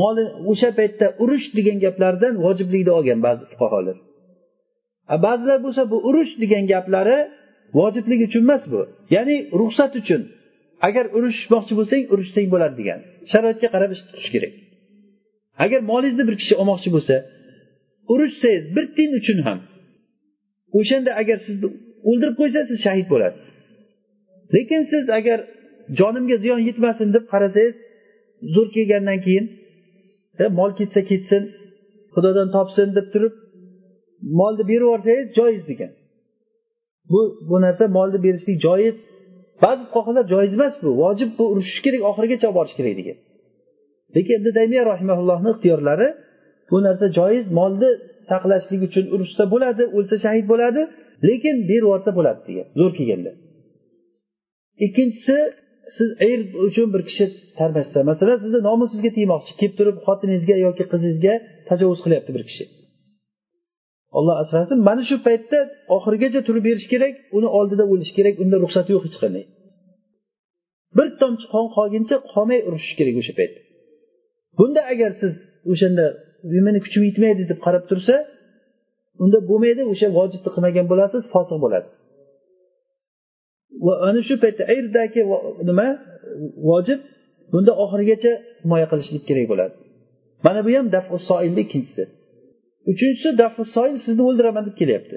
moli 0.00 0.24
o'sha 0.50 0.70
paytda 0.78 1.06
urush 1.22 1.46
degan 1.58 1.78
gaplardan 1.84 2.34
vojiblikni 2.44 2.92
olgan 2.98 3.18
ba'zi 3.26 3.42
fuqarolar. 3.52 3.96
Ba'zilar 5.26 5.58
bo'lsa 5.66 5.82
bu 5.92 5.96
urush 6.08 6.32
degan 6.42 6.64
gaplari 6.72 7.18
vojiblik 7.78 8.20
uchun 8.28 8.42
emas 8.46 8.62
bu. 8.72 8.80
Ya'ni 9.14 9.36
ruxsat 9.60 9.92
uchun. 10.00 10.22
Agar 10.88 11.04
urushmoqchi 11.16 11.74
bo'lsang 11.78 12.02
urushsang 12.12 12.46
bo'ladi 12.54 12.74
degan. 12.80 13.00
Sharoitga 13.32 13.68
qarab 13.74 13.90
ish 13.94 14.02
tutish 14.06 14.30
kerak. 14.34 14.52
Agar 15.64 15.80
molingizni 15.90 16.24
bir 16.28 16.36
kishi 16.40 16.54
olmoqchi 16.60 16.90
bo'lsa 16.96 17.14
urushsangiz 18.12 18.64
bir 18.76 18.84
tiyin 18.94 19.12
uchun 19.20 19.38
ham. 19.46 19.58
O'shanda 20.78 21.10
agar 21.20 21.38
sizni 21.46 21.68
o'ldirib 22.08 22.36
qo'ysa 22.40 22.60
siz 22.70 22.78
shahid 22.86 23.06
bo'lasiz. 23.12 23.44
Lekin 24.54 24.82
siz 24.92 25.04
agar 25.18 25.38
jonimga 25.98 26.36
ziyon 26.44 26.60
yetmasin 26.68 27.08
deb 27.16 27.24
qarasangiz 27.32 27.74
zo'r 28.54 28.68
kelgandan 28.76 29.18
keyin 29.26 29.46
e, 30.42 30.44
mol 30.58 30.70
ketsa 30.78 31.00
ketsin 31.10 31.42
xudodan 32.14 32.48
topsin 32.56 32.88
deb 32.98 33.06
turib 33.14 33.34
molni 34.38 34.64
berib 34.70 34.86
yuborsangiz 34.86 35.26
joiz 35.38 35.62
degan. 35.70 35.92
Bu 37.12 37.20
bu 37.48 37.56
narsa 37.64 37.84
molni 37.96 38.18
berishlik 38.26 38.58
joiz. 38.66 38.96
Ba'zi 39.62 39.82
fuqarolar 39.92 40.24
joiz 40.34 40.52
emas 40.56 40.74
bu. 40.82 40.90
Vojib 41.02 41.30
bu 41.38 41.44
urushish 41.52 41.80
kerak 41.84 42.02
oxirigacha 42.10 42.46
olib 42.48 42.56
borish 42.58 42.74
kerak 42.78 42.94
degan. 43.00 43.18
Lekin 44.14 44.34
ibn 44.40 44.48
taymiya 44.58 44.82
rahimaullohni 44.92 45.48
ixtiyorlari 45.54 46.08
bu 46.72 46.78
narsa 46.86 47.06
joiz 47.18 47.46
molni 47.58 47.90
saqlashlik 48.30 48.80
uchun 48.88 49.04
urushsa 49.14 49.44
bo'ladi 49.54 49.84
o'lsa 49.96 50.16
shahid 50.24 50.46
bo'ladi 50.52 50.82
lekin 51.28 51.56
berib 51.70 51.84
yuborsa 51.86 52.10
bo'ladi 52.18 52.40
degan 52.48 52.66
zo'r 52.80 52.92
kelganda. 52.98 53.32
Ikkinchisi 54.86 55.36
siz 55.96 56.10
irb 56.30 56.48
uchun 56.66 56.88
bir 56.94 57.02
kishi 57.08 57.24
tarmashsa 57.58 57.98
masalan 58.10 58.38
sizni 58.44 58.60
nomusingizga 58.68 59.10
tegmoqchi 59.18 59.52
kelib 59.60 59.74
turib 59.78 59.96
xotiningizga 60.06 60.56
yoki 60.66 60.84
qizingizga 60.92 61.34
tajovuz 61.68 62.00
qilyapti 62.04 62.30
bir 62.36 62.44
kishi. 62.50 62.64
Olloh 64.18 64.36
asrasin 64.42 64.78
mana 64.88 65.02
shu 65.10 65.16
paytda 65.28 65.58
oxirigacha 65.96 66.40
turib 66.48 66.64
berish 66.68 66.86
kerak 66.92 67.14
uni 67.36 67.48
oldida 67.58 67.84
o'lish 67.92 68.12
kerak 68.18 68.34
unda 68.42 68.56
ruxsat 68.64 68.86
yo'q 68.92 69.02
hech 69.06 69.18
qanday. 69.22 69.44
Bir 70.98 71.08
tomchi 71.20 71.46
qon 71.54 71.66
qolguncha 71.76 72.16
qolmay 72.32 72.60
urishish 72.68 72.94
kerak 72.98 73.16
o'sha 73.22 73.34
paytda 73.40 73.60
bunda 74.58 74.80
agar 74.92 75.10
siz 75.20 75.34
o'shanda 75.72 76.06
meni 76.66 76.78
kuchim 76.84 77.02
yetmaydi 77.08 77.42
deb 77.50 77.58
qarab 77.66 77.84
tursa 77.90 78.14
unda 79.22 79.38
bo'lmaydi 79.50 79.82
o'sha 79.92 80.08
vojibni 80.18 80.50
qilmagan 80.54 80.86
bo'lasiz 80.92 81.22
fosiq 81.34 81.58
bo'lasiz. 81.64 81.94
Va 83.84 83.92
ana 84.08 84.20
shu 84.28 84.34
paytda 84.44 84.64
irdagi 84.78 85.20
nima 85.68 85.88
vojib 86.68 87.00
bunda 87.52 87.72
oxirigacha 87.84 88.32
himoya 88.62 88.86
qilishlik 88.92 89.22
kerak 89.28 89.46
bo'ladi. 89.52 89.74
Mana 90.46 90.60
bu 90.66 90.70
ham 90.78 90.86
dafu 90.96 91.14
soilni 91.28 91.60
ikkinchisi. 91.66 92.04
Uchinchisi 92.90 93.30
dafu 93.42 93.62
soil 93.74 93.96
sizni 94.04 94.22
o'ldiraman 94.28 94.64
deb 94.68 94.76
kelyapti. 94.80 95.16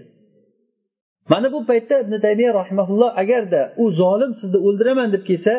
Mana 1.31 1.47
bu 1.53 1.59
paytda 1.69 1.95
ibn 2.03 2.13
taymiya 2.25 2.51
rahimaulloh 2.61 3.11
agarda 3.21 3.61
u 3.83 3.85
zolim 4.01 4.31
sizni 4.41 4.59
o'ldiraman 4.67 5.09
deb 5.15 5.23
kelsa 5.29 5.53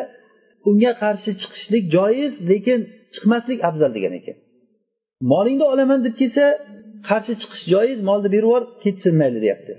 unga 0.69 0.91
qarshi 1.03 1.31
chiqishlik 1.41 1.83
joiz 1.95 2.33
lekin 2.51 2.79
chiqmaslik 3.13 3.59
afzal 3.69 3.91
degan 3.97 4.13
ekan. 4.19 4.37
Molingni 5.21 5.65
olaman 5.73 5.99
deb 6.05 6.15
kelsa 6.21 6.45
qarshi 7.09 7.33
chiqish 7.41 7.63
joiz 7.73 7.99
molni 8.09 8.29
berib 8.33 8.47
yubor 8.49 8.63
ketsin 8.83 9.13
mayli 9.21 9.39
deyapti. 9.45 9.73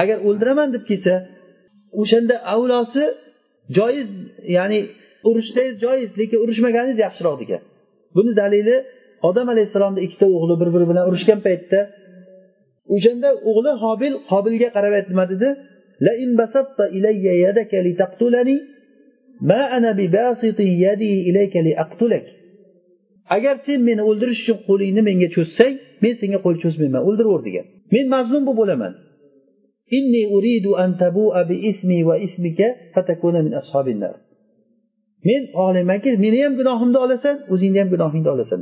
Agar 0.00 0.18
o'ldiraman 0.28 0.68
deb 0.74 0.84
kelsa 0.90 1.14
o'shanda 2.00 2.36
avlosi 2.54 3.04
joiz 3.78 4.08
ya'ni 4.56 4.80
urushsangiz 5.28 5.74
joiz 5.84 6.10
lekin 6.20 6.38
urushmaganingiz 6.44 6.98
yaxshiroq 7.06 7.36
degan. 7.42 7.60
Buni 8.16 8.32
dalili 8.40 8.76
odam 9.28 9.46
alayhissalomni 9.54 10.00
ikkita 10.06 10.26
o'g'li 10.36 10.54
bir 10.60 10.68
biri 10.74 10.86
bilan 10.90 11.04
urushgan 11.10 11.40
paytda 11.46 11.80
o'shanda 12.94 13.28
o'g'li 13.50 13.72
hobil 13.84 14.12
qobilga 14.30 14.68
qarab 14.76 14.94
nima 15.12 15.24
dedi 15.32 15.48
ma 19.50 19.60
ana 19.76 19.90
bi 19.98 20.06
yadi 20.86 21.10
ilayka 21.30 21.60
li 21.66 21.72
aqtulak. 21.84 22.26
Agar 23.34 23.54
sen 23.66 23.80
meni 23.88 24.02
o'ldirish 24.10 24.40
uchun 24.44 24.58
qo'lingni 24.68 25.02
menga 25.08 25.28
cho'zsang 25.36 25.74
men 26.02 26.14
senga 26.20 26.38
qo'l 26.44 26.56
cho'zmayman 26.62 27.02
o'ldiraver 27.08 27.42
degan. 27.48 27.64
Men 27.94 28.04
mazlum 28.14 28.42
bo'lib 28.48 28.60
o'laman 28.64 28.92
men 35.28 35.42
xohlaymanki 35.56 36.10
meni 36.24 36.38
ham 36.44 36.54
gunohimni 36.60 36.98
olasan 37.04 37.36
o'zingni 37.52 37.78
ham 37.82 37.88
gunohingni 37.94 38.30
olasan 38.34 38.60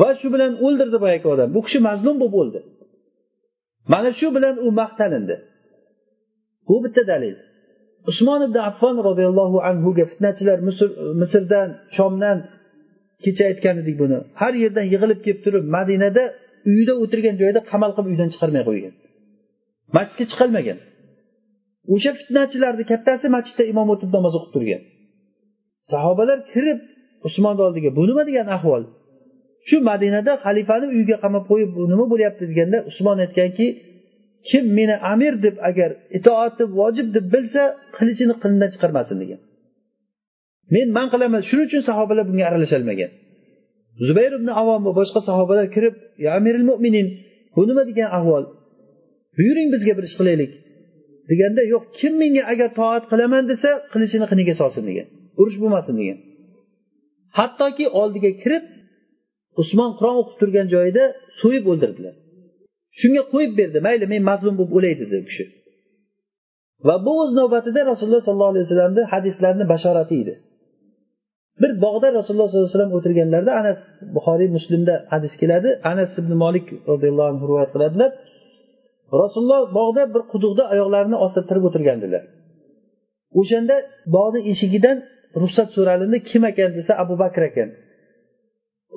va 0.00 0.08
shu 0.20 0.28
bilan 0.34 0.52
o'ldirdi 0.66 0.98
boyagi 1.04 1.26
odam. 1.34 1.48
Bu 1.56 1.60
kishi 1.66 1.78
mazlum 1.88 2.16
bo'lib 2.22 2.36
o'ldi. 2.42 2.60
Mana 3.92 4.10
shu 4.20 4.28
bilan 4.36 4.54
u 4.66 4.68
maqtalindi. 4.80 5.36
Bu 6.68 6.76
bitta 6.84 7.02
dalil. 7.12 7.36
Usmon 8.10 8.40
ibn 8.46 8.58
affon 8.70 8.96
roziyallohu 9.08 9.58
anhuga 9.70 10.04
fitnachilar 10.10 10.58
misrdan 11.20 11.68
shomdan 11.96 12.38
kecha 13.24 13.44
aytgan 13.50 13.76
edik 13.82 13.96
buni. 14.02 14.18
Har 14.40 14.52
yerdan 14.62 14.86
yig'ilib 14.92 15.20
kelib 15.24 15.40
turib 15.44 15.64
madinada 15.76 16.24
uyida 16.70 16.94
o'tirgan 17.02 17.34
joyida 17.40 17.60
qamal 17.70 17.90
qilib 17.96 18.10
uydan 18.12 18.28
chiqarmay 18.34 18.62
qo'ygan. 18.68 18.94
Masjidga 19.96 20.24
chiqolmagan 20.32 20.78
o'sha 21.94 22.10
fitnachilarni 22.18 22.84
kattasi 22.92 23.26
masjidda 23.36 23.64
imom 23.72 23.88
o'tib 23.94 24.10
namoz 24.16 24.32
o'qib 24.38 24.50
turgan. 24.56 24.82
Sahobalar 25.90 26.38
kirib 26.52 26.78
usmonni 27.28 27.62
oldiga 27.68 27.90
bu 27.98 28.02
nima 28.10 28.22
degan 28.28 28.48
ahvol? 28.56 28.82
Shu 29.68 29.76
madinada 29.90 30.32
xalifani 30.44 30.86
uyiga 30.94 31.16
qamab 31.24 31.44
qo'yib 31.50 31.70
nima 31.92 32.04
bo'lyapti? 32.12 32.44
deganda 32.50 32.78
usmon 32.90 33.18
aytganki 33.24 33.66
kim 34.48 34.64
meni 34.78 34.96
amir 35.12 35.34
deb 35.46 35.56
agar 35.70 35.90
itoati 36.18 36.64
vojib 36.78 37.08
deb 37.16 37.26
bilsa 37.34 37.62
qilichini 37.96 38.34
qinidan 38.42 38.70
chiqarmasin 38.74 39.16
degan. 39.22 39.40
Men 40.74 40.86
man 40.96 41.06
qilaman 41.12 41.42
shuning 41.48 41.66
uchun 41.70 41.82
sahobalar 41.90 42.24
bunga 42.30 42.44
aralasholmagan 42.50 43.10
zubayr 44.06 44.32
ibn 44.38 44.48
avom 44.62 44.80
va 44.86 44.92
boshqa 45.00 45.20
sahobalar 45.28 45.66
kirib 45.74 45.94
ya 46.24 46.30
amiril 46.38 46.64
mo'minin 46.70 47.06
bu 47.54 47.62
nima 47.68 47.82
degan 47.90 48.10
ahvol? 48.18 48.44
Buyuring 49.36 49.68
bizga 49.74 49.92
bir 49.98 50.04
ish 50.08 50.16
qilaylik. 50.20 50.52
Deganda 51.30 51.62
yo'q 51.72 51.84
kim 51.98 52.12
menga 52.22 52.42
agar 52.52 52.68
toat 52.80 53.04
qilaman 53.12 53.44
desa 53.52 53.70
qilichini 53.92 54.26
qiniga 54.32 54.54
solsin 54.60 54.84
degan. 54.90 55.06
Urush 55.40 55.58
bo'lmasin 55.62 55.94
degan. 56.00 56.18
Hattoki 57.38 57.86
oldiga 58.00 58.30
kirib 58.42 58.64
usmon 59.62 59.90
qur'on 59.98 60.16
o'qib 60.20 60.36
turgan 60.40 60.66
joyida 60.74 61.04
so'yib 61.40 61.64
o'ldirdilar. 61.72 62.14
Shunga 63.00 63.22
qo'yib 63.32 63.52
berdi 63.60 63.78
mayli 63.86 64.06
men 64.12 64.22
mazlum 64.30 64.54
bo'lib 64.58 64.72
o'lay 64.78 64.94
dedi 65.02 65.14
u 65.22 65.24
kishi. 65.28 65.44
Va 66.86 66.94
bu 67.06 67.12
o'z 67.22 67.30
navbatida 67.40 67.80
rasululloh 67.90 68.22
sollallohu 68.28 68.52
alayhi 68.52 68.64
vasallamni 68.66 69.02
hadislarini 69.12 69.64
bashorati 69.72 70.14
edi. 70.22 70.34
Bir 71.60 71.70
bog'da 71.84 72.08
rasululloh 72.18 72.48
sollallohu 72.48 72.66
alayhi 72.66 72.76
vasallam 72.76 72.92
o'tirganlarida 72.98 73.52
anas 73.60 73.80
buxoriy 74.16 74.48
muslimda 74.56 74.94
hadis 75.12 75.32
keladi. 75.40 75.68
Anas 75.92 76.10
ibn 76.20 76.32
molik 76.44 76.66
roziyallohu 76.90 77.28
anhu 77.32 77.44
rivoyat 77.50 77.70
qiladilar. 77.74 78.10
Rasululloh 79.22 79.62
bog'da 79.78 80.02
bir 80.14 80.22
quduqda 80.32 80.62
oyoqlarini 80.74 81.16
ostida 81.24 81.44
tirib 81.48 81.64
o'tirgandilar 81.68 82.22
o'shanda 83.38 83.76
bog'ni 84.16 84.40
eshigidan 84.52 84.96
ruxsat 85.42 85.68
so'ralindi 85.76 86.18
kim 86.30 86.42
ekan 86.50 86.70
desa 86.78 86.92
abu 87.02 87.14
bakr 87.22 87.42
ekan. 87.50 87.68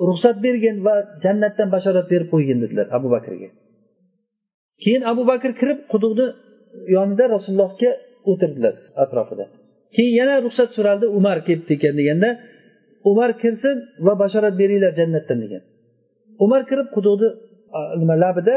Ruxsat 0.08 0.36
bergin 0.46 0.76
va 0.86 0.94
jannatdan 1.24 1.68
bashorat 1.74 2.06
berib 2.12 2.28
qo'ygin 2.34 2.58
dedilar 2.64 2.86
abu 2.96 3.08
bakrga. 3.14 3.48
Keyin 4.82 5.02
abu 5.12 5.22
bakr 5.30 5.50
kirib 5.60 5.78
quduqni 5.92 6.26
yonida 6.96 7.24
rasulullohga 7.34 7.90
o'tirdilar 8.30 8.74
atrofida. 9.02 9.44
Keyin 9.96 10.14
yana 10.20 10.34
ruxsat 10.46 10.70
so'raldi 10.76 11.06
umar 11.18 11.36
kelibdi 11.46 11.72
ekan 11.78 11.94
deganda 12.00 12.30
umar 13.10 13.30
kirsin 13.42 13.76
va 14.06 14.12
bashorat 14.22 14.54
beringlar 14.60 14.92
jannatdan 15.00 15.38
degan. 15.44 15.62
Umar 16.44 16.62
kirib 16.70 16.88
quduqni 16.96 17.28
nima 18.00 18.14
labida 18.24 18.54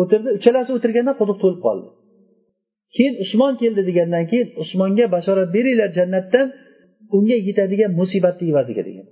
o'tirdi. 0.00 0.28
Uchalasi 0.38 0.70
o'tirganda 0.76 1.12
quduq 1.20 1.38
to'lib 1.42 1.60
qoldi. 1.66 1.88
Keyin 2.96 3.14
usmon 3.24 3.52
keldi 3.62 3.82
degandan 3.88 4.24
keyin 4.30 4.48
usmonga 4.62 5.06
bashorat 5.16 5.48
beringlar 5.56 5.90
jannatdan 5.98 6.46
unga 7.16 7.36
yetadigan 7.48 7.90
musibatni 8.00 8.44
evaziga 8.52 8.82
degan. 8.88 9.06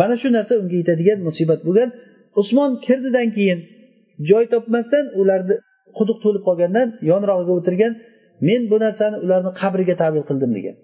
Mana 0.00 0.14
shu 0.20 0.28
narsa 0.36 0.54
unga 0.62 0.76
yetadigan 0.82 1.18
musibat 1.28 1.60
bo'lgan. 1.66 1.88
Usmon 2.40 2.70
kirdidan 2.86 3.28
keyin 3.36 3.58
joy 4.28 4.44
topmasdan 4.52 5.04
ularni 5.20 5.56
quduq 5.98 6.18
to'lib 6.24 6.42
qolgandan 6.48 6.88
yonrog'iga 7.10 7.52
o'tirgan 7.58 7.92
men 8.48 8.60
bu 8.70 8.76
narsani 8.84 9.16
ularni 9.24 9.50
qabriga 9.60 9.94
tabir 10.02 10.22
qildim 10.28 10.50
degan. 10.58 10.76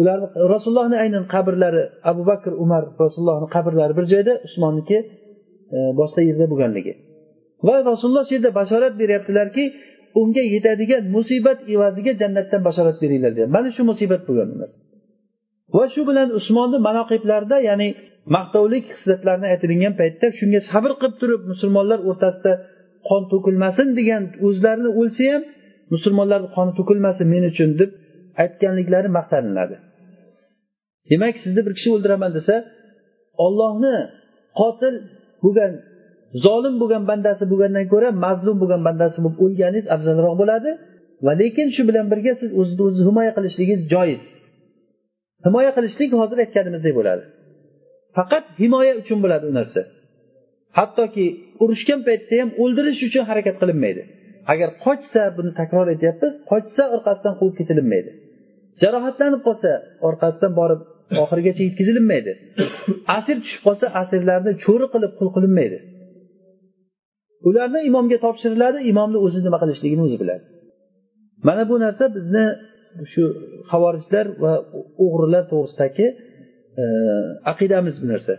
Ularni 0.00 0.26
rasulullohni 0.54 0.96
aynan 1.04 1.24
qabrlari 1.34 1.82
abu 2.10 2.22
bakr 2.30 2.52
umar 2.64 2.82
rasulullohni 3.04 3.48
qabrlari 3.56 3.92
bir 3.98 4.06
joyda 4.12 4.32
usmonniki 4.46 4.98
e, 5.76 5.78
boshqa 6.00 6.20
yerda 6.28 6.46
bo'lganligi. 6.52 6.92
Va 7.66 7.74
rasululloh 7.90 8.24
shu 8.28 8.32
yerda 8.36 8.50
bashorat 8.60 8.94
beryaptilarki 9.02 9.64
unga 10.20 10.42
yetadigan 10.54 11.02
musibat 11.16 11.58
evaziga 11.74 12.12
jannatdan 12.22 12.60
bashorat 12.68 12.96
beringlar 13.02 13.32
degan. 13.36 13.50
Mana 13.56 13.68
shu 13.76 13.82
musibat 13.90 14.22
bo'lgan 14.28 14.48
narsa 14.62 14.78
va 15.76 15.84
shu 15.94 16.02
bilan 16.08 16.28
usmonni 16.38 16.78
manoqiblarida 16.88 17.56
ya'ni 17.68 17.88
maqtovlik 18.36 18.84
hislatlarni 18.94 19.46
aytilingan 19.52 19.94
paytda 20.00 20.26
shunga 20.38 20.60
sabr 20.70 20.92
qilib 21.00 21.16
turib 21.20 21.42
musulmonlar 21.52 21.98
o'rtasida 22.10 22.52
qon 23.08 23.22
to'kilmasin 23.32 23.88
degan 23.98 24.22
o'zlarini 24.46 24.90
o'lsa 25.00 25.22
ham 25.32 25.42
musulmonlarni 25.94 26.48
qoni 26.56 26.72
to'kilmasin 26.78 27.26
men 27.34 27.44
uchun 27.52 27.70
deb 27.80 27.90
aytganliklari 28.42 29.08
maqtaniladi 29.18 29.76
demak 31.10 31.34
sizni 31.44 31.60
bir 31.66 31.74
kishi 31.78 31.88
o'ldiraman 31.94 32.32
desa 32.38 32.54
ollohni 33.46 33.96
qotil 34.60 34.94
bo'lgan 35.44 35.72
zolim 36.44 36.74
bo'lgan 36.82 37.02
bandasi 37.10 37.44
bo'lgandan 37.52 37.86
ko'ra 37.92 38.08
mazlum 38.24 38.56
bo'lgan 38.62 38.82
bandasi 38.88 39.18
bo'lib 39.24 39.38
o'lganingiz 39.44 39.86
afzalroq 39.94 40.34
bo'ladi. 40.42 40.70
Va 41.26 41.32
lekin 41.42 41.68
shu 41.76 41.82
bilan 41.88 42.06
birga 42.12 42.32
siz 42.40 42.50
o'zizni 42.60 42.82
o'zi 42.88 43.00
himoya 43.08 43.32
qilishligingiz 43.36 43.82
joiz. 43.92 44.22
Himoya 45.46 45.70
qilishlik 45.76 46.10
hozir 46.20 46.36
aytganimizdek 46.44 46.94
bo'ladi. 46.98 47.24
Faqat 48.16 48.44
himoya 48.62 48.92
uchun 49.02 49.18
bo'ladi 49.24 49.44
u 49.50 49.52
narsa. 49.58 49.80
Hattoki 50.78 51.26
urushgan 51.62 52.00
paytda 52.08 52.34
ham 52.40 52.50
o'ldirish 52.62 53.00
uchun 53.08 53.24
harakat 53.30 53.56
qilinmaydi. 53.62 54.02
Agar 54.52 54.68
qochsa 54.84 55.22
buni 55.36 55.50
takror 55.60 55.86
aytyapmiz 55.94 56.34
qochsa 56.50 56.82
orqasidan 56.94 57.34
quvib 57.40 57.54
ketilinmaydi. 57.60 58.10
Jarohatlanib 58.82 59.42
qolsa 59.48 59.70
orqasidan 60.08 60.52
borib 60.60 60.80
oxirigacha 61.24 61.62
yetkazilinmaydi 61.68 62.32
asir 63.18 63.36
tushib 63.44 63.62
qolsa 63.66 63.86
asirlarni 64.02 64.52
cho'ri 64.64 64.86
qilib 64.94 65.12
qul 65.18 65.28
qilinmaydi. 65.36 65.78
Ularni 67.48 67.80
imomga 67.90 68.18
topshiriladi 68.26 68.78
imomni 68.90 69.18
o'zi 69.26 69.40
nima 69.46 69.58
qilishligini 69.62 70.02
o'zi 70.06 70.16
biladi. 70.22 70.44
Mana 71.48 71.62
bu 71.70 71.76
narsa 71.84 72.04
bizni 72.16 72.44
shu 73.12 73.24
havorijlar 73.72 74.26
va 74.42 74.52
o'g'rilar 75.04 75.44
to'g'risidagi 75.52 76.06
e, 76.82 76.84
aqidamiz 77.52 77.96
bu 78.02 78.06
narsa. 78.12 78.34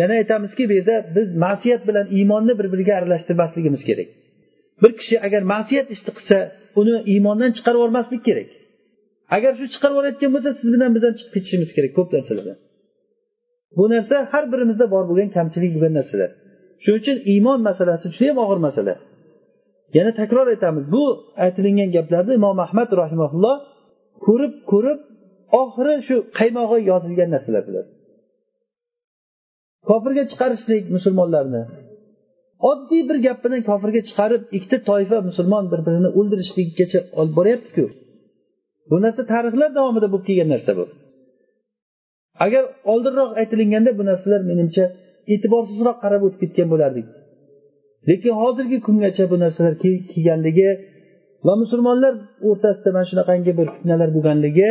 Yana 0.00 0.14
aytamizki 0.20 0.62
bu 0.70 0.74
yerda 0.78 0.96
biz 1.16 1.28
ma'siyat 1.44 1.82
bilan 1.88 2.06
iymonni 2.18 2.54
bir 2.60 2.66
biriga 2.72 2.94
aralashtirmasligimiz 3.00 3.82
kerak. 3.88 4.08
Bir 4.82 4.92
kishi 5.00 5.16
agar 5.26 5.42
ma'siyat 5.54 5.86
ishni 5.94 6.10
qilsa 6.18 6.38
uni 6.80 6.94
iymondan 7.12 7.50
chiqarib 7.56 7.78
yubormaslik 7.80 8.22
kerak. 8.28 8.48
Agar 9.36 9.52
shu 9.58 9.66
chiqarib 9.72 9.94
yuborayotgan 9.94 10.30
bo'lsa 10.34 10.50
siz 10.60 10.68
bilan 10.74 10.90
bizdan 10.96 11.12
chiqib 11.18 11.32
ketishimiz 11.36 11.70
kerak 11.76 11.92
ko'p 11.98 12.10
narsalardan 12.16 12.58
bu 13.76 13.84
narsa 13.94 14.16
har 14.32 14.44
birimizda 14.52 14.86
bor 14.94 15.04
bo'lgan 15.10 15.30
kamchilik 15.36 15.70
bo'lgan 15.74 15.94
narsalar. 15.98 16.30
Shuning 16.82 17.00
uchun 17.02 17.16
iymon 17.32 17.60
masalasi 17.68 18.06
judayam 18.14 18.38
og'ir 18.44 18.58
masala. 18.66 18.94
Yana 19.96 20.12
takror 20.20 20.46
aytamiz 20.54 20.84
bu 20.94 21.04
aytilingan 21.44 21.90
gaplarni 21.96 22.32
imom 22.40 22.58
ahmad 22.66 22.90
rahimaulloh 23.02 23.56
ko'rib 24.26 24.54
ko'rib 24.72 25.00
oxiri 25.62 25.94
shu 26.08 26.16
qaymog'i 26.38 26.78
yozilgan 26.90 27.28
narsalar 27.34 27.62
bular. 27.68 27.86
Kofirga 29.88 30.24
chiqarishlik 30.30 30.84
musulmonlarni. 30.96 31.62
Oddiy 32.70 33.02
bir 33.08 33.18
gap 33.26 33.38
bilan 33.44 33.60
kofirga 33.70 34.00
chiqarib 34.08 34.42
ikkita 34.56 34.78
toifa 34.90 35.18
musulmon 35.28 35.64
bir 35.72 35.80
birini 35.86 36.10
o'ldirishlikgacha 36.18 37.00
olib 37.20 37.34
boryaptiku. 37.38 37.84
Bu 38.90 38.96
narsa 39.04 39.22
tarixlar 39.32 39.70
davomida 39.78 40.08
bo'lib 40.12 40.26
kelgan 40.28 40.48
narsa 40.54 40.72
bu. 40.78 40.84
Agar 42.44 42.64
oldinroq 42.92 43.30
aytilinganda 43.40 43.90
bu 43.98 44.02
narsalar 44.10 44.40
menimcha 44.50 44.84
e'tiborsizroq 45.32 45.96
qarab 46.04 46.22
o'tib 46.26 46.40
ketgan 46.42 46.68
bo'lardik. 46.72 47.06
Lekin 48.08 48.32
hozirgi 48.42 48.78
kungacha 48.86 49.24
bu 49.32 49.36
narsalar 49.44 49.74
kelganligi 50.12 50.70
va 51.46 51.54
musulmonlar 51.62 52.14
o'rtasida 52.48 52.90
mana 52.96 53.06
shunaqangi 53.10 53.52
bir 53.58 53.66
fitnalar 53.74 54.08
bo'lganligi 54.16 54.70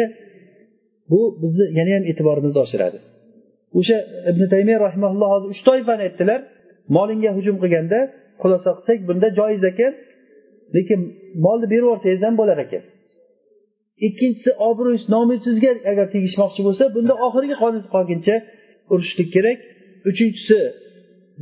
bu 1.12 1.22
bizni 1.42 1.66
yana 1.78 1.92
ham 1.96 2.04
e'tiborimizni 2.12 2.60
oshiradi. 2.66 2.98
O'sha 3.80 3.98
ibn 4.32 4.44
taymiya 4.54 4.78
rahimaulloh 4.88 5.28
hozir 5.34 5.48
uch 5.54 5.62
toifani 5.70 6.02
aytdilar. 6.08 6.40
Molingga 6.96 7.32
hujum 7.38 7.56
qilganda 7.64 8.00
xulosa 8.42 8.70
qilsak 8.78 9.00
bunda 9.10 9.28
joiz 9.40 9.64
ekan 9.72 9.94
lekin 10.76 11.00
molni 11.46 11.66
berib 11.72 11.86
yuborsangiz 11.86 12.22
ham 12.28 12.36
bo'lar 12.42 12.58
ekan. 12.66 12.84
Ikkinchisi 14.06 14.52
obro' 14.70 14.96
nomusizga 15.14 15.72
agar 15.92 16.06
tegishmoqchi 16.16 16.62
bo'lsa 16.68 16.84
bunda 16.96 17.14
oxirgi 17.28 17.56
qoningiz 17.62 17.88
qolguncha 17.96 18.36
urishlik 18.94 19.30
kerak. 19.36 19.60
Uchinchisi 20.10 20.60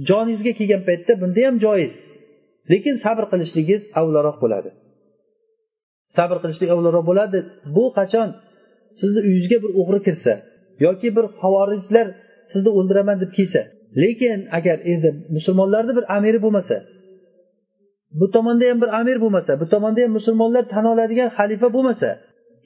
joningizga 0.09 0.51
kelgan 0.59 0.81
paytda 0.89 1.13
bunda 1.21 1.41
ham 1.47 1.55
joiz. 1.65 1.93
Lekin 2.71 2.95
sabr 3.05 3.23
qilishligingiz 3.31 3.83
avvalroq 3.99 4.37
bo'ladi. 4.43 4.69
Sabr 6.17 6.37
qilishlik 6.43 6.69
avvalroq 6.73 7.05
bo'ladi. 7.11 7.39
Bu 7.75 7.85
qachon? 7.97 8.29
Sizni 8.99 9.19
uyingizga 9.27 9.57
bir 9.63 9.71
o'g'ri 9.81 9.99
kirsa 10.07 10.33
yoki 10.85 11.09
bir 11.17 11.25
havorijlar 11.41 12.07
sizni 12.51 12.71
o'ldiraman 12.79 13.17
deb 13.23 13.31
kelsa. 13.37 13.61
Lekin 14.03 14.39
agar 14.57 14.77
endi 14.91 15.09
musulmonlarni 15.35 15.93
bir 15.97 16.05
amiri 16.17 16.39
bo'lmasa 16.45 16.77
bu 18.19 18.31
tomonda 18.35 18.65
ham 18.69 18.77
bir 18.83 18.89
amir 18.99 19.17
bo'lmasa 19.23 19.51
bu 19.61 19.65
tomonda 19.73 19.99
ham 20.05 20.11
musulmonlar 20.17 20.63
tan 20.73 20.85
oladigan 20.93 21.29
xalifa 21.37 21.67
bo'lmasa 21.75 22.09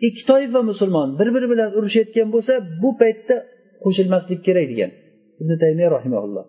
ikki 0.07 0.23
toifa 0.31 0.61
musulmon 0.71 1.09
bir 1.19 1.27
biri 1.35 1.47
bilan 1.53 1.69
urushayotgan 1.77 2.27
bo'lsa 2.35 2.53
bu 2.81 2.89
paytda 3.01 3.35
qo'shilmaslik 3.83 4.39
kerak 4.47 4.67
degan. 4.71 4.91
Ibn 5.41 5.51
taymiya 5.63 5.89
rahimaulloh 5.97 6.45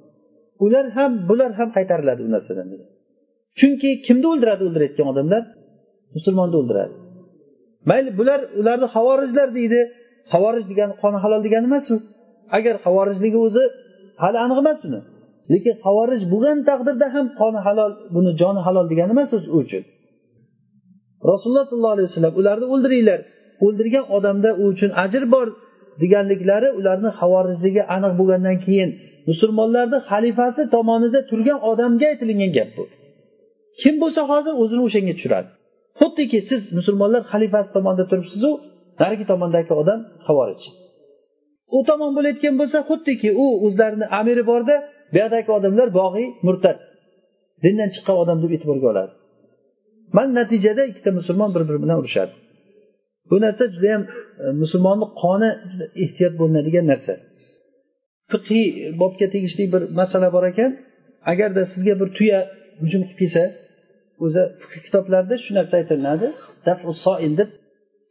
ular 0.65 0.87
ham 0.97 1.13
bular 1.29 1.51
ham 1.59 1.69
qaytariladi 1.77 2.21
bu 2.27 2.31
narsadan 2.37 2.67
chunki 3.59 3.91
kimni 4.07 4.27
o'ldiradi 4.33 4.63
o'ldirayotgan 4.69 5.07
odamlar? 5.13 5.43
Musulmonni 6.17 6.57
o'ldiradi. 6.61 6.95
Mayli 7.91 8.11
bular 8.19 8.41
ularni 8.61 8.87
havorijlar 8.95 9.49
deydi. 9.59 9.81
Havorij 10.33 10.65
degani 10.71 10.95
qoni 11.03 11.19
halol 11.25 11.41
degani 11.47 11.67
emas 11.71 11.87
u 11.95 11.97
agar 12.57 12.75
havorijligi 12.85 13.39
o'zi 13.47 13.65
hali 14.23 14.39
aniq 14.45 14.59
emas 14.65 14.81
uni 14.89 15.01
lekin 15.53 15.75
havorij 15.87 16.23
bo'lgan 16.33 16.59
taqdirda 16.69 17.07
ham 17.15 17.27
qoni 17.41 17.61
halol 17.67 17.93
buni 18.15 18.31
joni 18.41 18.61
halol 18.67 18.87
degani 18.93 19.13
emas 19.17 19.31
u 19.37 19.39
uchun. 19.61 19.85
Rasululloh 21.31 21.65
sollallohu 21.71 21.95
alayhi 21.97 22.09
vasallam 22.11 22.35
ularni 22.41 22.67
o'ldiringlar. 22.75 23.21
O'ldirgan 23.65 24.05
odamda 24.17 24.51
u 24.61 24.65
uchun 24.73 24.91
ajr 25.05 25.23
bor 25.35 25.47
deganliklari 26.03 26.69
ularni 26.79 27.11
havorijligi 27.21 27.83
aniq 27.97 28.13
bo'lgandan 28.21 28.57
keyin 28.65 28.91
musulmonlarni 29.31 29.99
xalifasi 30.11 30.63
tomonida 30.75 31.21
turgan 31.31 31.59
odamga 31.71 32.07
aytilingan 32.13 32.53
gap 32.59 32.71
bu. 32.77 32.85
Kim 33.81 33.95
bo'lsa 34.03 34.21
hozir 34.31 34.53
o'zini 34.63 34.83
o'shanga 34.87 35.13
tushiradi. 35.19 35.49
Xuddiki 36.01 36.39
siz 36.51 36.63
musulmonlar 36.79 37.23
xalifasi 37.33 37.71
tomonida 37.77 38.05
turibsizu 38.11 38.51
narigi 39.01 39.25
tomondagi 39.33 39.73
odam 39.83 40.01
havorij 40.29 40.63
u 41.77 41.79
tomon 41.89 42.11
bo'layotgan 42.17 42.55
bo'lsa 42.61 42.79
xuddiki 42.89 43.31
u 43.45 43.47
o'zlarini 43.67 44.07
amiri 44.21 44.45
borda 44.51 44.77
bu 45.13 45.17
yoqdagi 45.23 45.51
odamlar 45.59 45.89
bog'iy 46.01 46.29
murtad. 46.47 46.79
Dindan 47.65 47.89
chiqqan 47.95 48.17
odam 48.23 48.39
deb 48.43 48.51
e'tiborga 48.57 48.87
oladi. 48.93 49.13
Mana 50.17 50.33
natijada 50.41 50.83
ikkita 50.91 51.11
musulmon 51.19 51.51
bir 51.55 51.63
biri 51.69 51.79
bilan 51.85 51.99
urushadi. 52.03 52.33
Bu 53.31 53.37
narsa 53.45 53.65
judayam 53.75 54.03
e, 54.43 54.45
musulmonni 54.63 55.07
qoni 55.23 55.51
ehtiyot 56.05 56.35
bo'linadigan 56.41 56.87
narsa. 56.93 57.13
Fiqiy 58.33 58.65
bobga 59.01 59.27
tegishli 59.35 59.65
bir 59.75 59.83
masala 60.01 60.29
bor 60.37 60.45
ekan. 60.53 60.71
Agarda 61.33 61.63
sizga 61.73 61.95
bir 62.01 62.09
tuya 62.19 62.39
hujum 62.83 63.03
qilib 63.09 63.19
kelsa 63.21 63.45
o'zi 64.25 64.43
fiqh 64.61 64.83
kitoblarida 64.87 65.35
shu 65.45 65.51
narsa 65.59 65.75
aytilinadi. 65.81 66.27
Deb 66.67 67.51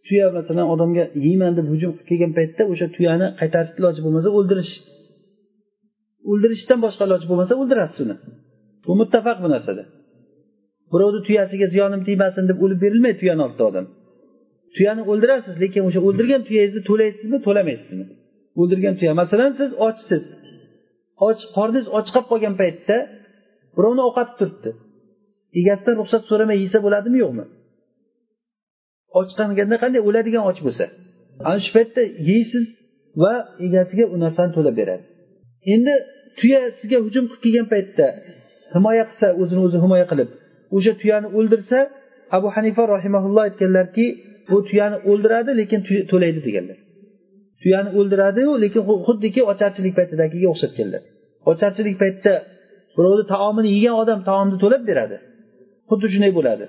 tuya 0.07 0.27
masalan 0.37 0.67
odamga 0.73 1.03
yeyman 1.25 1.53
deb 1.57 1.67
hujum 1.73 1.91
qilib 1.97 2.07
kelgan 2.09 2.31
paytda 2.37 2.63
o'sha 2.71 2.87
tuyani 2.95 3.27
qaytarish 3.41 3.73
iloji 3.79 3.99
bo'lmasa 4.05 4.29
o'ldirish. 4.37 4.73
O'ldirishdan 6.31 6.79
boshqa 6.85 7.03
iloji 7.07 7.25
bo'lmasa 7.31 7.53
o'ldirasiz 7.61 7.99
uni. 8.05 8.15
Bu 8.85 8.91
muttafaq 9.01 9.37
bu 9.43 9.49
narsada 9.55 9.83
birovni 10.93 11.21
tuyasiga 11.27 11.67
ziyonim 11.73 12.01
tegmasin 12.07 12.43
deb 12.49 12.57
o'lib 12.63 12.79
berilmaydi 12.85 13.17
tuyani 13.21 13.41
oldida 13.47 13.63
odam. 13.71 13.85
Tuyani 14.75 15.01
o'ldirasiz 15.11 15.55
lekin 15.63 15.81
o'sha 15.87 15.99
o'ldirgan 16.07 16.41
tuyangizni 16.47 16.81
to'laysizmi 16.89 17.37
to'lamaysizmi? 17.47 18.05
O'ldirgan 18.61 18.95
tuya 18.99 19.13
masalan 19.21 19.51
siz 19.59 19.71
ochsiz. 19.87 20.23
Och 21.25 21.39
qorningiz 21.55 21.85
och 21.97 22.05
qolib 22.13 22.27
qolgan 22.31 22.55
paytda 22.61 22.97
birovni 23.75 24.01
ovqati 24.09 24.33
turibdi. 24.39 24.71
Egasidan 25.59 25.95
ruxsat 26.01 26.23
so'ramay 26.29 26.57
yesa 26.65 26.77
bo'ladimi 26.85 27.17
yo'qmi? 27.23 27.45
Och 29.17 29.29
qolganda 29.39 29.75
qanday 29.83 30.01
o'ladigan 30.09 30.43
och 30.49 30.59
bo'lsa. 30.65 30.85
Ana 31.47 31.59
shu 31.65 31.71
paytda 31.77 32.01
yeysiz 32.31 32.65
va 33.21 33.33
egasiga 33.67 34.05
u 34.13 34.15
narsani 34.23 34.51
to'lab 34.57 34.75
beradi. 34.81 35.03
Endi 35.73 35.93
tuya 36.39 36.59
sizga 36.79 36.97
hujum 37.05 37.25
qilib 37.29 37.41
kelgan 37.45 37.67
paytda 37.73 38.05
himoya 38.75 39.03
qilsa 39.09 39.27
o'zini 39.41 39.61
o'zi 39.67 39.77
himoya 39.83 40.05
qilib 40.11 40.29
o'sha 40.75 40.91
tuyani 41.01 41.27
o'ldirsa 41.37 41.79
abu 42.37 42.47
hanifa 42.55 42.83
rahimaulloh 42.95 43.43
aytganlarki 43.49 44.05
bu 44.51 44.57
tuyani 44.69 44.97
o'ldiradi 45.09 45.51
lekin 45.61 45.79
to'laydi 46.11 46.39
deganlar. 46.47 46.77
Tuyani 47.61 47.89
o'ldiradiyu 47.99 48.51
lekin 48.63 48.83
xuddiki 49.07 49.41
ocharchilik 49.51 49.93
paytidagiga 49.99 50.47
o'xshatganlar 50.53 51.03
ocharchilik 51.51 51.95
paytida 52.03 52.33
birovni 52.97 53.25
taomini 53.33 53.69
yegan 53.75 53.95
odam 54.01 54.19
taomni 54.29 54.57
to'lab 54.63 54.83
beradi. 54.89 55.17
Xuddi 55.89 56.07
shunday 56.13 56.31
bo'ladi. 56.39 56.65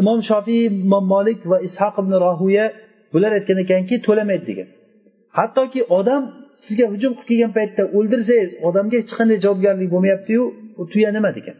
Imom 0.00 0.20
shofiy 0.30 0.62
imom 0.86 1.04
molik 1.14 1.40
va 1.50 1.58
ishoq 1.68 1.94
ibn 2.02 2.12
rohuya 2.24 2.66
bular 3.12 3.30
aytgan 3.38 3.58
ekanki 3.64 3.94
to'lamaydi 4.06 4.44
degan. 4.50 4.68
Hattoki 5.38 5.80
odam 5.98 6.22
sizga 6.64 6.86
hujum 6.92 7.12
qilib 7.18 7.28
kelgan 7.30 7.52
paytda 7.58 7.82
o'ldirsangiz 7.96 8.50
odamga 8.68 8.96
hech 9.00 9.12
qanday 9.18 9.38
javobgarlik 9.44 9.88
bo'lmayaptiyu 9.94 10.42
u 10.80 10.82
tuya 10.92 11.10
nima 11.16 11.30
degan? 11.38 11.56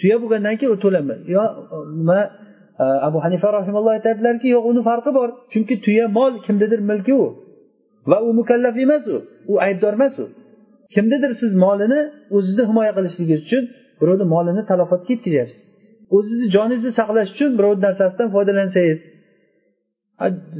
Tuya 0.00 0.16
bo'lgandan 0.22 0.54
keyin 0.58 0.72
u 0.76 0.78
to'lamaydi 0.84 1.24
yo 1.36 1.44
nima? 2.00 2.20
Abu 3.08 3.18
hanifa 3.24 3.48
rahimalloh 3.58 3.92
aytadilarki 3.96 4.48
yo'q 4.56 4.64
uni 4.70 4.82
farqi 4.88 5.10
bor. 5.18 5.28
Chunki 5.52 5.74
tuya 5.84 6.06
mol 6.18 6.32
kimnidir 6.46 6.80
mulki 6.90 7.14
u. 7.24 7.26
Va 8.10 8.18
u 8.26 8.28
mukallaf 8.40 8.74
emas 8.84 9.04
u. 9.14 9.16
U 9.52 9.54
aybdor 9.66 9.92
emas 9.98 10.14
u. 10.22 10.24
Kimnidir 10.94 11.32
siz 11.40 11.52
molini 11.64 12.00
o'zizni 12.36 12.64
himoya 12.70 12.92
qilishligingiz 12.96 13.40
uchun 13.46 13.62
birovni 14.00 14.26
molini 14.34 14.62
talafotga 14.70 15.10
yetkazyapsiz 15.14 15.60
o'zizni 16.16 16.46
joningizni 16.56 16.92
saqlash 17.00 17.30
uchun 17.34 17.50
birovni 17.58 17.82
narsasidan 17.86 18.28
foydalansangiz. 18.34 19.00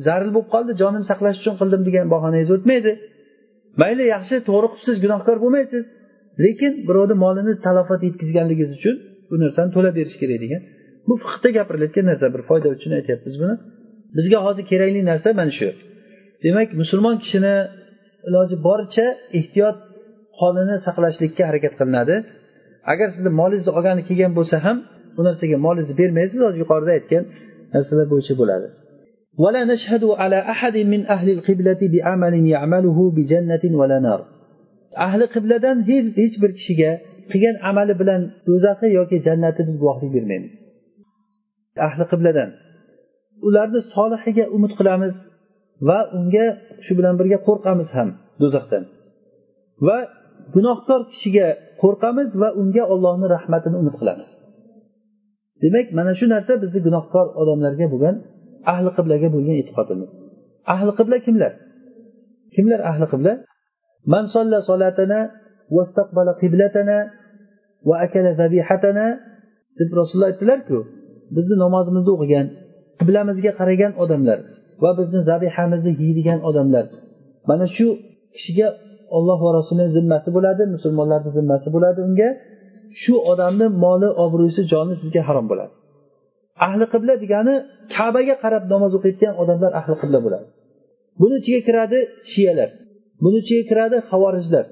Zaril 0.07 0.31
bo'lib 0.35 0.51
qoldi 0.55 0.73
jonimni 0.83 1.07
saqlash 1.13 1.39
uchun 1.43 1.55
qildim 1.61 1.83
degan 1.89 2.07
bahonangiz 2.15 2.51
o'tmaydi. 2.57 2.93
Mayli 3.83 4.05
yaxshi 4.15 4.37
to'g'ri 4.49 4.69
qilibsiz 4.73 4.97
gunohkor 5.05 5.37
bo'lmaysiz. 5.45 5.85
Lekin 6.45 6.73
birovni 6.89 7.17
molini 7.25 7.55
talofat 7.67 8.01
yetkazganligingiz 8.09 8.71
uchun 8.79 8.97
bu 9.31 9.35
narsani 9.43 9.71
to'lab 9.77 9.95
berish 9.99 10.17
kerak 10.23 10.41
degan. 10.45 10.63
bu 11.08 11.14
fiqda 11.24 11.50
gapirilayotgan 11.58 12.06
narsa 12.12 12.26
bir 12.36 12.42
foyda 12.50 12.68
uchun 12.76 12.92
aytyapmiz 13.00 13.36
buni 13.42 13.56
bizga 14.18 14.40
hozir 14.46 14.64
kerakli 14.72 15.02
narsa 15.12 15.30
mana 15.40 15.54
shu 15.60 15.70
demak 16.44 16.70
musulmon 16.82 17.16
kishini 17.24 17.56
iloji 18.28 18.56
boricha 18.68 19.08
ehtiyot 19.40 19.78
qonini 20.40 20.76
saqlashlikka 20.86 21.44
harakat 21.50 21.74
qilinadi 21.80 22.16
agar 22.92 23.08
sizni 23.16 23.32
molingizni 23.42 23.72
olgani 23.78 24.02
kelgan 24.10 24.32
bo'lsa 24.40 24.58
ham 24.66 24.78
bu 25.16 25.22
narsaga 25.28 25.58
molingizni 25.66 25.96
bermaysiz 26.02 26.40
hozir 26.46 26.60
yuqorida 26.64 26.92
aytgan 26.98 27.24
narsalar 27.76 28.08
bo'yicha 28.14 28.36
bo'ladi 28.44 28.70
ولا 29.44 29.62
نشهد 29.72 30.04
على 30.22 30.40
أحد 30.54 30.76
من 30.94 31.02
أهل 31.16 31.28
القبلة 31.36 31.82
بعمل 31.94 32.36
يعمله 32.56 32.98
بجنة 33.18 33.64
ولا 33.80 34.00
نار 34.08 34.22
ahli 35.06 35.26
qibladan 35.36 35.78
hech 35.90 36.36
bir 36.42 36.52
kishiga 36.58 36.92
qilgan 37.32 37.56
amali 37.70 37.94
bilan 38.02 38.22
do'zaxi 38.48 38.88
yoki 38.98 39.18
jannati 39.28 39.62
biz 39.68 39.76
guvohlik 39.82 40.12
bermaymiz 40.16 40.56
Ahli 41.87 42.05
qibladan. 42.13 42.51
Ularni 43.49 43.81
solihiga 43.95 44.45
umid 44.57 44.73
qilamiz 44.79 45.17
va 45.89 45.99
unga 46.19 46.47
shu 46.85 46.93
bilan 46.99 47.15
birga 47.21 47.39
qo'rqamiz 47.49 47.89
ham 47.97 48.09
do'zaxdan. 48.43 48.85
Va 49.87 49.99
gunohkor 50.55 51.01
kishiga 51.13 51.49
qo'rqamiz 51.83 52.29
va 52.43 52.49
unga 52.61 52.85
ollohni 52.95 53.27
rahmatini 53.37 53.77
umid 53.83 53.95
qilamiz. 54.01 54.31
Demak 55.63 55.87
mana 55.99 56.13
shu 56.19 56.27
narsa 56.35 56.53
bizni 56.63 56.81
gunohkor 56.87 57.27
odamlarga 57.41 57.87
bo'lgan 57.93 58.17
ahli 58.73 58.91
qiblaga 58.97 59.29
bo'lgan 59.35 59.57
e'tiqodimiz. 59.63 60.11
Ahli 60.75 60.93
qibla 60.99 61.17
kimlar? 61.27 61.53
Kimlar 62.55 62.81
ahli 62.91 63.07
qibla? 63.13 63.33
Man 64.13 64.25
solla 64.35 64.59
solatana 64.71 65.21
vastaqbala 65.77 66.33
qiblatana 66.43 66.99
va 67.89 67.95
akala 68.07 68.31
zabihatana 68.41 69.07
deb 69.79 69.91
rasululloh 69.99 70.31
aytdilarku 70.33 70.79
bizni 71.37 71.57
namozimizni 71.65 72.11
o'qigan 72.17 72.47
qiblamizga 73.01 73.53
qaragan 73.59 73.93
odamlar 74.03 74.39
va 74.83 74.91
bizni 74.99 75.21
zabihamizni 75.31 75.93
yeydigan 76.03 76.41
odamlar. 76.49 76.85
Mana 77.49 77.67
shu 77.77 77.87
kishiga 78.35 78.69
olloh 79.17 79.39
va 79.47 79.51
rasulini 79.59 79.89
zimmasi 79.97 80.29
bo'ladi 80.37 80.63
musulmonlarni 80.75 81.31
zimmasi 81.39 81.69
bo'ladi 81.75 82.01
unga. 82.09 82.29
Shu 83.03 83.15
odamni 83.33 83.67
moli 83.85 84.09
obro'si 84.25 84.63
joni 84.73 84.95
sizga 85.01 85.23
harom 85.29 85.47
bo'ladi. 85.51 85.73
Ahli 86.67 86.85
qibla 86.93 87.15
degani 87.23 87.55
kabaga 87.95 88.35
qarab 88.45 88.65
namoz 88.73 88.93
o'qiyotgan 88.99 89.35
odamlar 89.43 89.71
ahli 89.81 89.95
qibla 90.03 90.19
bo'ladi. 90.27 90.47
Buni 91.21 91.35
ichiga 91.41 91.61
kiradi 91.69 91.99
shiyalar. 92.33 92.69
Buni 93.25 93.37
ichiga 93.43 93.65
kiradi 93.71 93.97
havorijlar 94.11 94.67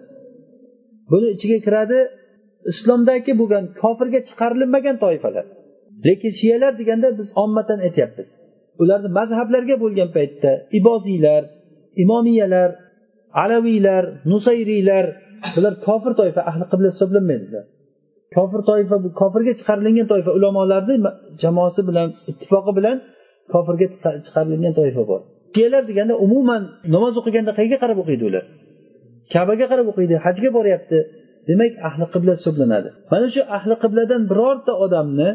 buni 1.11 1.27
ichiga 1.35 1.59
kiradi 1.67 1.99
islomdagi 2.73 3.33
bo'lgan 3.41 3.65
kofirga 3.81 4.21
chiqarilmagan 4.29 4.97
toifalar. 5.05 5.47
Lekin 6.07 6.33
shiyalar 6.41 6.73
deganda 6.81 7.09
biz 7.19 7.29
ommatan 7.43 7.79
aytyapmiz. 7.87 8.29
Ularni 8.83 9.09
mazhablarga 9.19 9.77
bo'lgan 9.83 10.11
paytda 10.17 10.51
iboziylar 10.79 11.43
imomiyalar 12.03 12.71
alaviylar 13.43 14.05
nusayriylar 14.31 15.07
bular 15.57 15.75
kofir 15.87 16.13
toifa 16.21 16.41
ahli 16.51 16.65
qibla 16.73 16.89
hisoblanmaydilar 16.93 17.65
kofir 18.37 18.61
toifa 18.71 18.97
bu 19.05 19.09
kofirga 19.21 19.53
chiqarilgan 19.59 20.07
toifa 20.13 20.31
ulamolarni 20.39 20.97
jamoasi 21.43 21.81
bilan 21.89 22.09
ittifoqi 22.31 22.73
bilan 22.79 22.97
kofirga 23.53 23.87
chiqarilgan 24.27 24.75
toifa 24.81 25.03
bor. 25.11 25.21
Shiyalar 25.55 25.83
deganda 25.91 26.15
umuman 26.27 26.63
namoz 26.95 27.15
o'qiganda 27.21 27.53
qayerga 27.59 27.79
qarab 27.83 27.99
o'qiydi 28.03 28.25
ular? 28.31 28.45
Kabaga 29.35 29.67
qarab 29.73 29.87
o'qiydi 29.93 30.15
hajga 30.27 30.51
boryapti. 30.59 30.99
Demak 31.49 31.73
ahli 31.89 32.05
qibla 32.15 32.33
hisoblanadi. 32.39 32.89
Mana 33.13 33.27
shu 33.35 33.41
ahli 33.57 33.75
qibladan 33.83 34.23
birorta 34.31 34.73
odamni 34.85 35.29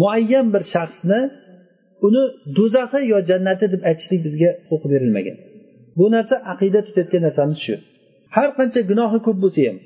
muayyan 0.00 0.46
bir 0.54 0.62
shaxsni 0.74 1.20
uni 2.06 2.22
do'zaxi 2.56 3.00
yo 3.12 3.18
jannati 3.30 3.66
deb 3.72 3.82
aytishlik 3.90 4.20
bizga 4.26 4.50
huquq 4.68 4.84
berilmagan. 4.92 5.36
Bu 5.98 6.06
narsa 6.14 6.34
aqida 6.52 6.80
tutayotgan 6.86 7.22
narsamiz 7.26 7.58
shu. 7.64 7.74
Har 8.36 8.48
qancha 8.58 8.80
gunohi 8.90 9.18
ko'p 9.26 9.38
bo'lsa 9.44 9.60
ham 9.68 9.76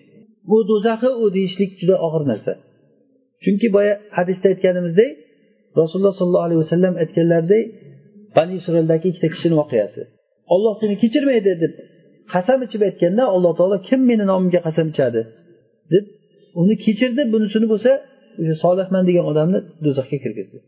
bu 0.51 0.57
do'zaxi 0.71 1.11
u 1.23 1.25
deyishlik 1.37 1.71
juda 1.81 1.97
og'ir 2.07 2.23
narsa. 2.31 2.53
Chunki 3.45 3.69
boya 3.77 3.95
hadisda 4.19 4.47
aytganimizdek 4.53 5.11
rasululloh 5.81 6.15
sollallohu 6.21 6.47
alayhi 6.49 6.61
vasallam 6.65 6.95
aytganlaridek 7.03 7.65
bani 8.37 8.53
isroildagi 8.61 9.07
ikkita 9.11 9.29
kishini 9.35 9.55
voqeasi. 9.63 10.03
Olloh 10.55 10.75
seni 10.81 10.95
kechirmaydi 11.03 11.53
deb 11.63 11.73
qasam 12.33 12.59
ichib 12.67 12.83
aytganda 12.89 13.23
alloh 13.35 13.53
taolo 13.59 13.77
kim 13.89 14.01
meni 14.11 14.25
nomimga 14.31 14.61
qasam 14.67 14.87
ichadi? 14.93 15.23
deb 15.93 16.05
uni 16.61 16.75
kechirdi 16.85 17.23
bunisini 17.35 17.67
bo'lsa 17.73 17.93
solihman 18.65 19.05
degan 19.09 19.25
odamni 19.33 19.59
do'zaxga 19.85 20.19
kirgizdi. 20.25 20.59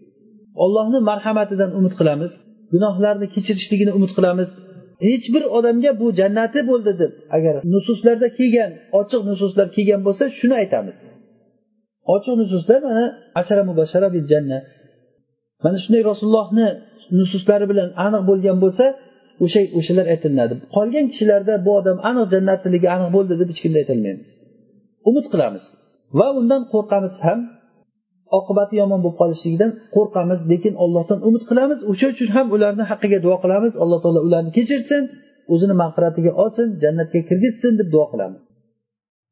Ollohni 0.65 0.99
marhamatidan 1.11 1.71
umid 1.79 1.95
qilamiz 2.01 2.33
gunohlarni 2.73 3.27
kechirishligini 3.35 3.93
umid 3.99 4.13
qilamiz. 4.17 4.51
Hech 5.09 5.27
bir 5.35 5.43
odamga 5.59 5.91
bu 6.01 6.07
jannati 6.21 6.61
bo'ldi 6.71 6.93
deb 7.03 7.13
agar 7.37 7.55
nususlarda 7.75 8.29
kelgan 8.39 8.71
ochiq 9.01 9.21
nususlar 9.31 9.67
kelgan 9.77 10.01
bo'lsa 10.07 10.25
shuni 10.39 10.55
aytamiz. 10.63 10.99
Ochiq 12.15 12.35
nususlar 12.43 12.81
mana 12.89 13.05
ashara 13.41 13.63
mubashara 13.71 14.09
bil 14.15 14.27
janna. 14.33 14.59
Mana 15.65 15.77
shunday 15.85 16.03
rasulullohni 16.11 16.69
nususlari 17.19 17.67
bilan 17.71 17.89
aniq 18.07 18.23
bo'lgan 18.31 18.57
bo'lsa 18.65 18.85
o'sha 19.45 19.61
o'shalar 19.79 20.07
aytilinadi. 20.13 20.55
Qolgan 20.77 21.07
kishilarda 21.13 21.55
bu 21.67 21.71
odam 21.81 21.99
aniq 22.11 22.27
jannatligi 22.35 22.89
aniq 22.97 23.11
bo'ldi 23.17 23.33
deb 23.41 23.49
hech 23.53 23.61
kimda 23.65 23.79
aytolmaymiz 23.83 24.29
umid 25.09 25.27
qilamiz. 25.33 25.65
Va 26.19 26.29
undan 26.41 26.63
qo'rqamiz 26.73 27.15
ham 27.27 27.41
oqibati 28.39 28.75
yomon 28.83 29.01
bo'lib 29.05 29.19
qolishligidan 29.23 29.71
qo'rqamiz 29.95 30.41
lekin 30.53 30.75
ollohdan 30.85 31.19
umid 31.29 31.43
qilamiz. 31.51 31.79
O'sha 31.91 32.07
uchun 32.15 32.29
ham 32.37 32.47
ularni 32.55 32.85
haqqiga 32.91 33.19
duo 33.27 33.37
qilamiz. 33.45 33.73
Alloh 33.83 33.99
taolo 34.05 34.21
ularni 34.29 34.51
kechirsin 34.59 35.03
o'zini 35.53 35.75
mag'firatiga 35.83 36.33
olsin 36.43 36.67
jannatga 36.83 37.21
kirgizsin 37.29 37.73
deb 37.81 37.89
duo 37.95 38.07
qilamiz. 38.13 38.41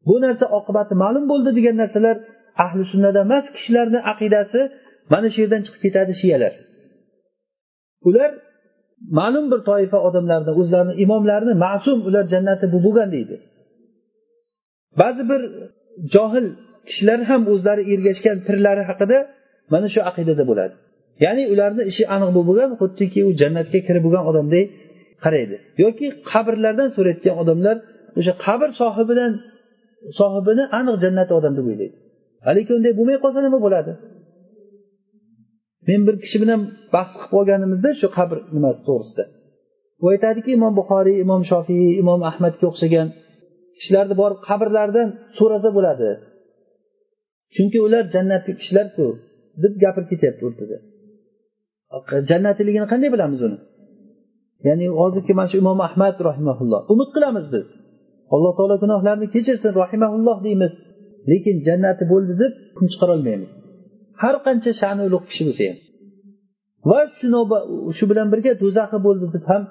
Bu 0.09 0.15
narsa 0.25 0.45
oqibati 0.59 0.95
ma'lum 1.05 1.25
bo'ldi 1.33 1.51
degan 1.59 1.77
narsalar 1.83 2.17
ahli 2.65 2.83
sunnada 2.93 3.21
emas 3.27 3.47
kishilarni 3.55 4.01
aqidasi 4.13 4.61
mana 5.13 5.29
shu 5.33 5.39
yerdan 5.43 5.63
chiqib 5.67 5.81
ketadi 5.87 6.13
shiyalar. 6.21 6.53
Ular 8.09 8.31
ma'lum 9.19 9.47
bir 9.53 9.61
toifa 9.71 9.99
odamlarni 10.09 10.53
o'zlarini 10.61 10.95
imomlarini 11.05 11.55
ma'sum 11.67 11.99
ular 12.09 12.25
jannati 12.35 12.67
bu 12.75 12.79
bo'lgan 12.87 13.09
deydi. 13.17 13.37
Ba'zi 15.01 15.23
bir 15.31 15.41
johil 16.15 16.47
kishilar 16.89 17.21
ham 17.31 17.43
o'zlari 17.53 17.83
ergashgan 17.93 18.37
pirlari 18.47 18.83
haqida 18.91 19.19
mana 19.73 19.87
shu 19.95 20.01
aqidada 20.11 20.45
bo'ladi. 20.51 20.75
Ya'ni 21.25 21.45
ularni 21.53 21.83
ishi 21.91 22.05
aniq 22.15 22.31
bo'lgan 22.39 22.71
xuddiki 22.81 23.21
u 23.29 23.31
jannatga 23.41 23.79
kirib 23.87 24.03
bo'lgan 24.07 24.25
odamdek 24.31 24.67
qaraydi. 25.25 25.57
Yoki 25.85 26.07
qabrlardan 26.31 26.89
so'rayotgan 26.97 27.35
odamlar 27.43 27.77
o'sha 28.19 28.33
qabr 28.47 28.69
sohibidan 28.81 29.33
sohibini 30.19 30.65
aniq 30.79 30.97
jannat 31.05 31.29
odam 31.39 31.53
deb 31.59 31.67
o'ylaydi. 31.71 31.97
Haliki 32.47 32.71
unday 32.79 32.93
bo'lmay 32.99 33.19
qolsa 33.25 33.41
nima 33.47 33.59
bo'ladi? 33.67 33.93
Men 35.89 36.01
bir 36.07 36.15
kishi 36.25 36.39
bilan 36.43 36.61
bahs 36.95 37.11
qilib 37.15 37.31
qolganimizda 37.35 37.91
shu 38.01 38.09
qabr 38.19 38.37
nimasi 38.57 38.81
to'g'risida. 38.89 39.25
U 40.03 40.07
aytadiki 40.15 40.51
imom 40.59 40.73
buxoriy 40.81 41.17
imom 41.25 41.43
shofiy 41.51 41.87
imom 42.03 42.21
ahmadga 42.31 42.65
o'xshagan 42.71 43.09
kishilarni 43.77 44.15
borib 44.23 44.39
qabrlaridan 44.49 45.09
so'rasa 45.39 45.69
bo'ladi. 45.77 46.09
Chunki 47.55 47.79
ular 47.87 48.05
jannatli 48.15 48.53
kishilarku 48.61 49.07
deb 49.63 49.75
gapirib 49.83 50.09
ketyapti 50.13 50.43
o'rtada. 50.49 50.77
Jannatligini 52.31 52.87
qanday 52.93 53.11
bilamiz 53.15 53.41
uni? 53.47 53.59
Ya'ni 54.67 54.87
hozirgi 55.01 55.33
mana 55.39 55.49
shu 55.51 55.57
imom 55.63 55.81
ahmad 55.89 56.17
rahimaulloh 56.29 56.81
umid 56.93 57.09
qilamiz 57.17 57.47
biz. 57.55 57.67
Alloh 58.35 58.53
taolo 58.59 58.77
gunohlarni 58.85 59.27
kechirsin 59.35 59.73
rahimaulloh 59.83 60.39
deymiz. 60.47 60.73
Lekin 61.31 61.57
jannati 61.67 62.05
bo'ldi 62.13 62.35
deb 62.43 62.53
kun 62.77 62.87
chiqarolmaymiz. 62.93 63.51
Har 64.23 64.37
qancha 64.47 64.73
sha'ni 64.81 65.03
ulug' 65.09 65.27
kishi 65.31 65.43
bo'lsa 65.49 65.65
ham. 65.69 65.79
Va 66.91 67.01
shu 67.97 68.05
bilan 68.11 68.27
birga 68.33 68.53
do'zaxi 68.63 68.99
bo'ldi 69.07 69.27
deb 69.35 69.45
ham 69.51 69.63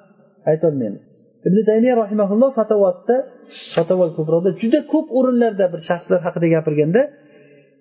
aytolmaymiz 0.52 1.04
ibn 1.48 1.60
taymiya 1.70 1.96
rahimaulloh 2.04 2.52
fatovosida 2.60 3.16
fatavol 3.76 4.10
ko'proqda 4.18 4.50
juda 4.62 4.80
ko'p 4.94 5.08
o'rinlarda 5.18 5.66
bir 5.74 5.82
shaxslar 5.90 6.20
haqida 6.28 6.48
gapirganda 6.56 7.02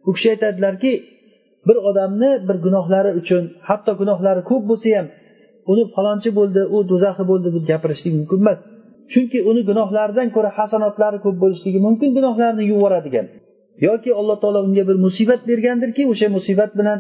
u 0.09 0.11
kishi 0.17 0.29
aytadilarki 0.35 0.93
bir 1.69 1.77
odamni 1.89 2.31
bir 2.49 2.57
gunohlari 2.65 3.11
uchun 3.21 3.43
hatto 3.69 3.93
gunohlari 4.01 4.43
ko'p 4.51 4.63
bo'lsa 4.71 4.89
ham 4.97 5.07
uni 5.73 5.85
falonchi 5.95 6.31
bo'ldi 6.39 6.61
u 6.75 6.79
do'zaxi 6.91 7.25
bo'ldi 7.31 7.49
deb 7.57 7.65
gapirishlik 7.71 8.13
mumkin 8.19 8.39
emas. 8.45 8.59
Chunki 9.13 9.39
uni 9.51 9.63
gunohlaridan 9.71 10.29
ko'ra 10.37 10.51
hasanotlari 10.59 11.19
ko'p 11.25 11.37
bo'lishligi 11.43 11.79
mumkin 11.87 12.11
gunohlarini 12.17 12.65
yuvib 12.73 13.27
yoki 13.87 14.11
alloh 14.21 14.37
taolo 14.43 14.61
unga 14.69 14.83
bir 14.89 14.97
musibat 15.07 15.41
bergandirki 15.51 16.03
o'sha 16.13 16.27
musibat 16.37 16.71
bilan 16.79 16.99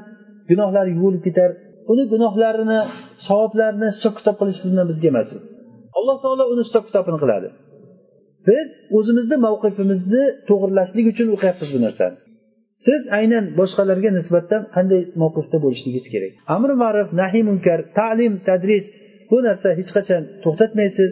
gunohlari 0.50 0.90
yuvilib 0.96 1.22
ketar. 1.28 1.50
Uni 1.92 2.05
gunohlarini 2.12 2.80
savoblarini 3.26 3.88
hisob 3.94 4.14
kitob 4.18 4.36
qilish 4.40 4.61
bilan 4.64 4.86
bizga 4.90 5.09
emas. 5.12 5.28
Alloh 5.98 6.16
taolo 6.24 6.44
uni 6.53 6.62
hisob 6.66 6.84
kitobini 6.88 7.18
qiladi. 7.22 7.48
Biz 8.48 8.68
o'zimizni 8.98 9.36
mavqifimizni 9.46 10.22
to'g'irlashlik 10.48 11.07
uchun 11.12 11.28
o'qiyapmiz 11.34 11.68
bu 11.74 11.80
narsani. 11.86 12.16
Siz 12.87 13.03
aynan 13.18 13.45
boshqalarga 13.59 14.11
nisbatan 14.18 14.62
qanday 14.76 15.03
mavqifda 15.22 15.59
bo'lishligingiz 15.64 16.07
kerak. 16.14 16.33
Amri 16.57 16.74
ma'ruf 16.85 17.09
nahiy 17.20 17.45
munkar 17.51 17.80
ta'lim 17.99 18.35
tadris 18.49 18.85
bu 19.30 19.39
narsa 19.47 19.68
hech 19.78 19.91
qachon 19.97 20.22
to'xtatmaysiz. 20.45 21.11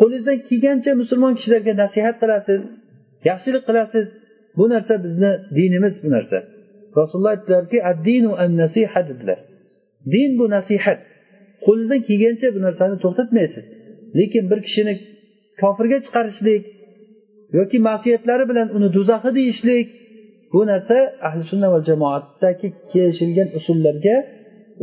Qo'lingizdan 0.00 0.38
kelgancha 0.48 0.92
musulmon 1.02 1.32
kishilarga 1.38 1.72
nasihat 1.82 2.16
qilasiz 2.22 2.60
yaxshilik 3.28 3.64
qilasiz. 3.68 4.06
Bu 4.58 4.64
narsa 4.74 4.94
bizni 5.04 5.30
dinimiz 5.58 5.94
bu 6.04 6.08
narsa. 6.16 6.38
Rasululloh 6.98 7.32
aytdilarki 7.36 7.78
addinu 7.90 8.30
an 8.42 8.50
nasiha 8.62 9.00
dedilar. 9.08 9.38
Din 10.12 10.30
bu 10.40 10.46
nasihat. 10.56 10.98
Qo'lingizdan 11.66 12.00
kelgancha 12.08 12.48
bu 12.56 12.60
narsani 12.66 12.96
to'xtatmaysiz. 13.04 13.64
Lekin 14.18 14.44
bir 14.50 14.60
kishini 14.66 14.94
kofirga 15.62 15.98
chiqarishlik 16.06 16.62
yoki 17.58 17.78
ma'siyatlari 17.88 18.44
bilan 18.50 18.68
uni 18.76 18.88
do'zaxi 18.96 19.30
deyishlik 19.38 19.88
bu 20.53 20.59
narsa 20.71 20.97
ahli 21.27 21.43
sunna 21.51 21.67
va 21.73 21.79
jamoatdagi 21.89 22.67
kelishilgan 22.91 23.49
usullarga 23.59 24.15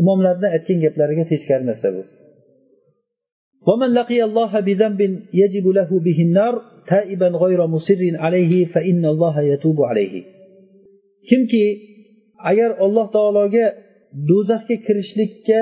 imomlarni 0.00 0.48
aytgan 0.56 0.78
gaplariga 0.84 1.24
teskari 1.32 1.64
narsa 1.70 1.88
bu 1.96 2.02
ومن 3.68 3.90
لقي 4.00 4.20
الله 4.28 4.52
بذنب 4.66 5.00
يجب 5.42 5.66
له 5.78 5.90
به 6.06 6.18
النار 6.26 6.54
تائبا 6.92 7.28
غير 7.44 7.60
مصر 7.74 8.00
عليه 8.24 8.52
فإن 8.74 9.02
الله 9.12 9.34
يتوب 9.52 9.78
عليه 9.90 10.14
kimki 11.28 11.64
agar 12.50 12.70
alloh 12.84 13.06
taologa 13.16 13.66
do'zaxga 14.28 14.76
kirishlikka 14.86 15.60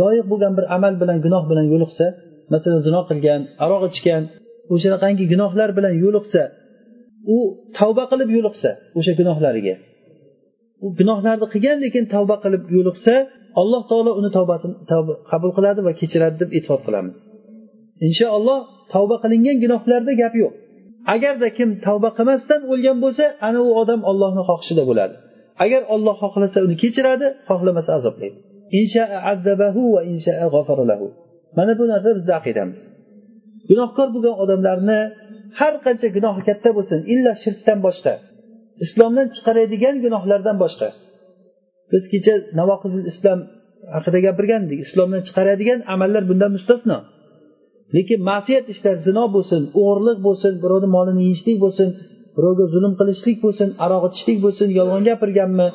loyiq 0.00 0.26
bo'lgan 0.32 0.52
bir 0.58 0.64
amal 0.76 0.94
bilan 1.02 1.18
gunoh 1.24 1.42
bilan 1.50 1.66
yo'liqsa 1.72 2.06
masalan 2.52 2.80
zino 2.86 3.00
qilgan 3.10 3.40
aroq 3.64 3.82
ichgan 3.92 4.22
o'shanaqangi 4.74 5.24
gunohlar 5.32 5.68
bilan 5.78 5.94
yo'liqsa 6.04 6.42
u 7.35 7.37
tavba 7.77 8.03
qilib 8.11 8.29
yo'liqsa 8.37 8.69
o'sha 8.97 9.13
gunohlariga. 9.19 9.75
U 10.85 10.87
gunohlarni 10.99 11.47
qilgan 11.53 11.77
lekin 11.85 12.03
tavba 12.13 12.35
qilib 12.43 12.63
yo'liqsa 12.75 13.15
alloh 13.61 13.81
taolo 13.91 14.11
uni 14.19 14.29
tavbasini 14.37 14.75
qabul 15.31 15.51
qiladi 15.57 15.79
va 15.87 15.91
kechiradi 16.01 16.35
deb 16.41 16.49
e'tiqod 16.57 16.81
qilamiz. 16.87 17.15
Inshaalloh 18.07 18.59
tavba 18.93 19.15
qilingan 19.23 19.57
gunohlarda 19.63 20.13
gap 20.21 20.33
yo'q. 20.41 20.53
Agarda 21.15 21.47
kim 21.57 21.69
tavba 21.87 22.09
qilmasdan 22.17 22.61
o'lgan 22.71 22.97
bo'lsa 23.03 23.25
ana 23.47 23.59
u 23.67 23.69
odam 23.81 24.01
ollohni 24.11 24.43
xohishida 24.49 24.83
bo'ladi. 24.89 25.15
Agar 25.63 25.81
olloh 25.95 26.15
xohlasa 26.23 26.57
uni 26.65 26.75
kechiradi 26.83 27.27
xohlamasa 27.49 27.91
azoblaydi. 27.99 28.37
Mana 31.57 31.73
bu 31.79 31.83
narsa 31.91 32.09
bizni 32.17 32.33
aqidamiz. 32.39 32.79
Gunohkor 33.69 34.07
bo'lgan 34.15 34.35
odamlarni 34.43 34.99
har 35.59 35.73
qancha 35.85 36.07
gunohi 36.17 36.41
katta 36.49 36.69
bo'lsin 36.77 36.99
illa 37.13 37.31
shirkdan 37.43 37.79
boshqa 37.87 38.13
islomdan 38.85 39.27
chiqaradigan 39.35 39.95
gunohlardan 40.05 40.57
boshqa. 40.63 40.87
Biz 41.91 42.03
kecha 42.13 42.33
navoqizil 42.59 43.03
islom 43.11 43.39
haqida 43.95 44.19
gapirgandik 44.27 44.79
islomdan 44.85 45.21
chiqaradigan 45.27 45.79
amallar 45.93 46.23
bundan 46.29 46.51
mustasno. 46.57 46.97
Lekin 47.95 48.19
ma'siyat 48.29 48.65
ishlar 48.73 48.95
zino 49.07 49.25
bo'lsin 49.35 49.61
o'g'irlik 49.81 50.19
bo'lsin 50.27 50.53
birovni 50.63 50.89
molini 50.95 51.21
yeyishlik 51.25 51.57
bo'lsin 51.65 51.89
birovga 52.37 52.65
zulm 52.73 52.93
qilishlik 52.99 53.37
bo'lsin 53.45 53.69
aroq 53.85 54.03
ichishlik 54.09 54.37
bo'lsin 54.45 54.67
yolg'on 54.79 55.03
gapirganmi 55.09 55.67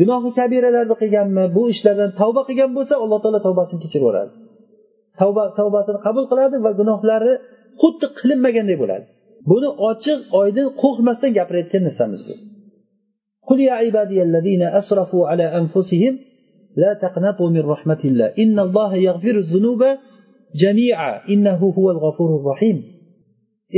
gunohi 0.00 0.30
kabiralarni 0.38 0.94
qilganmi 1.02 1.44
bu 1.56 1.62
ishlardan 1.74 2.10
tavba 2.20 2.42
qilgan 2.48 2.70
bo'lsa 2.76 2.94
alloh 3.02 3.18
taolo 3.24 3.40
tavbasini 3.46 3.78
kechirib 3.84 4.02
yuboradi 4.02 4.32
tavba 5.20 5.42
tavbasini 5.58 5.98
qabul 6.06 6.24
qiladi 6.30 6.56
va 6.64 6.70
gunohlari 6.80 7.32
xuddi 7.80 8.06
qilinmaganday 8.18 8.76
bo'ladi. 8.82 9.06
buni 9.51 9.69
ochiq 9.89 10.19
oydin 10.41 10.67
qo'rqmasdan 10.81 11.31
gapirayotgan 11.37 11.83
narsamiz 11.89 12.21
bu 12.27 12.35
قل 13.49 13.59
يا 13.69 13.75
عبادي 13.83 14.19
الذين 14.29 14.63
أسرفوا 14.79 15.23
على 15.29 15.45
أنفسهم 15.59 16.13
لا 16.83 16.91
تقنطوا 17.03 17.49
من 17.55 17.63
رحمة 17.73 18.01
الله 18.09 18.27
إن 18.43 18.59
الله 18.65 18.91
يغفر 19.07 19.35
الذنوب 19.45 19.81
جميعا 20.63 21.11
إنه 21.33 21.59
هو 21.77 21.87
الغفور 21.95 22.29
الرحيم 22.39 22.77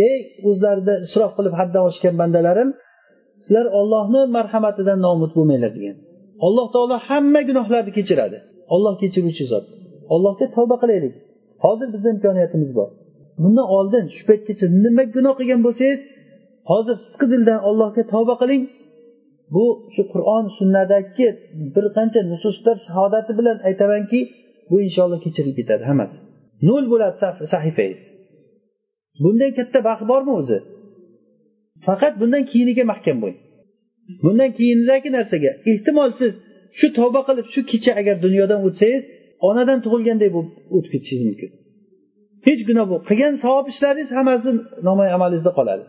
ey 0.07 0.17
o'zlarida 0.49 0.93
isrof 1.05 1.31
qilib 1.37 1.53
haddan 1.59 1.83
oshgan 1.89 2.15
bandalarim 2.21 2.69
sizlar 3.43 3.65
ollohni 3.79 4.21
marhamatidan 4.37 4.99
nomud 5.07 5.31
bo'lmanglar 5.37 5.71
degan 5.77 5.95
alloh 6.45 6.67
taolo 6.75 6.95
hamma 7.07 7.41
gunohlarni 7.49 7.91
kechiradi 7.97 8.37
olloh 8.75 8.93
kechiruvchi 9.01 9.45
zot 9.51 9.65
allohga 10.13 10.45
tavba 10.55 10.75
qilaylik 10.83 11.13
hozir 11.63 11.87
bizni 11.93 12.09
imkoniyatimiz 12.15 12.71
bor 12.77 12.89
Bundan 13.42 13.66
oldin 13.78 14.04
shu 14.16 14.22
paytgacha 14.30 14.66
nima 14.84 15.04
gunoh 15.16 15.34
qilgan 15.38 15.60
bo'lsangiz 15.66 16.00
hozir 16.70 16.96
sidqi 17.04 17.26
dildan 17.32 17.58
allohga 17.68 18.02
tavba 18.12 18.34
qiling. 18.42 18.62
Bu 19.54 19.64
shu 19.94 20.02
qur'on 20.12 20.44
sunnadagi 20.58 21.26
bir 21.74 21.84
qancha 21.96 22.20
nususlar 22.32 22.76
shahodati 22.86 23.32
bilan 23.38 23.58
aytamanki 23.68 24.20
bu 24.70 24.76
inshaalloh 24.86 25.20
kechirilib 25.26 25.56
ketadi 25.60 25.84
hammasi. 25.90 26.16
Nol 26.68 26.84
bo'ladi 26.92 27.16
sahifangiz 27.54 28.02
bundan 29.22 29.50
katta 29.58 29.78
baxt 29.88 30.04
bormi 30.10 30.32
o'zi? 30.40 30.58
Faqat 31.86 32.14
bundan 32.20 32.42
keyiniga 32.50 32.84
mahkam 32.92 33.16
bo'ling. 33.22 33.40
Bundan 34.24 34.50
keyindagi 34.58 35.08
narsaga 35.16 35.50
ehtimol 35.70 36.10
siz 36.20 36.32
shu 36.78 36.86
tavba 36.98 37.20
qilib 37.28 37.46
shu 37.54 37.60
kecha 37.70 37.92
agar 38.00 38.16
dunyodan 38.26 38.60
o'tsangiz 38.68 39.02
onadan 39.48 39.78
tug'ilganday 39.84 40.30
bo'lib 40.36 40.52
o'tib 40.74 40.90
ketishingiz 40.94 41.24
mumkin. 41.30 41.50
Hech 42.46 42.62
gunoh 42.68 42.86
yo'q 42.92 43.02
qilgan 43.08 43.34
savob 43.44 43.66
ishlaringiz 43.72 44.10
hammasi 44.18 44.50
nomay 44.88 45.08
amalingizda 45.16 45.52
qoladi. 45.58 45.84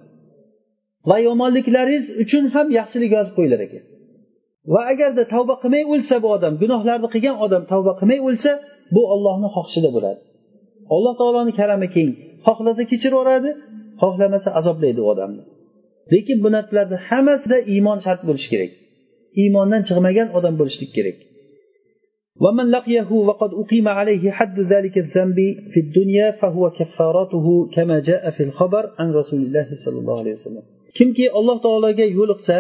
Va 1.10 1.18
yomonliklaringiz 1.28 2.06
uchun 2.24 2.44
ham 2.54 2.68
yaxshilik 2.80 3.12
yozib 3.18 3.34
qo'yilar 3.38 3.60
ekan. 3.68 3.84
Va 4.74 4.82
agarda 4.92 5.24
tavba 5.34 5.56
qilmay 5.64 5.84
o'lsa 5.94 6.16
bu 6.24 6.28
odam 6.36 6.54
gunohlarni 6.64 7.08
qilgan 7.14 7.36
odam 7.46 7.64
tavba 7.72 7.92
qilmay 8.00 8.20
o'lsa 8.28 8.52
bu 8.96 9.02
ollohni 9.14 9.50
xohishida 9.56 9.90
bo'ladi. 9.96 10.22
Alloh 10.96 11.14
taoloni 11.20 11.54
karami 11.60 11.88
keng. 11.96 12.10
Xohlasa 12.48 12.84
kechirib 12.92 13.16
yuboradi 13.16 13.50
xohlamasa 14.02 14.50
azoblaydi 14.60 15.00
u 15.06 15.08
odamni. 15.14 15.44
Lekin 16.14 16.38
bu 16.44 16.50
narsalarni 16.56 16.98
hammasida 17.10 17.58
iymon 17.74 18.00
shart 18.06 18.22
bo'lishi 18.28 18.50
kerak. 18.54 18.72
Iymondan 19.42 19.82
chiqmagan 19.88 20.28
odam 20.38 20.54
bo'lishlik 20.60 20.92
kerak. 20.98 21.18
ومن 22.45 22.67
لقيه 22.71 23.11
وقد 23.13 23.51
أقيم 23.63 23.89
عليه 23.89 24.31
حد 24.31 24.61
ذلك 24.61 24.99
الذنب 24.99 25.39
في 25.73 25.81
الدنيا 25.85 26.31
فهو 26.41 26.71
كفارته 26.71 27.47
كما 27.75 27.97
جاء 28.09 28.31
في 28.37 28.43
الخبر 28.43 28.85
عن 28.99 29.13
رسول 29.13 29.41
الله 29.47 29.67
صلى 29.85 29.99
الله 30.01 30.19
عليه 30.19 30.33
وسلم 30.33 30.63
kimki 30.99 31.25
alloh 31.39 31.57
taologa 31.65 32.07
yo'liqsa 32.19 32.57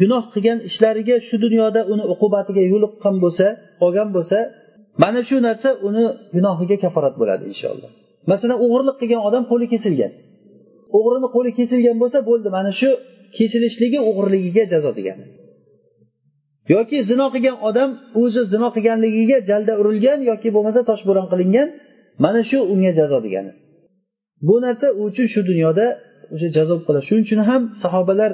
gunoh 0.00 0.22
qilgan 0.34 0.58
ishlariga 0.68 1.16
shu 1.28 1.36
dunyoda 1.44 1.80
uni 1.92 2.04
uqubatiga 2.14 2.62
yo'liqqan 2.72 3.14
bo'lsa 3.24 3.46
olgan 3.84 4.08
bo'lsa 4.16 4.38
mana 5.02 5.20
shu 5.28 5.36
narsa 5.48 5.68
uni 5.88 6.04
gunohiga 6.36 6.76
kaforat 6.84 7.14
bo'ladi 7.20 7.44
inshaalloh 7.52 7.90
masalan 8.30 8.58
o'g'irlik 8.64 8.96
qilgan 9.00 9.20
odam 9.28 9.44
qo'li 9.50 9.66
kesilgan 9.72 10.12
o'g'rini 10.96 11.28
qo'li 11.36 11.50
kesilgan 11.58 11.96
bo'lsa 12.02 12.18
bo'ldi 12.28 12.48
mana 12.56 12.70
shu 12.80 12.90
kesilishligi 13.36 13.98
o'g'irligiga 14.08 14.62
jazo 14.72 14.90
degani 14.98 15.24
yoki 16.73 16.97
zino 17.09 17.25
qilgan 17.33 17.57
odam 17.69 17.89
o'zi 18.21 18.41
zino 18.53 18.67
qilganligiga 18.75 19.37
jalda 19.49 19.73
urilgan 19.81 20.19
yoki 20.29 20.49
bo'lmasa 20.55 20.81
toshbo'ron 20.89 21.27
qilingan 21.31 21.67
mana 22.23 22.41
shu 22.49 22.57
unga 22.73 22.91
jazo 22.99 23.17
degani. 23.25 23.51
Bu 24.47 24.55
narsa 24.65 24.87
u 24.99 25.01
uchun 25.09 25.27
shu 25.33 25.41
dunyoda 25.51 25.85
o'sha 26.33 26.47
jazo 26.57 26.75
qiladi 26.85 27.05
shuning 27.09 27.25
uchun 27.27 27.41
ham 27.49 27.61
sahobalar 27.83 28.31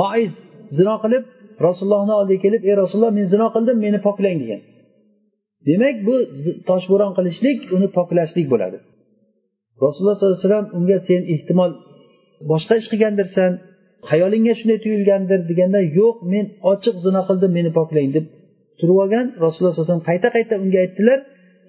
moiz 0.00 0.32
zino 0.78 0.94
qilib 1.02 1.24
rasulullohni 1.66 2.14
oldiga 2.20 2.40
kelib 2.44 2.62
ey 2.68 2.74
rasululloh 2.82 3.12
men 3.18 3.26
zino 3.34 3.46
qildim 3.54 3.76
meni 3.84 3.98
poklang 4.06 4.38
degan. 4.42 4.60
Demak 5.68 5.96
bu 6.06 6.14
toshbo'ron 6.70 7.12
qilishlik 7.18 7.58
uni 7.76 7.88
poklashlik 7.98 8.46
bo'ladi. 8.52 8.78
Rasululloh 9.84 10.14
sollallohu 10.16 10.38
alayhi 10.38 10.48
vasallam 10.48 10.68
unga 10.78 10.98
sen 11.08 11.20
ehtimol 11.34 11.70
boshqa 12.50 12.74
ish 12.80 12.88
qilgandirsan 12.92 13.52
xayolingga 14.10 14.54
shunday 14.58 14.78
tuyulgandir 14.84 15.40
deganda 15.50 15.80
yo'q 15.98 16.16
men 16.32 16.44
ochiq 16.72 16.96
zino 17.06 17.20
qildim 17.28 17.50
meni 17.58 17.70
poklang 17.78 18.10
deb 18.16 18.24
turib 18.80 18.96
olgan 19.02 19.26
rasululloh 19.44 19.72
sallallohu 19.72 19.86
alayhi 19.86 19.92
vasallam 19.92 20.08
qayta 20.10 20.28
qayta 20.36 20.54
unga 20.64 20.78
aytdilar. 20.84 21.18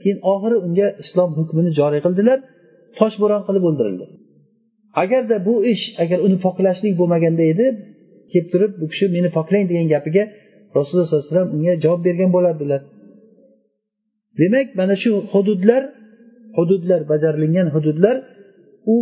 Keyin 0.01 0.19
oxiri 0.33 0.57
unga 0.65 0.87
islom 1.03 1.29
hukmini 1.39 1.71
joriy 1.79 2.01
qildilar 2.05 2.37
toshbo'ron 2.99 3.41
qilib 3.47 3.63
o'ldirildi. 3.69 4.05
Agarda 5.03 5.35
bu 5.47 5.55
ish 5.73 5.83
agar 6.03 6.19
uni 6.25 6.37
poklashlik 6.45 6.93
bo'lmaganda 6.99 7.43
edi 7.53 7.65
kelib 8.31 8.47
turib 8.53 8.71
bu 8.81 8.85
kishi 8.91 9.05
meni 9.15 9.29
poklang 9.37 9.63
degan 9.69 9.87
gapiga 9.93 10.23
rasululloh 10.77 11.07
sallallohu 11.07 11.25
alayhi 11.25 11.33
vasallam 11.33 11.51
unga 11.57 11.73
javob 11.83 12.01
bergan 12.07 12.29
bo'lardilar. 12.35 12.81
Demak 14.39 14.67
mana 14.79 14.95
shu 15.03 15.11
hududlar 15.33 15.83
hududlar 16.57 17.01
bajarilgan 17.11 17.67
hududlar 17.75 18.15
u 18.93 18.95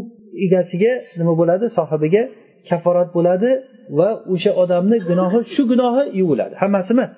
egasiga 0.45 0.91
nima 1.19 1.33
bo'ladi 1.39 1.65
sohibiga 1.77 2.23
kafforat 2.69 3.09
bo'ladi 3.17 3.49
va 3.97 4.09
o'sha 4.33 4.51
odamni 4.63 4.97
gunohi 5.09 5.39
shu 5.53 5.63
gunohi 5.71 6.03
yuviladi 6.19 6.53
hammasi 6.61 6.91
emas. 6.95 7.11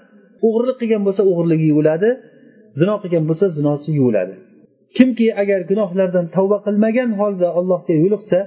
O'g'irlik 0.48 0.78
qilgan 0.82 1.02
bo'lsa 1.08 1.22
o'g'irligi 1.30 1.66
yuviladi 1.72 2.10
zino 2.80 2.95
qilgan 3.04 3.24
bo'lsa 3.30 3.45
zinosi 3.58 3.89
yuviladi 4.00 4.36
kimki 4.98 5.28
agar 5.41 5.60
gunohlardan 5.72 6.26
tavba 6.36 6.58
qilmagan 6.66 7.10
holda 7.20 7.48
allohga 7.60 7.93
yo'liqsa 8.04 8.39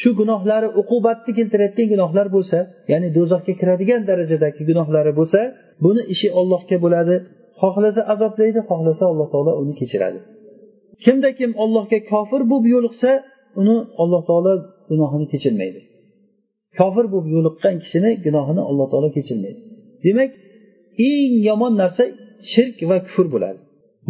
shu 0.00 0.10
gunohlari 0.20 0.68
uqubatni 0.80 1.32
keltirayotgan 1.38 1.86
gunohlar 1.92 2.26
bo'lsa 2.36 2.58
ya'ni 2.92 3.08
do'zaxga 3.16 3.52
kiradigan 3.60 4.00
darajadagi 4.10 4.62
gunohlari 4.70 5.12
bo'lsa 5.18 5.40
buni 5.84 6.02
ishi 6.14 6.28
ollohga 6.40 6.76
bo'ladi. 6.84 7.16
Xohlasa 7.62 8.00
azoblaydi 8.12 8.60
xohlasa 8.70 9.04
alloh 9.12 9.28
taolo 9.32 9.52
uni 9.62 9.74
kechiradi. 9.80 10.18
Kimda 11.04 11.30
kim 11.38 11.50
ollohga 11.64 11.98
kofir 12.12 12.40
bo'lib 12.50 12.66
yo'liqsa 12.74 13.10
uni 13.60 13.76
alloh 14.02 14.22
taolo 14.28 14.52
gunohini 14.90 15.26
kechirmaydi. 15.32 15.80
Kofir 16.78 17.06
bo'lib 17.12 17.28
yo'liqqan 17.36 17.74
kishini 17.82 18.10
gunohini 18.26 18.62
alloh 18.70 18.86
taolo 18.92 19.08
kechirmaydi. 19.16 19.60
Demak 20.04 20.30
eng 21.10 21.32
yomon 21.48 21.72
narsa 21.82 22.02
shirk 22.52 22.76
va 22.90 22.96
kufr 23.06 23.26
bo'ladi. 23.34 23.58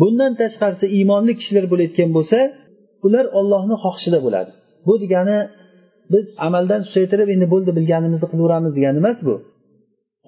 Bundan 0.00 0.32
tashqarisi 0.40 0.86
iymonli 0.96 1.32
kishilar 1.40 1.64
bo'layotgan 1.72 2.10
bo'lsa 2.16 2.38
ular 3.06 3.24
ollohni 3.38 3.76
xohishida 3.84 4.18
bo'ladi. 4.26 4.50
Bu 4.86 4.94
degani 5.02 5.38
biz 6.12 6.24
amaldan 6.46 6.80
susaytirib 6.86 7.28
endi 7.34 7.46
bo'ldi 7.52 7.70
bilganimizni 7.78 8.26
qilaveramiz 8.32 8.72
degani 8.78 8.98
emas 9.02 9.18
bu. 9.28 9.34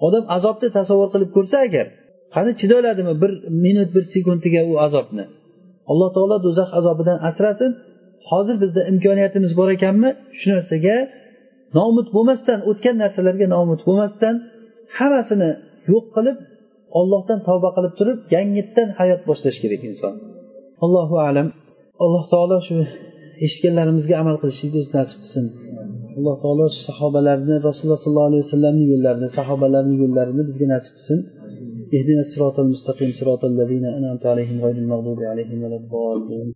Odam 0.05 0.23
azobni 0.35 0.67
tasavvur 0.77 1.09
qilib 1.13 1.29
ko'rsa 1.35 1.57
agar 1.67 1.85
qani 2.35 2.51
chiday 2.59 2.77
oladimi 2.81 3.13
bir 3.21 3.31
minut 3.65 3.89
bir 3.95 4.03
sekundiga 4.13 4.61
u 4.71 4.73
azobni? 4.85 5.25
Alloh 5.91 6.09
taolo 6.15 6.37
do'zax 6.45 6.69
azobidan 6.79 7.17
asrasin. 7.29 7.71
Hozir 8.29 8.55
bizda 8.63 8.81
imkoniyatimiz 8.91 9.51
bor 9.59 9.69
ekanmi? 9.77 10.09
Shu 10.39 10.47
narsaga 10.55 10.95
noumid 11.76 12.08
bo'lmasdan 12.16 12.58
o'tgan 12.70 12.96
narsalarga 13.02 13.46
noumid 13.54 13.80
bo'lmasdan 13.88 14.34
hammasini 14.98 15.50
yo'q 15.92 16.06
qilib 16.16 16.36
ollohdan 17.00 17.38
tavba 17.48 17.68
qilib 17.76 17.92
turib 17.98 18.18
yangitdan 18.34 18.88
hayot 18.98 19.20
boshlash 19.28 19.58
kerak 19.62 19.82
inson 19.90 20.14
allohu 20.84 21.16
alam 21.28 21.48
alloh 22.04 22.24
taolo 22.32 22.56
shu 22.68 22.76
eshitganlarimizga 23.46 24.14
amal 24.22 24.36
qilishlikni 24.42 24.78
o'zi 24.82 24.92
nasib 24.98 25.18
qilsin 25.22 25.46
alloh 26.18 26.36
taolo 26.44 26.66
sahobalarni 26.86 27.56
rasululloh 27.68 28.00
sollallohu 28.04 28.30
alayhi 28.30 28.44
vasallamni 28.46 28.84
yo'llarini 28.92 29.28
sahobalarni 29.38 29.94
yo'llarini 30.02 30.42
bizga 30.48 30.66
nasib 30.74 30.94
qilsin 30.98 31.20
اهدنا 31.96 32.22
الصراط 32.26 32.56
المستقيم 32.64 33.10
صراط 33.20 33.42
الذين 33.52 33.84
أنعمت 33.98 34.24
عليهم 34.32 34.56
غير 34.64 34.76
المغضوب 34.84 35.20
عليهم 35.30 35.58
ولا 35.64 35.76
الضالين 35.82 36.48